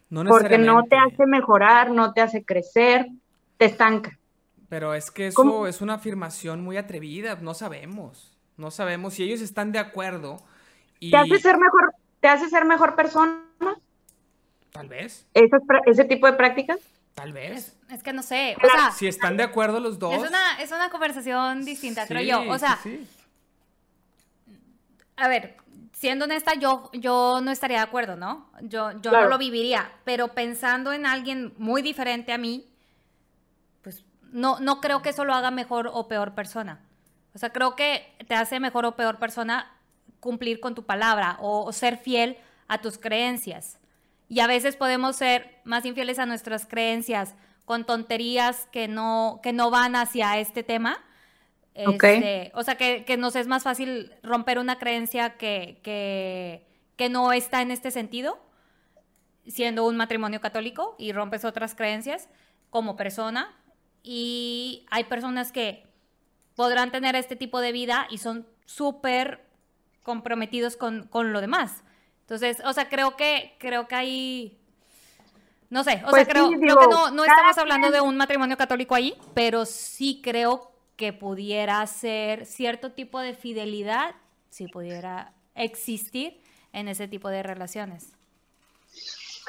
[0.09, 3.07] porque no te hace mejorar, no te hace crecer,
[3.57, 4.17] te estanca.
[4.69, 9.41] Pero es que eso es una afirmación muy atrevida, no sabemos, no sabemos si ellos
[9.41, 10.41] están de acuerdo.
[11.03, 11.11] Y...
[11.11, 13.43] ¿Te hace ser mejor, te hace ser mejor persona?
[14.71, 15.27] Tal vez.
[15.33, 16.79] ¿Ese tipo de prácticas?
[17.13, 17.77] Tal vez.
[17.91, 18.55] Es, que no sé.
[18.95, 20.13] si están de acuerdo los dos.
[20.13, 22.49] Es una, es una conversación distinta, creo yo.
[22.51, 22.79] O sea,
[25.17, 25.57] a ver,
[25.91, 28.49] siendo honesta, yo, yo no estaría de acuerdo, ¿no?
[28.61, 29.91] Yo, yo no lo viviría.
[30.05, 32.65] Pero pensando en alguien muy diferente a mí,
[33.81, 36.79] pues no, no creo que eso lo haga mejor o peor persona.
[37.35, 39.72] O sea, creo que te hace mejor o peor persona
[40.23, 42.37] cumplir con tu palabra o ser fiel
[42.69, 43.77] a tus creencias.
[44.29, 47.35] Y a veces podemos ser más infieles a nuestras creencias
[47.65, 51.03] con tonterías que no, que no van hacia este tema.
[51.73, 57.61] Este, o sea, que, nos es más fácil romper una creencia que, que, no está
[57.61, 58.39] en este sentido,
[59.45, 62.29] siendo un matrimonio católico, y rompes otras creencias
[62.69, 63.53] como persona.
[64.03, 65.83] Y hay personas que
[66.55, 69.42] podrán tener este tipo de vida y son súper
[70.03, 71.83] comprometidos con, con lo demás.
[72.21, 74.57] Entonces, o sea, creo que, creo que hay...
[75.69, 78.93] No sé, o sea, pues creo, que no, no estamos hablando de un matrimonio católico
[78.93, 84.13] ahí, pero sí creo que pudiera ser cierto tipo de fidelidad,
[84.51, 86.39] si pudiera existir
[86.73, 88.13] en ese tipo de relaciones.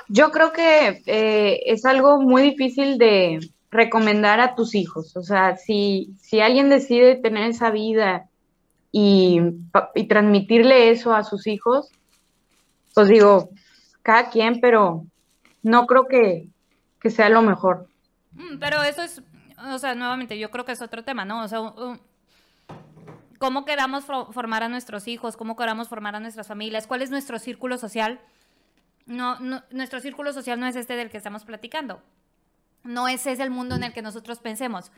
[0.08, 3.40] Yo creo que eh, es algo muy difícil de
[3.70, 5.16] recomendar a tus hijos.
[5.16, 8.28] O sea, si, si alguien decide tener esa vida
[8.96, 9.40] y,
[9.96, 11.90] y transmitirle eso a sus hijos,
[12.94, 13.50] pues digo,
[14.02, 15.04] cada quien, pero
[15.64, 16.48] no creo que,
[17.10, 17.88] sea lo mejor.
[18.34, 19.20] Mm, pero eso es,
[19.68, 21.42] o sea, nuevamente, yo creo que es otro tema, ¿no?
[21.42, 21.58] O sea,
[23.40, 27.40] cómo queramos formar a nuestros hijos, cómo queramos formar a nuestras familias, cuál es nuestro
[27.40, 28.20] círculo social.
[29.06, 29.40] No,
[29.72, 32.00] nuestro círculo social no es este del que estamos platicando.
[32.84, 34.92] No ese es el mundo en el que nosotros pensemos.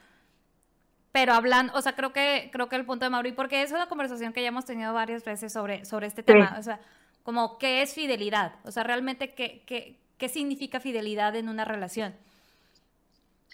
[1.17, 3.89] Pero hablando, o sea, creo que, creo que el punto de Mauri, porque es una
[3.89, 6.57] conversación que ya hemos tenido varias veces sobre, sobre este tema.
[6.59, 6.79] O sea,
[7.23, 12.15] como qué es fidelidad, o sea, realmente qué, qué, qué significa fidelidad en una relación.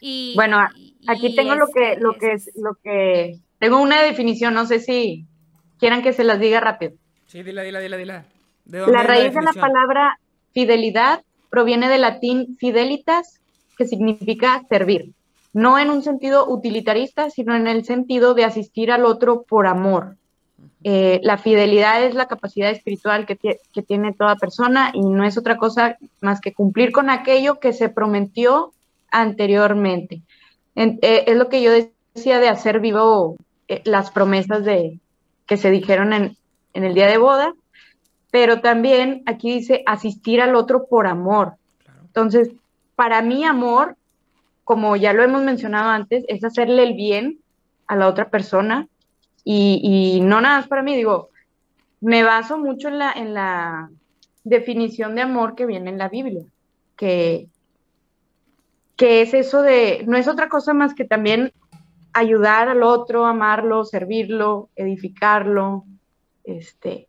[0.01, 0.59] Y, bueno,
[1.07, 5.25] aquí tengo lo que, lo que es, lo que, tengo una definición, no sé si
[5.79, 6.95] quieran que se las diga rápido.
[7.29, 8.25] Sí, dila, dila, dila, dila.
[8.65, 10.19] la raíz de la palabra
[10.53, 13.41] fidelidad proviene del latín fidelitas,
[13.79, 15.13] que significa servir.
[15.53, 20.17] No en un sentido utilitarista, sino en el sentido de asistir al otro por amor.
[20.85, 23.37] Eh, la fidelidad es la capacidad espiritual que,
[23.83, 27.89] tiene toda persona y no es otra cosa más que cumplir con aquello que se
[27.89, 28.73] prometió
[29.11, 30.23] anteriormente.
[30.75, 33.37] Eh, es lo que yo decía de hacer vivo
[33.69, 34.99] eh, las promesas de,
[35.47, 36.37] que se dijeron en,
[36.75, 37.55] el día de boda,
[38.31, 41.55] pero también aquí dice asistir al otro por amor.
[42.07, 42.51] Entonces,
[42.97, 43.97] para mí amor,
[44.65, 47.41] como ya lo hemos mencionado antes, es hacerle el bien
[47.87, 48.89] a la otra persona,
[49.45, 51.31] y, no nada más para mí, digo,
[52.01, 53.91] me baso mucho en la, en la
[54.45, 56.45] definición de amor que viene en la Biblia,
[56.97, 57.49] que,
[58.97, 61.53] que es eso de, no es otra cosa más que también
[62.13, 65.85] ayudar al otro, amarlo, servirlo, edificarlo,
[66.45, 67.09] este,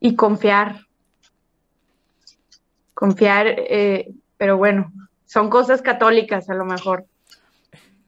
[0.00, 0.80] y confiar.
[2.94, 4.92] Confiar, eh, pero bueno,
[5.24, 7.06] son cosas católicas a lo mejor.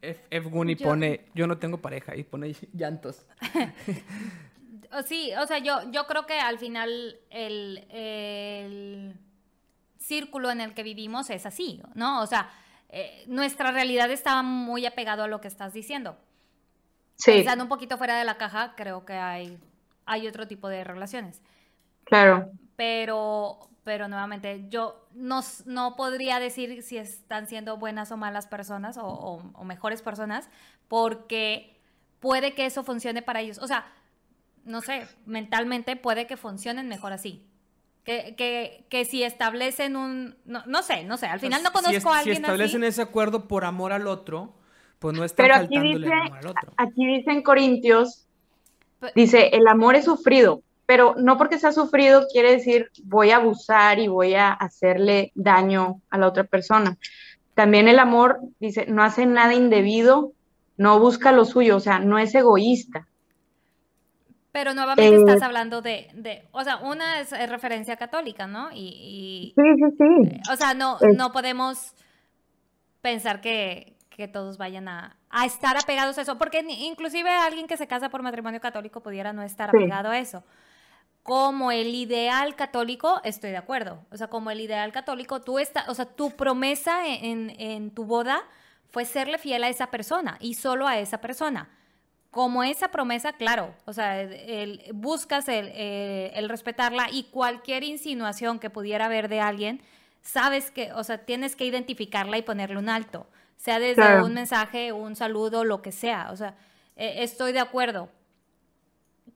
[0.02, 0.48] F.
[0.48, 3.26] Guni pone, yo no tengo pareja y pone llantos.
[5.06, 9.14] sí, o sea, yo, yo creo que al final el,
[9.98, 12.22] círculo en el que vivimos es así, ¿no?
[12.22, 12.48] O sea,
[12.90, 16.16] eh, nuestra realidad está muy apegado a lo que estás diciendo.
[17.16, 17.32] Sí.
[17.32, 19.58] Pensando un poquito fuera de la caja, creo que hay,
[20.04, 21.42] hay otro tipo de relaciones.
[22.04, 22.50] Claro.
[22.76, 28.98] Pero, pero nuevamente, yo no, no podría decir si están siendo buenas o malas personas
[29.00, 30.50] o, mejores personas,
[30.88, 31.78] porque
[32.18, 33.58] puede que eso funcione para ellos.
[33.58, 33.86] O sea,
[34.64, 37.46] no sé, mentalmente puede que funcionen mejor así.
[38.02, 40.34] Que, que, que si establecen un...
[40.44, 43.46] No, no, sé, no sé, al final no conozco a alguien Si establecen ese acuerdo
[43.46, 44.56] por amor al otro,
[44.98, 46.72] pues no están Pero aquí dice, amor al otro.
[46.76, 48.26] Aquí dice en Corintios,
[49.14, 53.36] dice, el amor es sufrido, pero no porque se ha sufrido quiere decir voy a
[53.36, 56.96] abusar y voy a hacerle daño a la otra persona.
[57.54, 60.32] También el amor, dice, no hace nada indebido,
[60.76, 63.08] no busca lo suyo, o sea, no es egoísta.
[64.52, 68.68] Pero nuevamente estás eh, hablando de, o sea, una es, referencia católica, ¿no?
[68.72, 70.34] Y, sí, sí, sí.
[70.34, 71.94] Eh, o sea, no, no podemos
[73.00, 73.94] pensar que,
[74.32, 75.14] todos vayan a,
[75.44, 79.42] estar apegados a eso, porque inclusive alguien que se casa por matrimonio católico pudiera no
[79.42, 80.42] estar apegado a eso
[81.26, 83.98] como el ideal católico, estoy de acuerdo.
[84.12, 88.44] O sea, como el ideal católico, tú estás, o sea, tu promesa en, tu boda
[88.90, 91.68] fue serle fiel a esa persona y solo a esa persona.
[92.30, 99.06] Como esa promesa, claro, o sea, el, buscas el, respetarla y cualquier insinuación que pudiera
[99.06, 99.82] haber de alguien,
[100.22, 103.26] sabes que, o sea, tienes que identificarla y ponerle un alto,
[103.56, 106.28] sea desde un mensaje, un saludo, lo que sea.
[106.30, 106.54] O sea,
[106.94, 108.10] e, estoy de acuerdo,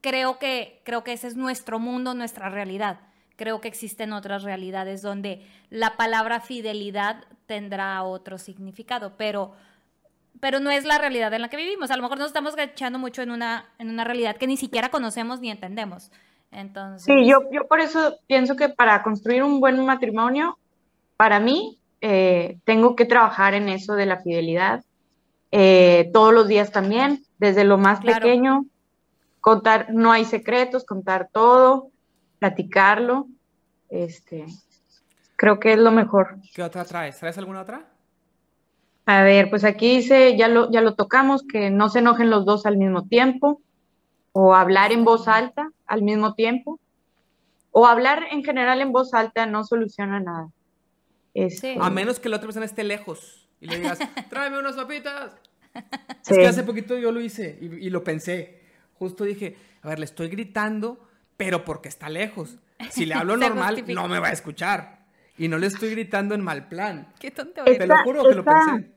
[0.01, 3.01] creo que, creo que ese es nuestro mundo, nuestra realidad.
[3.37, 9.53] Creo que existen otras realidades donde la palabra fidelidad tendrá otro significado, pero,
[10.41, 11.91] pero no es la realidad en la que vivimos.
[11.91, 14.91] A lo mejor nos estamos echando mucho en una, en una realidad que ni siquiera
[14.91, 16.11] conocemos ni entendemos.
[16.53, 17.05] Entonces...
[17.05, 20.59] Sí, yo, yo por eso pienso que para construir un buen matrimonio,
[21.17, 24.83] para mí, eh, tengo que trabajar en eso de la fidelidad
[25.53, 28.65] eh, todos los días también, desde lo más pequeño
[29.41, 31.91] contar, no hay secretos, contar todo,
[32.39, 33.27] platicarlo,
[33.89, 34.47] este,
[35.37, 36.37] creo que es lo mejor.
[36.55, 37.19] ¿Qué otra traes?
[37.19, 37.87] ¿Traes alguna otra?
[39.07, 42.45] A ver, pues aquí dice, ya lo, ya lo tocamos, que no se enojen los
[42.45, 43.61] dos al mismo tiempo,
[44.33, 46.79] o hablar en voz alta al mismo tiempo,
[47.73, 50.49] o hablar en general en voz alta no soluciona nada.
[51.35, 53.99] Este, A menos que la otra persona esté lejos y le digas,
[54.31, 55.33] tráeme unas papitas.
[56.29, 58.60] Es que hace poquito yo lo hice y lo pensé
[59.01, 61.01] justo dije, a ver, le estoy gritando,
[61.39, 62.59] pero porque está lejos.
[62.91, 65.01] Si le hablo normal, no me va a escuchar.
[65.39, 67.09] Y no le estoy gritando en mal plan.
[67.19, 67.65] Qué tonto.
[67.65, 68.91] Te lo juro que lo pensé.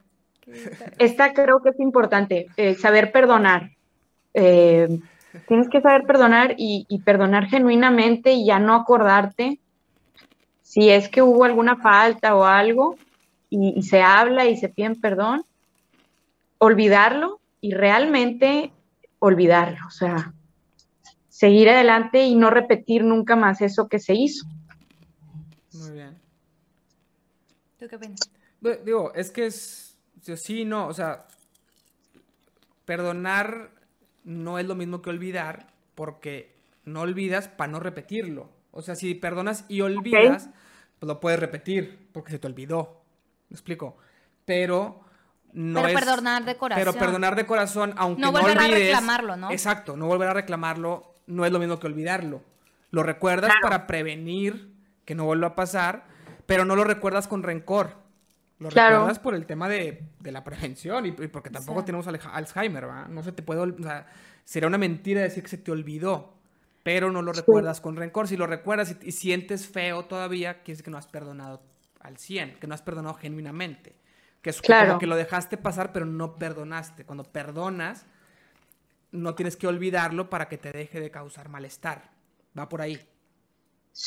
[1.00, 3.72] Esta creo que es importante, eh, saber perdonar.
[4.34, 5.00] Eh,
[5.48, 9.60] tienes que saber perdonar y, perdonar genuinamente y ya no acordarte
[10.64, 12.98] si es que hubo alguna falta o algo
[13.50, 15.46] y, y se habla y se piden perdón,
[16.58, 18.74] olvidarlo y realmente
[19.26, 20.34] olvidarlo, o sea,
[21.30, 24.45] seguir adelante y no repetir nunca más eso que se hizo.
[25.72, 26.18] Muy bien.
[27.80, 28.30] ¿Tú qué piensas?
[28.84, 29.98] Digo, es que es,
[30.36, 31.26] sí, no, o sea,
[32.84, 33.72] perdonar
[34.26, 38.50] no es lo mismo que olvidar, porque no olvidas para no repetirlo.
[38.72, 40.50] O sea, si perdonas y olvidas,
[41.00, 43.04] pues lo puedes repetir, porque se te olvidó.
[43.50, 43.95] ¿Me explico?
[44.44, 45.03] Pero
[45.54, 46.84] pero perdonar de corazón.
[46.84, 49.52] Pero perdonar de corazón, aunque no, no volver a reclamarlo, ¿no?
[49.52, 52.42] Exacto, no volver a reclamarlo no es lo mismo que olvidarlo.
[52.92, 54.74] Lo recuerdas para prevenir
[55.06, 56.06] que no vuelva a pasar,
[56.46, 58.02] pero no lo recuerdas con rencor.
[58.60, 63.08] Lo recuerdas por el tema de, la prevención y, porque tampoco tenemos Alzheimer, ¿va?
[63.10, 64.08] No se te puede, o sea,
[64.46, 66.36] sería una mentira decir que se te olvidó,
[66.84, 68.28] pero no lo recuerdas con rencor.
[68.28, 71.62] Si lo recuerdas y, y, sientes feo todavía, quiere decir que no has perdonado
[72.00, 73.96] al 100, que no has perdonado genuinamente.
[74.44, 77.06] Que es como que lo dejaste pasar, pero no perdonaste.
[77.06, 78.06] Cuando perdonas,
[79.11, 82.11] no tienes que olvidarlo para que te deje de causar malestar.
[82.57, 82.99] Va por ahí.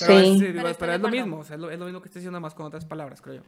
[0.00, 0.44] Pero, sí.
[0.44, 3.22] es, pero es lo mismo, es, lo, mismo que estoy diciendo más con otras palabras,
[3.22, 3.42] creo yo.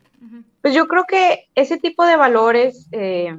[0.63, 3.37] Pues yo creo que ese tipo de valores, eh,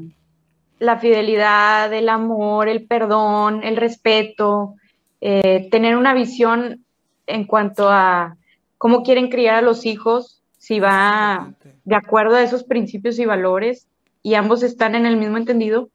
[0.80, 4.76] la fidelidad, el amor, el perdón, el respeto,
[5.21, 6.84] eh, tener una visión
[7.26, 8.35] en cuanto a
[8.77, 11.53] cómo quieren criar a los hijos, si va
[11.89, 13.87] de acuerdo a esos principios y valores
[14.21, 15.89] y ambos están en el mismo entendido,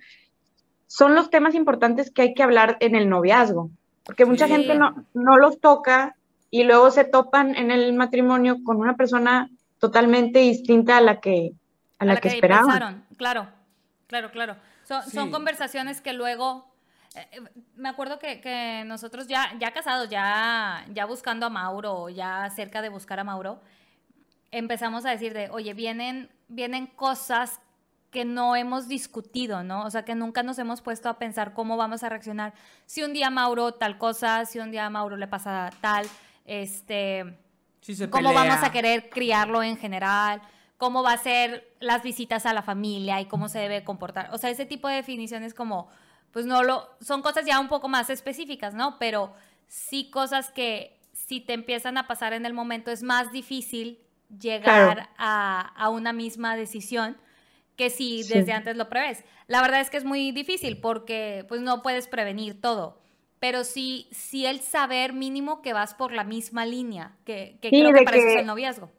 [0.88, 3.70] son los temas importantes que hay que hablar en el noviazgo.
[4.04, 6.16] porque mucha gente no, no los toca
[6.50, 9.48] y luego se topan en el matrimonio con una persona
[9.78, 11.52] totalmente distinta a la que,
[12.00, 13.06] a la, que, esperaban.
[13.16, 13.46] Claro,
[14.08, 14.56] claro, claro.
[14.82, 16.66] Son, conversaciones que luego
[17.14, 17.40] eh, eh,
[17.76, 22.88] me acuerdo que, nosotros ya, ya casados, ya, ya buscando a Mauro, ya cerca de
[22.88, 23.60] buscar a Mauro,
[24.50, 27.60] empezamos a decir de, oye, vienen, vienen cosas
[28.14, 29.84] que no hemos discutido, ¿no?
[29.84, 32.54] O sea, que nunca nos hemos puesto a pensar cómo vamos a reaccionar.
[32.86, 36.06] Si un día Mauro tal cosa, si un día a Mauro le pasa tal,
[36.44, 37.36] este,
[38.10, 40.40] cómo vamos a querer criarlo en general,
[40.76, 44.28] cómo va a ser las visitas a la familia y cómo se debe comportar.
[44.32, 45.88] O sea, ese tipo de definiciones como,
[46.30, 48.96] pues no lo, son cosas ya un poco más específicas, ¿no?
[49.00, 49.34] Pero
[49.66, 54.03] sí cosas que si te empiezan a pasar en el momento es más difícil
[54.40, 57.16] llegar a, a, una misma decisión
[57.76, 59.24] que si desde antes lo prevés.
[59.46, 62.98] La verdad es que es muy difícil porque pues no puedes prevenir todo,
[63.40, 67.92] pero sí, sí el saber mínimo que vas por la misma línea, que, que creo
[67.92, 68.90] que para eso es el noviazgo.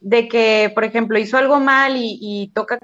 [0.00, 2.78] De que, por ejemplo, hizo algo mal y, toca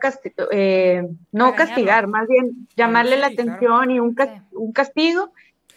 [0.51, 4.17] eh, no castigar, más bien llamarle la atención y un,
[4.53, 5.33] un castigo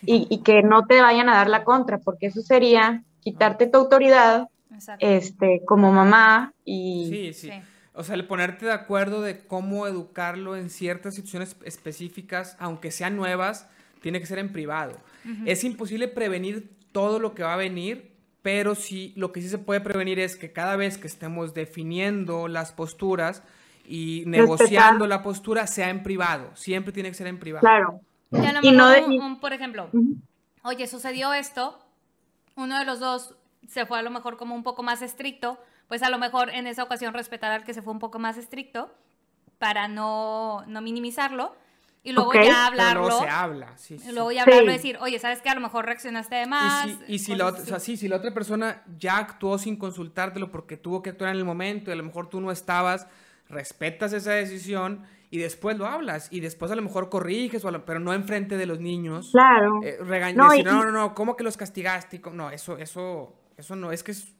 [0.06, 4.48] y, que no te vayan a dar la contra, porque eso sería quitarte tu autoridad
[5.00, 7.08] este, como mamá y...
[7.10, 7.52] Sí, sí.
[7.94, 13.16] O sea, el ponerte de acuerdo de cómo educarlo en ciertas situaciones específicas, aunque sean
[13.16, 13.70] nuevas,
[14.02, 14.98] tiene que ser en privado.
[15.46, 18.12] Es imposible prevenir todo lo que va a venir,
[18.42, 22.48] pero sí, lo que sí se puede prevenir es que cada vez que estemos definiendo
[22.48, 23.44] las posturas
[23.88, 26.52] y negociando la postura, sea en privado.
[26.54, 27.62] Siempre tiene que ser en privado.
[27.62, 28.02] Claro.
[28.62, 29.90] Y, no por ejemplo,
[30.64, 31.80] oye, sucedió esto,
[32.56, 33.36] uno de los dos
[33.68, 36.68] se fue a lo mejor como un poco más estricto, pues a lo mejor en
[36.68, 38.92] esa ocasión respetar al que se fue un poco más estricto
[39.58, 41.56] para no, no minimizarlo.
[42.04, 43.08] Y luego ya hablarlo.
[43.08, 45.62] Luego se habla, sí, Y luego ya hablarlo y decir, oye, ¿sabes que A lo
[45.62, 46.88] mejor reaccionaste de más.
[47.08, 51.10] Y si, la, otra, si la otra persona ya actuó sin consultártelo porque tuvo que
[51.10, 53.08] actuar en el momento y a lo mejor tú no estabas,
[53.50, 58.00] respetas esa decisión y después lo hablas y después a lo mejor corriges, o pero
[58.00, 59.32] no enfrente de los niños.
[59.32, 59.82] Claro.
[59.84, 59.98] Eh,
[60.36, 62.22] no, no, no, no, ¿cómo que los castigaste?
[62.32, 64.32] No, eso, eso, eso no, es que es,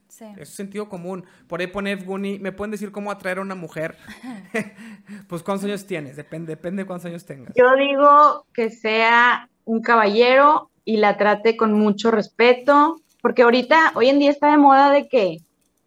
[0.44, 1.26] sentido común.
[1.48, 3.98] Por ahí pone Guni, ¿me pueden decir cómo atraer a una mujer?
[5.28, 6.16] pues ¿cuántos años tienes?
[6.16, 7.54] Depende, depende de cuántos años tengas.
[7.56, 14.10] Yo digo que sea un caballero y la trate con mucho respeto, porque ahorita, hoy
[14.10, 15.40] en día está de moda de que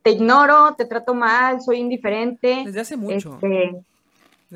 [0.03, 2.63] te ignoro, te trato mal, soy indiferente.
[2.67, 3.39] Desde hace mucho.
[3.41, 3.77] Este,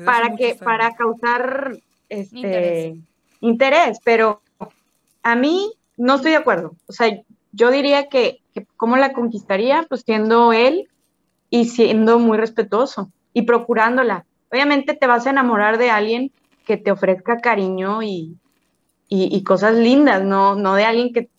[0.03, 1.77] para que, para causar
[2.09, 2.97] este interés.
[3.39, 4.41] interés, pero
[5.21, 6.75] a mí no estoy de acuerdo.
[6.87, 7.07] O sea,
[7.53, 8.41] yo diría que,
[8.75, 9.85] ¿cómo la conquistaría?
[9.87, 10.89] Pues siendo él
[11.49, 14.25] y siendo muy respetuoso y procurándola.
[14.51, 16.31] Obviamente te vas a enamorar de alguien
[16.65, 18.37] que te ofrezca cariño y,
[19.45, 21.29] cosas lindas, no, no de alguien que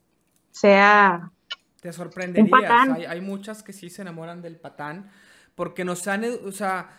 [0.52, 1.32] sea...
[1.80, 2.88] Te sorprenderías.
[2.90, 5.10] Hay, hay, muchas que sí se enamoran del patán
[5.56, 6.90] porque nos han, o sea,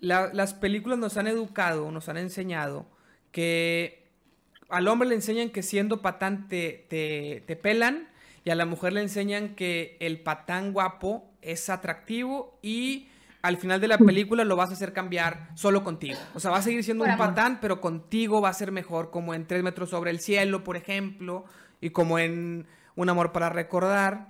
[0.00, 2.86] las películas nos han educado, nos han enseñado
[3.32, 4.08] que
[4.68, 8.11] al hombre le enseñan que siendo patán te, te pelan
[8.44, 13.08] y a la mujer le enseñan que el patán guapo es atractivo y
[13.42, 16.18] al final de la película lo vas a hacer cambiar solo contigo.
[16.34, 19.34] O sea, va a seguir siendo un patán, pero contigo va a ser mejor, como
[19.34, 21.44] en Tres metros sobre el cielo, por ejemplo,
[21.80, 24.28] y como en Un amor para recordar.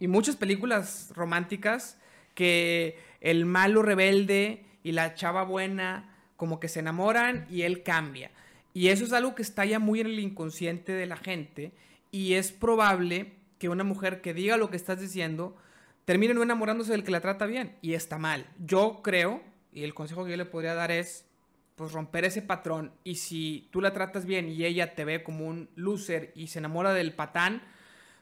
[0.00, 1.98] Y muchas películas románticas
[2.34, 8.32] que el malo rebelde y la chava buena como que se enamoran y él cambia.
[8.74, 11.72] Y eso es algo que está ya muy en el inconsciente de la gente
[12.12, 15.56] y es probable que una mujer que diga lo que estás diciendo
[16.04, 18.46] termine no enamorándose del que la trata bien y está mal.
[18.58, 19.40] Yo creo,
[19.72, 21.26] y el consejo que yo le podría dar es
[21.74, 25.46] pues romper ese patrón y si tú la tratas bien y ella te ve como
[25.46, 27.60] un loser y se enamora del patán,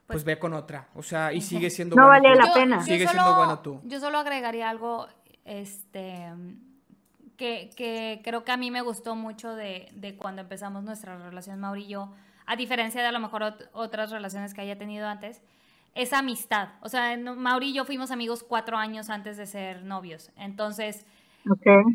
[0.06, 0.88] pues, pues ve con otra.
[0.94, 2.82] O sea, y sigue siendo no vale la pena.
[2.82, 3.80] Sigue siendo bueno tú.
[3.84, 5.08] Yo solo agregaría algo
[5.44, 6.26] este
[7.36, 11.58] que, que, creo que a mí me gustó mucho de, de cuando empezamos nuestra relación
[11.58, 12.12] Mauri y yo
[12.51, 15.40] a diferencia de a lo mejor otras relaciones que haya tenido antes,
[15.94, 16.70] es amistad.
[16.81, 20.32] O sea, Mauri y yo fuimos amigos cuatro años antes de ser novios.
[20.36, 21.06] Entonces,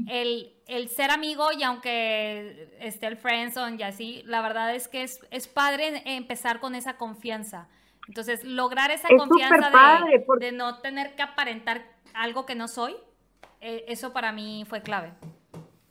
[0.07, 5.03] el, el, ser amigo y aunque esté el friendzone y así, la verdad es que
[5.03, 7.67] es, es padre empezar con esa confianza.
[8.07, 11.83] Entonces, lograr esa confianza de, de, no tener que aparentar
[12.13, 12.95] algo que no soy,
[13.59, 15.11] eh, eso para mí fue clave.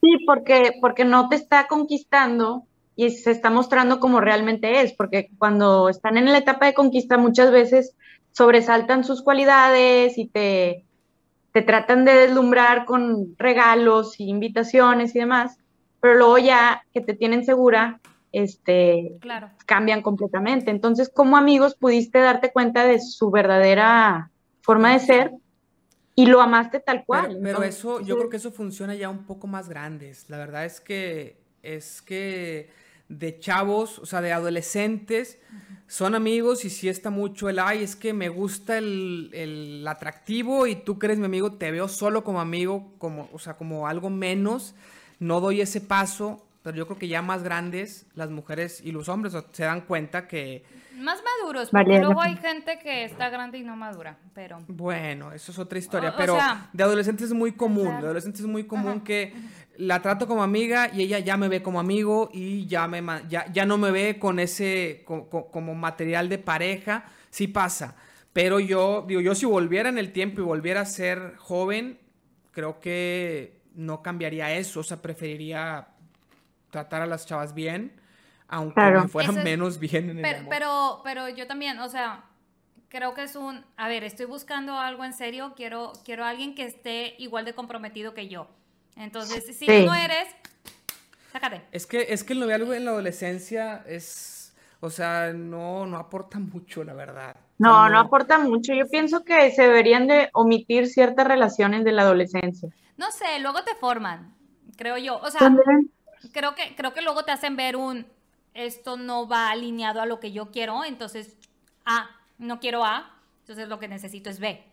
[0.00, 2.66] Sí, porque, porque no te está conquistando
[2.96, 7.18] y se está mostrando como realmente es, porque cuando están en la etapa de conquista
[7.18, 7.94] muchas veces
[8.32, 10.84] sobresaltan sus cualidades y te,
[11.52, 15.58] te tratan de deslumbrar con regalos y invitaciones y demás,
[16.00, 18.00] pero luego ya que te tienen segura,
[18.32, 19.16] este,
[19.64, 20.72] cambian completamente.
[20.72, 24.30] Entonces, como amigos pudiste darte cuenta de su verdadera
[24.62, 25.30] forma de ser
[26.16, 27.38] y lo amaste tal cual.
[27.40, 30.28] Pero, eso, yo creo que eso funciona ya un poco más grandes.
[30.28, 32.68] La verdad es que, es que
[33.08, 35.38] de chavos, o sea, de adolescentes,
[35.86, 40.66] son amigos y si está mucho el, ay, es que me gusta el, el, atractivo
[40.66, 44.10] y tú crees mi amigo, te veo solo como amigo, como, o sea, como algo
[44.10, 44.74] menos,
[45.20, 49.10] no doy ese paso, pero yo creo que ya más grandes, las mujeres y los
[49.10, 50.64] hombres se dan cuenta que...
[50.96, 54.60] Más maduros, porque luego hay gente que está grande y no madura, pero...
[54.68, 56.38] Bueno, eso es otra historia, pero
[56.72, 59.34] de adolescentes es muy común, de adolescentes es muy común que
[59.76, 63.50] la trato como amiga y ella ya me ve como amigo y ya, me, ya,
[63.52, 67.96] ya no me ve con ese, como material de pareja, sí pasa.
[68.32, 71.98] Pero yo, digo, yo si volviera en el tiempo y volviera a ser joven,
[72.50, 75.88] creo que no cambiaría eso, o sea, preferiría
[76.70, 78.00] tratar a las chavas bien,
[78.48, 82.24] aunque me fueran menos bien en pero, el Pero, pero yo también, o sea,
[82.88, 86.54] creo que es un, a ver, estoy buscando algo en serio, quiero, quiero a alguien
[86.54, 88.48] que esté igual de comprometido que yo.
[88.96, 90.28] Entonces, si tú no eres,
[91.32, 91.62] sácate.
[91.72, 96.38] Es que, es que el noviazgo en la adolescencia es, o sea, no, no aporta
[96.38, 97.36] mucho, la verdad.
[97.58, 98.72] No, no aporta mucho.
[98.74, 102.68] Yo pienso que se deberían de omitir ciertas relaciones de la adolescencia.
[102.96, 104.34] No sé, luego te forman,
[104.76, 105.18] creo yo.
[105.18, 105.52] O sea,
[106.32, 108.06] creo que, creo que luego te hacen ver un,
[108.54, 111.36] esto no va alineado a lo que yo quiero, entonces
[111.84, 112.08] A,
[112.38, 114.64] no quiero A, entonces lo que necesito es B.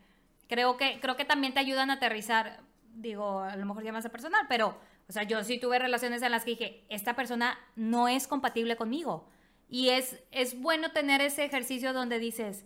[0.47, 2.59] Creo que, creo que también te ayudan a aterrizar,
[2.95, 4.77] digo, a lo mejor ya más personal, pero,
[5.07, 8.75] o sea, yo sí tuve relaciones en las que dije, esta persona no es compatible
[8.75, 9.27] conmigo.
[9.69, 12.65] Y es, es bueno tener ese ejercicio donde dices,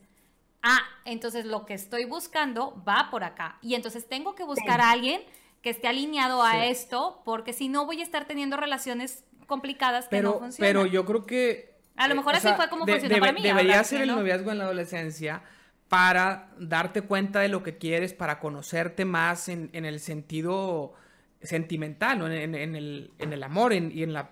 [0.63, 3.59] ah, entonces lo que estoy buscando va por acá.
[3.61, 5.21] Y entonces tengo que buscar a alguien
[5.61, 10.21] que esté alineado a esto, porque si no voy a estar teniendo relaciones complicadas que
[10.21, 10.69] no funcionan.
[10.69, 11.75] Pero yo creo que...
[11.95, 13.41] A lo eh, mejor así fue como funcionó para mí.
[13.41, 15.43] Debería ser el noviazgo en la adolescencia
[15.89, 20.93] para darte cuenta de lo que quieres, para conocerte más en, el sentido
[21.41, 24.31] sentimental, en, el, amor y, en la,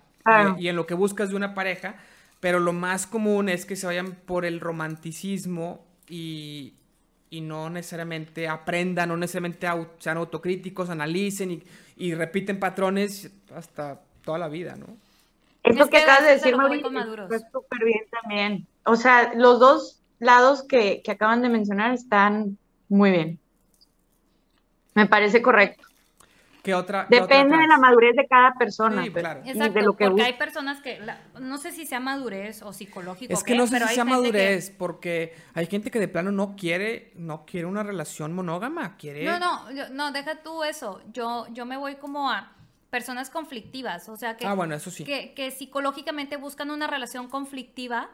[0.58, 1.96] y en lo que buscas de una pareja.
[2.40, 6.74] Pero lo más común es que se vayan por el romanticismo y,
[7.34, 9.68] y no necesariamente aprendan, no necesariamente
[9.98, 11.64] sean autocríticos, analicen
[11.96, 14.86] y, repiten patrones hasta toda la vida, ¿no?
[15.64, 16.92] Eso que acabas de decir, Mauricio,
[17.28, 18.68] fue súper bien también.
[18.86, 22.58] O sea, los dos lados que, que acaban de mencionar están
[22.90, 23.40] muy bien.
[24.96, 25.84] Me parece correcto.
[26.64, 29.06] ¿Qué otra, Depende de la madurez de cada persona.
[29.06, 30.98] Exacto, porque hay personas que,
[31.42, 33.34] no sé si sea madurez o psicológico.
[33.34, 37.12] Es que no sé si sea madurez, porque hay gente que de plano no quiere,
[37.16, 39.26] no quiere una relación monógama, quiere...
[39.26, 41.02] No, no, no, deja tú eso.
[41.12, 42.54] Yo, yo me voy como a
[42.90, 44.46] personas conflictivas, o sea que...
[44.46, 45.04] Ah, bueno, eso sí.
[45.04, 48.10] Que, que psicológicamente buscan una relación conflictiva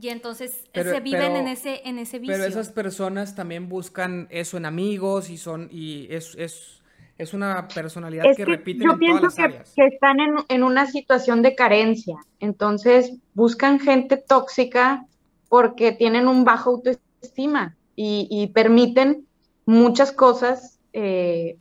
[0.00, 2.36] y entonces se viven en ese en ese vicio.
[2.36, 6.72] Pero esas personas también buscan eso en amigos y son y es, es
[7.18, 11.40] es una personalidad que, repite en todas las que, que están en, en, una situación
[11.40, 15.06] de carencia, entonces buscan gente tóxica
[15.48, 19.26] porque tienen un bajo autoestima y, y permiten
[19.64, 20.78] muchas cosas.
[20.92, 21.56] Eh,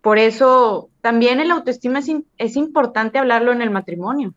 [0.00, 4.34] por eso también el autoestima es, es, importante hablarlo en el matrimonio.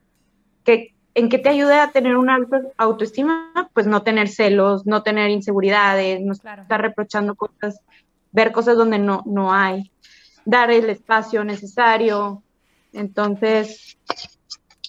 [0.63, 3.69] Que, ¿En qué te ayuda a tener una alta autoestima?
[3.73, 7.81] Pues no tener celos, no tener inseguridades, no estar reprochando cosas,
[8.31, 9.91] ver cosas donde no, no hay
[10.45, 12.41] dar el espacio necesario.
[12.94, 13.98] Entonces,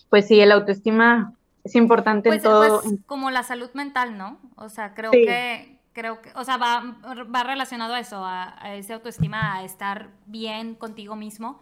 [0.09, 1.35] pues sí, el autoestima
[1.65, 2.83] es importante en pues, todo.
[2.83, 4.39] Pues, como la salud mental, ¿no?
[4.57, 8.95] O sea, creo que creo que, o sea, va, va relacionado a eso, a, ese
[8.95, 11.61] autoestima, a estar bien contigo mismo.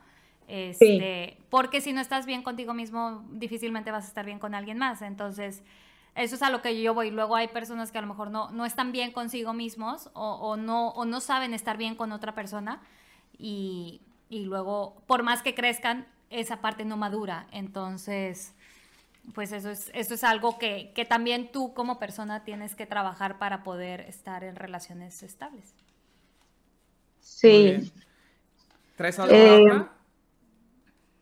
[0.49, 4.79] Este, Porque si no estás bien contigo mismo, difícilmente vas a estar bien con alguien
[4.79, 5.03] más.
[5.03, 5.63] Entonces,
[6.15, 7.11] eso es a lo que yo voy.
[7.11, 10.57] Luego hay personas que a lo mejor no, no están bien consigo mismos o, o
[10.57, 12.81] no, o no saben estar bien con otra persona
[13.39, 14.01] y,
[14.31, 17.47] luego, por más que crezcan, esa parte no madura.
[17.53, 18.53] Entonces,
[19.35, 23.63] pues eso es, eso es algo que, también tú como persona tienes que trabajar para
[23.63, 25.73] poder estar en relaciones estables.
[27.21, 27.93] Sí.
[28.97, 29.87] ¿Traes algo eh,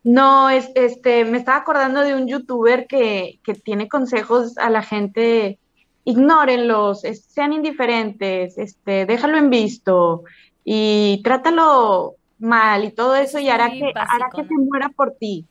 [0.06, 4.80] No, es, este, me estaba acordando de un youtuber que, que tiene consejos a la
[4.80, 5.58] gente,
[6.04, 10.22] ignórenlos, sean indiferentes, este, déjalo en visto,
[10.64, 15.44] y trátalo mal y todo eso y hará que, hará que se muera por ti.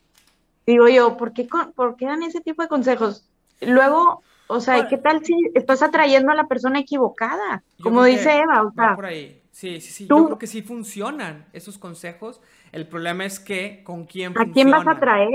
[0.66, 3.28] Digo yo, ¿por qué, ¿por qué dan ese tipo de consejos?
[3.60, 7.62] Luego, o sea, ¿qué tal si estás atrayendo a la persona equivocada?
[7.84, 8.96] Como dice Eva, o sea.
[8.96, 9.42] por ahí.
[9.52, 10.08] Sí, sí, sí.
[10.08, 12.42] Yo creo que sí funcionan esos consejos.
[12.76, 15.30] El problema es que con quién ¿A quién vas a traer?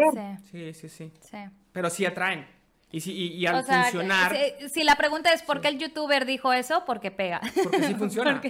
[0.50, 1.12] Sí, sí, sí.
[1.20, 1.38] sí.
[1.72, 2.46] Pero sí atraen.
[2.92, 4.36] Y, si, y, al funcionar.
[4.68, 7.40] Si, la pregunta es por qué el youtuber dijo eso, porque pega.
[7.62, 8.42] Porque sí funciona.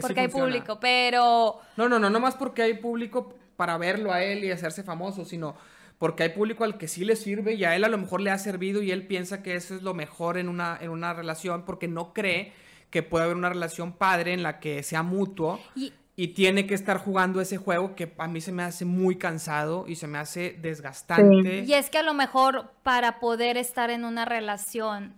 [0.00, 1.60] porque, hay público, pero.
[1.76, 5.26] No, no, no, no más porque hay público para verlo a él y hacerse famoso,
[5.26, 5.54] sino
[5.98, 8.30] porque hay público al que sí le sirve y a él a lo mejor le
[8.30, 11.64] ha servido y él piensa que eso es lo mejor en una, en una relación
[11.64, 12.52] porque no cree
[12.90, 15.92] que puede haber una relación padre en la que sea mutuo y,
[16.28, 19.96] tiene que estar jugando ese juego que a mí se me hace muy cansado y
[19.96, 21.64] se me hace desgastante.
[21.66, 25.14] Y es que a lo mejor para poder estar en una relación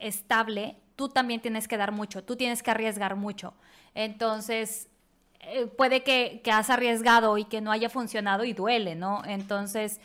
[0.00, 3.54] estable, tú también tienes que dar mucho, tú tienes que arriesgar mucho.
[3.94, 4.88] Entonces,
[5.40, 9.22] eh, puede que, que, has arriesgado y que no haya funcionado y duele, ¿no?
[9.24, 10.00] Entonces,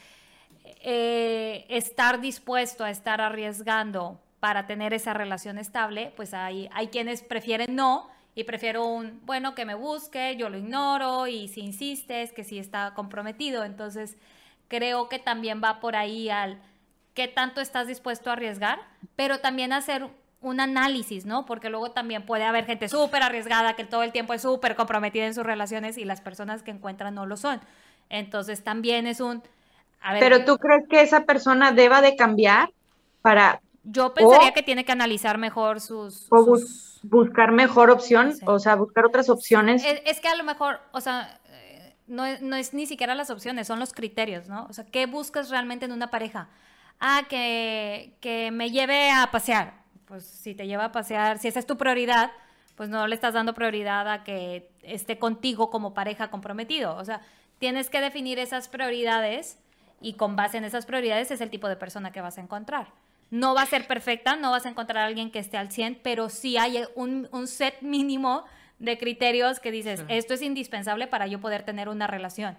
[0.82, 7.24] eh, estar dispuesto a estar arriesgando para tener esa relación estable, pues hay, hay quienes
[7.24, 12.34] prefieren no y prefiero un, bueno, que me busque, yo lo ignoro y si insistes,
[12.34, 13.64] que si está comprometido.
[13.64, 14.18] Entonces,
[14.68, 16.62] creo que también va por ahí al
[17.14, 18.80] qué tanto estás dispuesto a arriesgar,
[19.16, 20.10] pero también hacer
[20.42, 21.46] un análisis, ¿no?
[21.46, 25.26] Porque luego también puede haber gente súper arriesgada que todo el tiempo es súper comprometida
[25.26, 27.62] en sus relaciones y las personas que encuentran no lo son.
[28.10, 29.42] Entonces también es un...
[30.20, 32.70] pero tú crees que esa persona deba de cambiar
[33.22, 36.28] para, yo pensaría que tiene que analizar mejor sus...
[36.30, 36.58] O
[37.10, 39.84] buscar mejor opción, o sea, buscar otras opciones.
[40.06, 43.30] Es, que a lo mejor, o sea, eh, no es, no es, ni siquiera las
[43.30, 44.66] opciones, son los criterios, ¿no?
[44.70, 46.50] O sea, ¿qué buscas realmente en una pareja?
[47.00, 49.74] Ah, que, que me lleve a pasear.
[50.06, 52.32] Pues si te lleva a pasear, si esa es tu prioridad,
[52.76, 56.96] pues no le estás dando prioridad a que esté contigo como pareja comprometido.
[56.96, 57.22] O sea,
[57.60, 59.60] tienes que definir esas prioridades
[60.02, 62.88] y con base en esas prioridades es el tipo de persona que vas a encontrar.
[63.36, 66.00] No va a ser perfecta, no vas a encontrar a alguien que esté al 100,
[66.02, 68.46] pero sí hay un, set mínimo
[68.80, 72.58] de criterios que dices, esto es indispensable para yo poder tener una relación.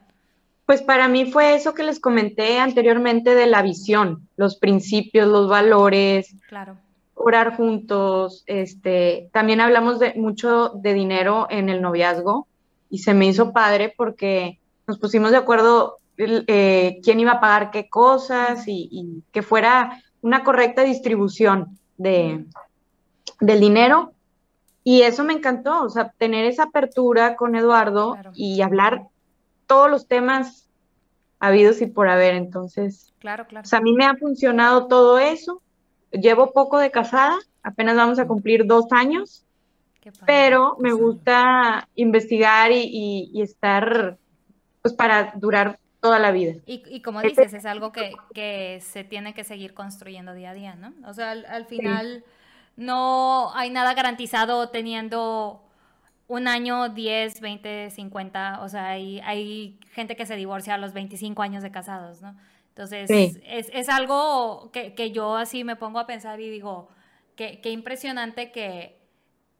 [0.66, 5.48] Pues para mí fue eso que les comenté anteriormente de la visión, los principios, los
[5.48, 6.36] valores.
[6.46, 6.76] Claro.
[7.14, 12.48] Orar juntos, este, también hablamos de mucho de dinero en el noviazgo
[12.90, 17.70] y se me hizo padre porque nos pusimos de acuerdo eh, quién iba a pagar
[17.70, 22.46] qué cosas y que fuera una correcta distribución de,
[23.38, 24.12] del dinero.
[24.82, 29.04] Y eso me encantó, o sea, tener esa apertura con Eduardo y hablar
[29.68, 30.68] todos los temas
[31.38, 32.34] habidos y por haber.
[32.34, 33.64] Entonces, claro, claro.
[33.64, 35.62] O sea, a mí me ha funcionado todo eso.
[36.10, 39.44] Llevo poco de casada, apenas vamos a cumplir dos años,
[40.26, 44.18] pero me gusta investigar y, y estar,
[44.82, 46.54] pues, para durar toda la vida.
[46.66, 50.92] Y, como dices, es algo que, se tiene que seguir construyendo día a día, ¿no?
[51.08, 52.24] O sea, al, final
[52.76, 55.62] no hay nada garantizado teniendo
[56.28, 60.92] un año, 10, 20, 50, o sea, hay, hay gente que se divorcia a los
[60.92, 62.36] 25 años de casados, ¿no?
[62.68, 66.90] Entonces, es, algo que, yo así me pongo a pensar y digo,
[67.34, 68.98] qué, impresionante que,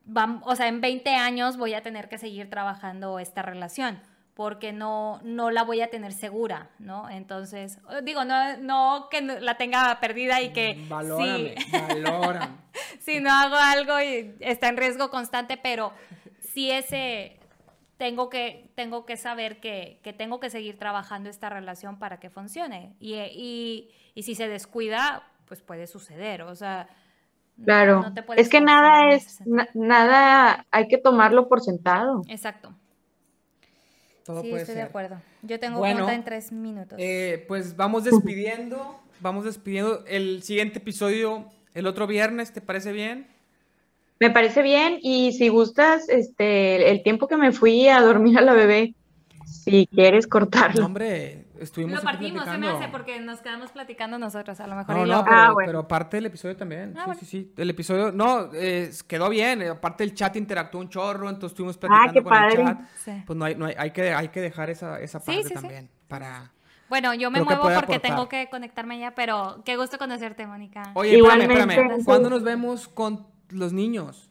[0.04, 4.00] vamos, o sea, en 20 años voy a tener que seguir trabajando esta relación
[4.36, 7.08] porque no, no la voy a tener segura, ¿no?
[7.08, 10.84] Entonces, digo, no, no que la tenga perdida y que...
[10.90, 15.92] Valórame, sí, si no hago algo y está en riesgo constante, pero
[16.40, 17.40] sí ese...
[17.96, 22.28] Tengo que, tengo que saber que, que tengo que seguir trabajando esta relación para que
[22.28, 22.94] funcione.
[23.00, 26.42] Y, y, y si se descuida, pues puede suceder.
[26.42, 26.90] O sea,
[27.64, 28.04] Claro,
[28.36, 29.40] es que nada es,
[29.72, 32.20] nada hay que tomarlo por sentado.
[32.28, 32.74] Exacto
[34.42, 35.20] sí, estoy de acuerdo.
[35.42, 36.98] Yo tengo cuenta en tres minutos.
[36.98, 40.04] Eh, pues vamos despidiendo, vamos despidiendo.
[40.06, 43.28] El siguiente episodio, el otro viernes, ¿te parece bien?
[44.18, 48.42] Me parece bien y si gustas, este, el tiempo que me fui a dormir a
[48.42, 48.94] la bebé,
[49.44, 50.86] si quieres cortarlo.
[50.86, 54.94] hombre, estuvimos Lo partimos, se me hace, porque nos quedamos platicando nosotros, a lo mejor.
[54.94, 56.94] No, no, pero, ah, pero, aparte del episodio también.
[56.96, 57.52] Ah, sí, sí, sí.
[57.56, 58.50] El episodio, no,
[59.06, 59.62] quedó bien.
[59.62, 63.24] Aparte el chat interactuó un chorro, entonces estuvimos ah, platicando con el chat.
[63.26, 66.52] Pues no hay, no hay, hay, que, hay que dejar esa, esa parte también para...
[66.88, 70.92] Bueno, yo me muevo porque tengo que conectarme ya, pero qué gusto conocerte, Mónica.
[70.94, 72.04] Oye, espérame, espérame.
[72.04, 74.30] ¿Cuándo nos vemos con los niños?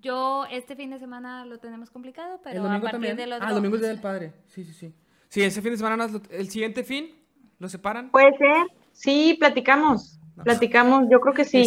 [0.00, 3.46] Yo este fin de semana lo tenemos complicado, pero a partir del otro...
[3.46, 4.32] Ah, el domingo es el del padre.
[4.46, 4.94] Sí, sí, sí.
[5.32, 7.10] Sí, ese fin de semana, el siguiente fin,
[7.58, 8.10] ¿lo separan?
[8.10, 8.66] Puede ser.
[8.92, 10.20] Sí, platicamos.
[10.44, 11.62] Platicamos, yo creo que sí.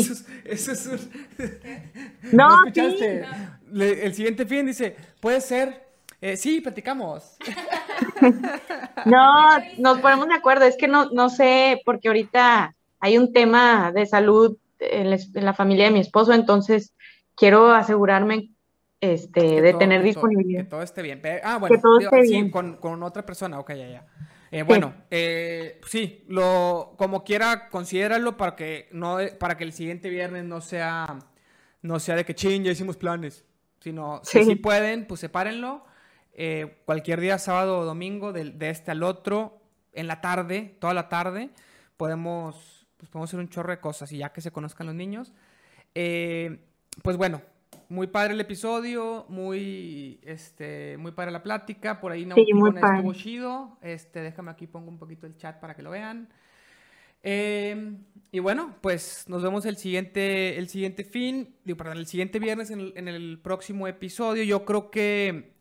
[0.45, 0.99] Eso es, un...
[2.31, 3.25] No, ¿No escuchaste?
[3.73, 5.83] el siguiente fin dice, puede ser.
[6.21, 7.37] Eh, sí, platicamos.
[9.05, 10.65] no, nos ponemos de acuerdo.
[10.65, 15.85] Es que no, no sé, porque ahorita hay un tema de salud en la familia
[15.85, 16.93] de mi esposo, entonces
[17.33, 18.51] quiero asegurarme
[19.13, 20.63] este, de tener disponibilidad.
[20.63, 21.21] que todo esté bien.
[21.43, 22.49] Ah, bueno, que todo esté bien.
[22.49, 24.07] Con, con, otra persona, ok, ya, ya.
[24.51, 25.03] Eh, bueno, sí.
[25.11, 30.61] Eh, sí, lo, como quiera, considéralo para que, no, para que el siguiente viernes no
[30.61, 31.19] sea,
[31.81, 33.45] no sea de que ching, ya hicimos planes.
[33.79, 35.85] Sino, si sí pueden, pues sepárenlo.
[36.33, 39.61] Eh, cualquier día, sábado o domingo, de, de, este al otro,
[39.93, 41.49] en la tarde, toda la tarde,
[41.97, 45.33] podemos, pues podemos hacer un chorro de cosas y ya que se conozcan los niños.
[45.93, 47.41] pues bueno,
[47.89, 51.99] muy padre el episodio, muy, este, muy padre la plática.
[51.99, 53.77] Por ahí no sí, estuvo chido.
[53.81, 56.29] Este, déjame aquí pongo un poquito el chat para que lo vean.
[57.27, 62.37] Em, y bueno, pues nos vemos el siguiente, el siguiente fin, digo, perdón, el siguiente
[62.37, 64.43] viernes en el, próximo episodio.
[64.43, 65.53] Yo creo que,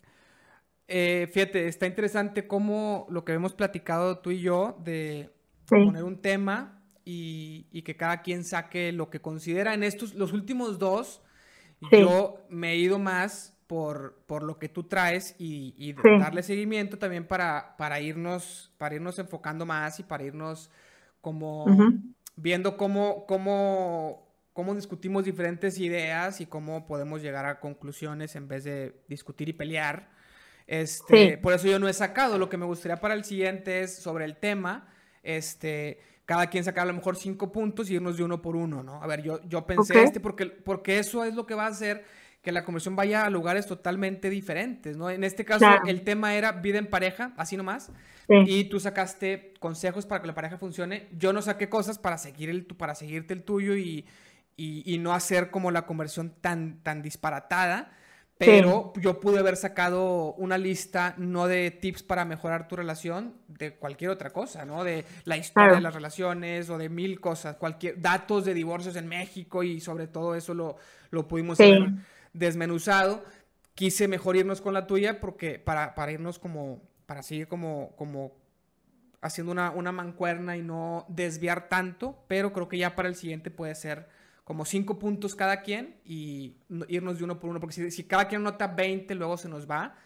[0.89, 5.31] eh, fíjate, está interesante cómo lo que hemos platicado tú y yo de
[5.67, 10.35] poner un tema y, y, que cada quien saque lo que considera en estos, los
[10.35, 11.24] últimos dos
[11.91, 17.27] yo me he ido más por, por lo que tú traes y, darle seguimiento también
[17.27, 20.71] para, para, irnos, para irnos enfocando más y para irnos
[21.21, 21.67] como
[22.37, 28.65] viendo cómo, cómo, cómo discutimos diferentes ideas y cómo podemos llegar a conclusiones en vez
[28.65, 30.11] de discutir y pelear.
[30.67, 32.39] Este, Por eso yo no he sacado.
[32.39, 34.89] Lo que me gustaría para el siguiente es sobre el tema.
[35.23, 38.83] Este, cada quien sacar a lo mejor cinco puntos y irnos de uno por uno,
[38.83, 39.03] ¿no?
[39.03, 42.05] A ver, yo, yo pensé este porque, porque eso es lo que va a hacer
[42.45, 45.09] que la conversión vaya a lugares totalmente diferentes, ¿no?
[45.09, 47.91] En este caso, el tema era vida en pareja, así nomás,
[48.29, 51.09] y tú sacaste consejos para que la pareja funcione.
[51.17, 54.07] Yo no saqué cosas para, seguir el, para seguirte el tuyo y,
[54.57, 57.93] y, y no hacer como la conversión tan, tan disparatada.
[58.45, 63.75] Pero yo pude haber sacado una lista no de tips para mejorar tu relación, de
[63.75, 64.85] cualquier otra cosa, ¿no?
[64.85, 69.09] De la historia de las relaciones o de mil cosas, cualquier datos de divorcios en
[69.09, 70.77] México y sobre todo eso lo,
[71.11, 71.91] lo pudimos haber
[72.33, 73.25] desmenuzado.
[73.75, 78.33] Quise mejor irnos con la tuya porque para, para irnos como, para seguir como, como
[79.21, 83.51] haciendo una, una mancuerna y no desviar tanto, pero creo que ya para el siguiente
[83.51, 84.09] puede ser
[84.45, 86.57] como cinco puntos cada quien y
[86.89, 89.97] irnos de uno por uno, porque si, cada quien nota 20, luego se nos va.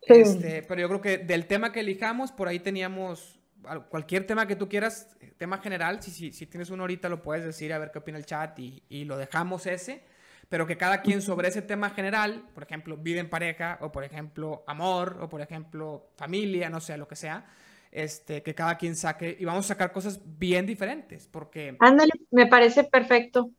[0.00, 3.40] Este, pero yo creo que del tema que elijamos, por ahí teníamos
[3.88, 7.44] cualquier tema que tú quieras, tema general, si, si, si tienes uno ahorita lo puedes
[7.44, 10.02] decir, a ver qué opina el chat y, y, lo dejamos ese,
[10.48, 14.04] pero que cada quien sobre ese tema general, por ejemplo, vida en pareja, o por
[14.04, 17.46] ejemplo, amor, o por ejemplo, familia, no sé, lo que sea,
[17.90, 21.76] este, que cada quien saque, y vamos a sacar cosas bien diferentes, porque...
[21.80, 23.50] Ándale, me parece perfecto.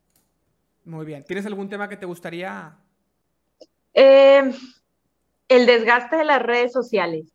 [0.86, 1.24] Muy bien.
[1.24, 2.78] ¿Tienes algún tema que te gustaría?
[3.94, 4.54] Eh,
[5.48, 7.34] el desgaste de las redes sociales.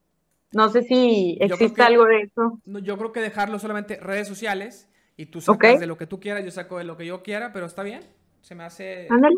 [0.52, 2.60] No sé si existe algo de eso.
[2.64, 6.44] yo creo que dejarlo solamente redes sociales y tú sacas de lo que tú quieras,
[6.44, 8.02] yo saco de lo que yo quiera, pero está bien.
[8.40, 9.06] Se me hace.
[9.10, 9.36] Ándale.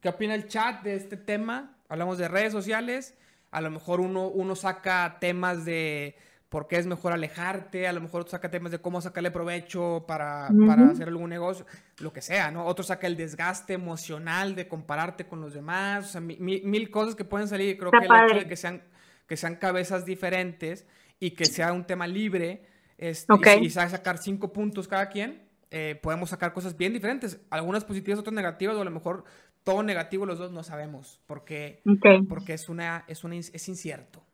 [0.00, 1.76] ¿Qué opina el chat de este tema?
[1.88, 3.18] Hablamos de redes sociales.
[3.50, 6.16] A lo mejor uno, uno saca temas de
[6.48, 10.04] por qué es mejor alejarte, a lo mejor otro saca temas de cómo sacarle provecho
[10.06, 11.66] para, para, hacer algún negocio,
[11.98, 12.64] lo que sea, ¿no?
[12.66, 17.24] Otro saca el desgaste emocional de compararte con los demás, o sea, mil, cosas que
[17.24, 17.76] pueden salir.
[17.78, 18.82] Creo que el hecho de que sean,
[19.26, 20.86] que sean cabezas diferentes
[21.18, 22.62] y que sea un tema libre,
[22.96, 28.20] este, y, sacar cinco puntos cada quien, eh, podemos sacar cosas bien diferentes, algunas positivas,
[28.20, 29.24] otras negativas, o a lo mejor
[29.64, 31.82] todo negativo los dos no sabemos, porque,
[32.28, 34.25] porque es, una, es, una, es incierto.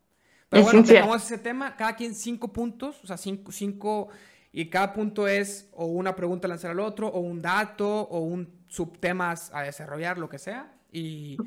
[0.52, 4.08] Pero bueno, tenemos ese tema, cada quien cinco puntos, o sea, cinco, cinco,
[4.52, 8.20] y cada punto es o una pregunta a lanzar al otro, o un dato, o
[8.20, 11.38] un subtema a desarrollar, lo que sea, y,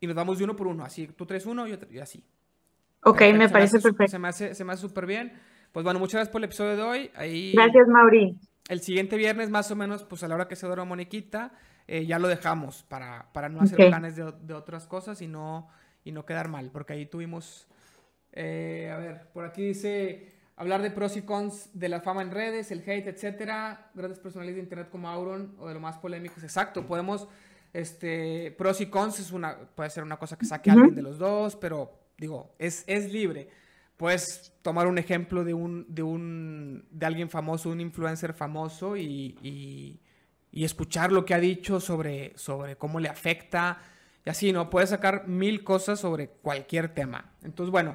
[0.00, 2.24] y nos damos de uno por uno, así, tú traes uno y, y así.
[3.02, 4.12] Ok, me parece perfecto.
[4.12, 4.28] Se me
[4.72, 5.34] hace súper bien.
[5.72, 7.10] Pues bueno, muchas gracias por el episodio de hoy.
[7.14, 8.38] Ahí, gracias, Mauri.
[8.70, 11.52] El siguiente viernes, más o menos, pues a la hora que se duerma Moniquita,
[11.86, 15.68] eh, ya lo dejamos para, para no hacer planes de, de, otras cosas y no,
[16.04, 17.68] y no quedar mal, porque ahí tuvimos
[18.36, 22.30] eh, a ver, por aquí dice hablar de pros y cons de la fama en
[22.30, 26.42] redes, el hate, etcétera, grandes personalidades de internet como Auron o de lo más polémicos.
[26.42, 27.28] Exacto, podemos,
[27.72, 31.18] este, pros y cons es una, puede ser una cosa que saque alguien de los
[31.18, 33.48] dos, pero digo, es, es libre.
[33.96, 39.38] Puedes tomar un ejemplo de un, de un, de alguien famoso, un influencer famoso y,
[39.42, 40.00] y,
[40.52, 43.78] y escuchar lo que ha dicho sobre, sobre cómo le afecta
[44.26, 44.70] y así, ¿no?
[44.70, 47.30] Puedes sacar mil cosas sobre cualquier tema.
[47.44, 47.94] Entonces, bueno,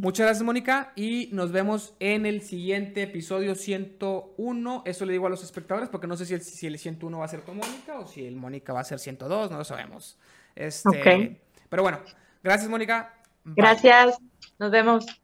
[0.00, 0.92] muchas gracias, Mónica.
[0.96, 4.82] Y nos vemos en el siguiente episodio 101.
[4.84, 7.24] Eso le digo a los espectadores porque no sé si el, si el 101 va
[7.24, 10.18] a ser con Mónica o si el Mónica va a ser 102, no lo sabemos.
[10.54, 11.40] Este,
[11.70, 12.00] Pero bueno,
[12.42, 13.14] gracias, Mónica.
[13.46, 14.18] Gracias.
[14.58, 15.21] Nos vemos.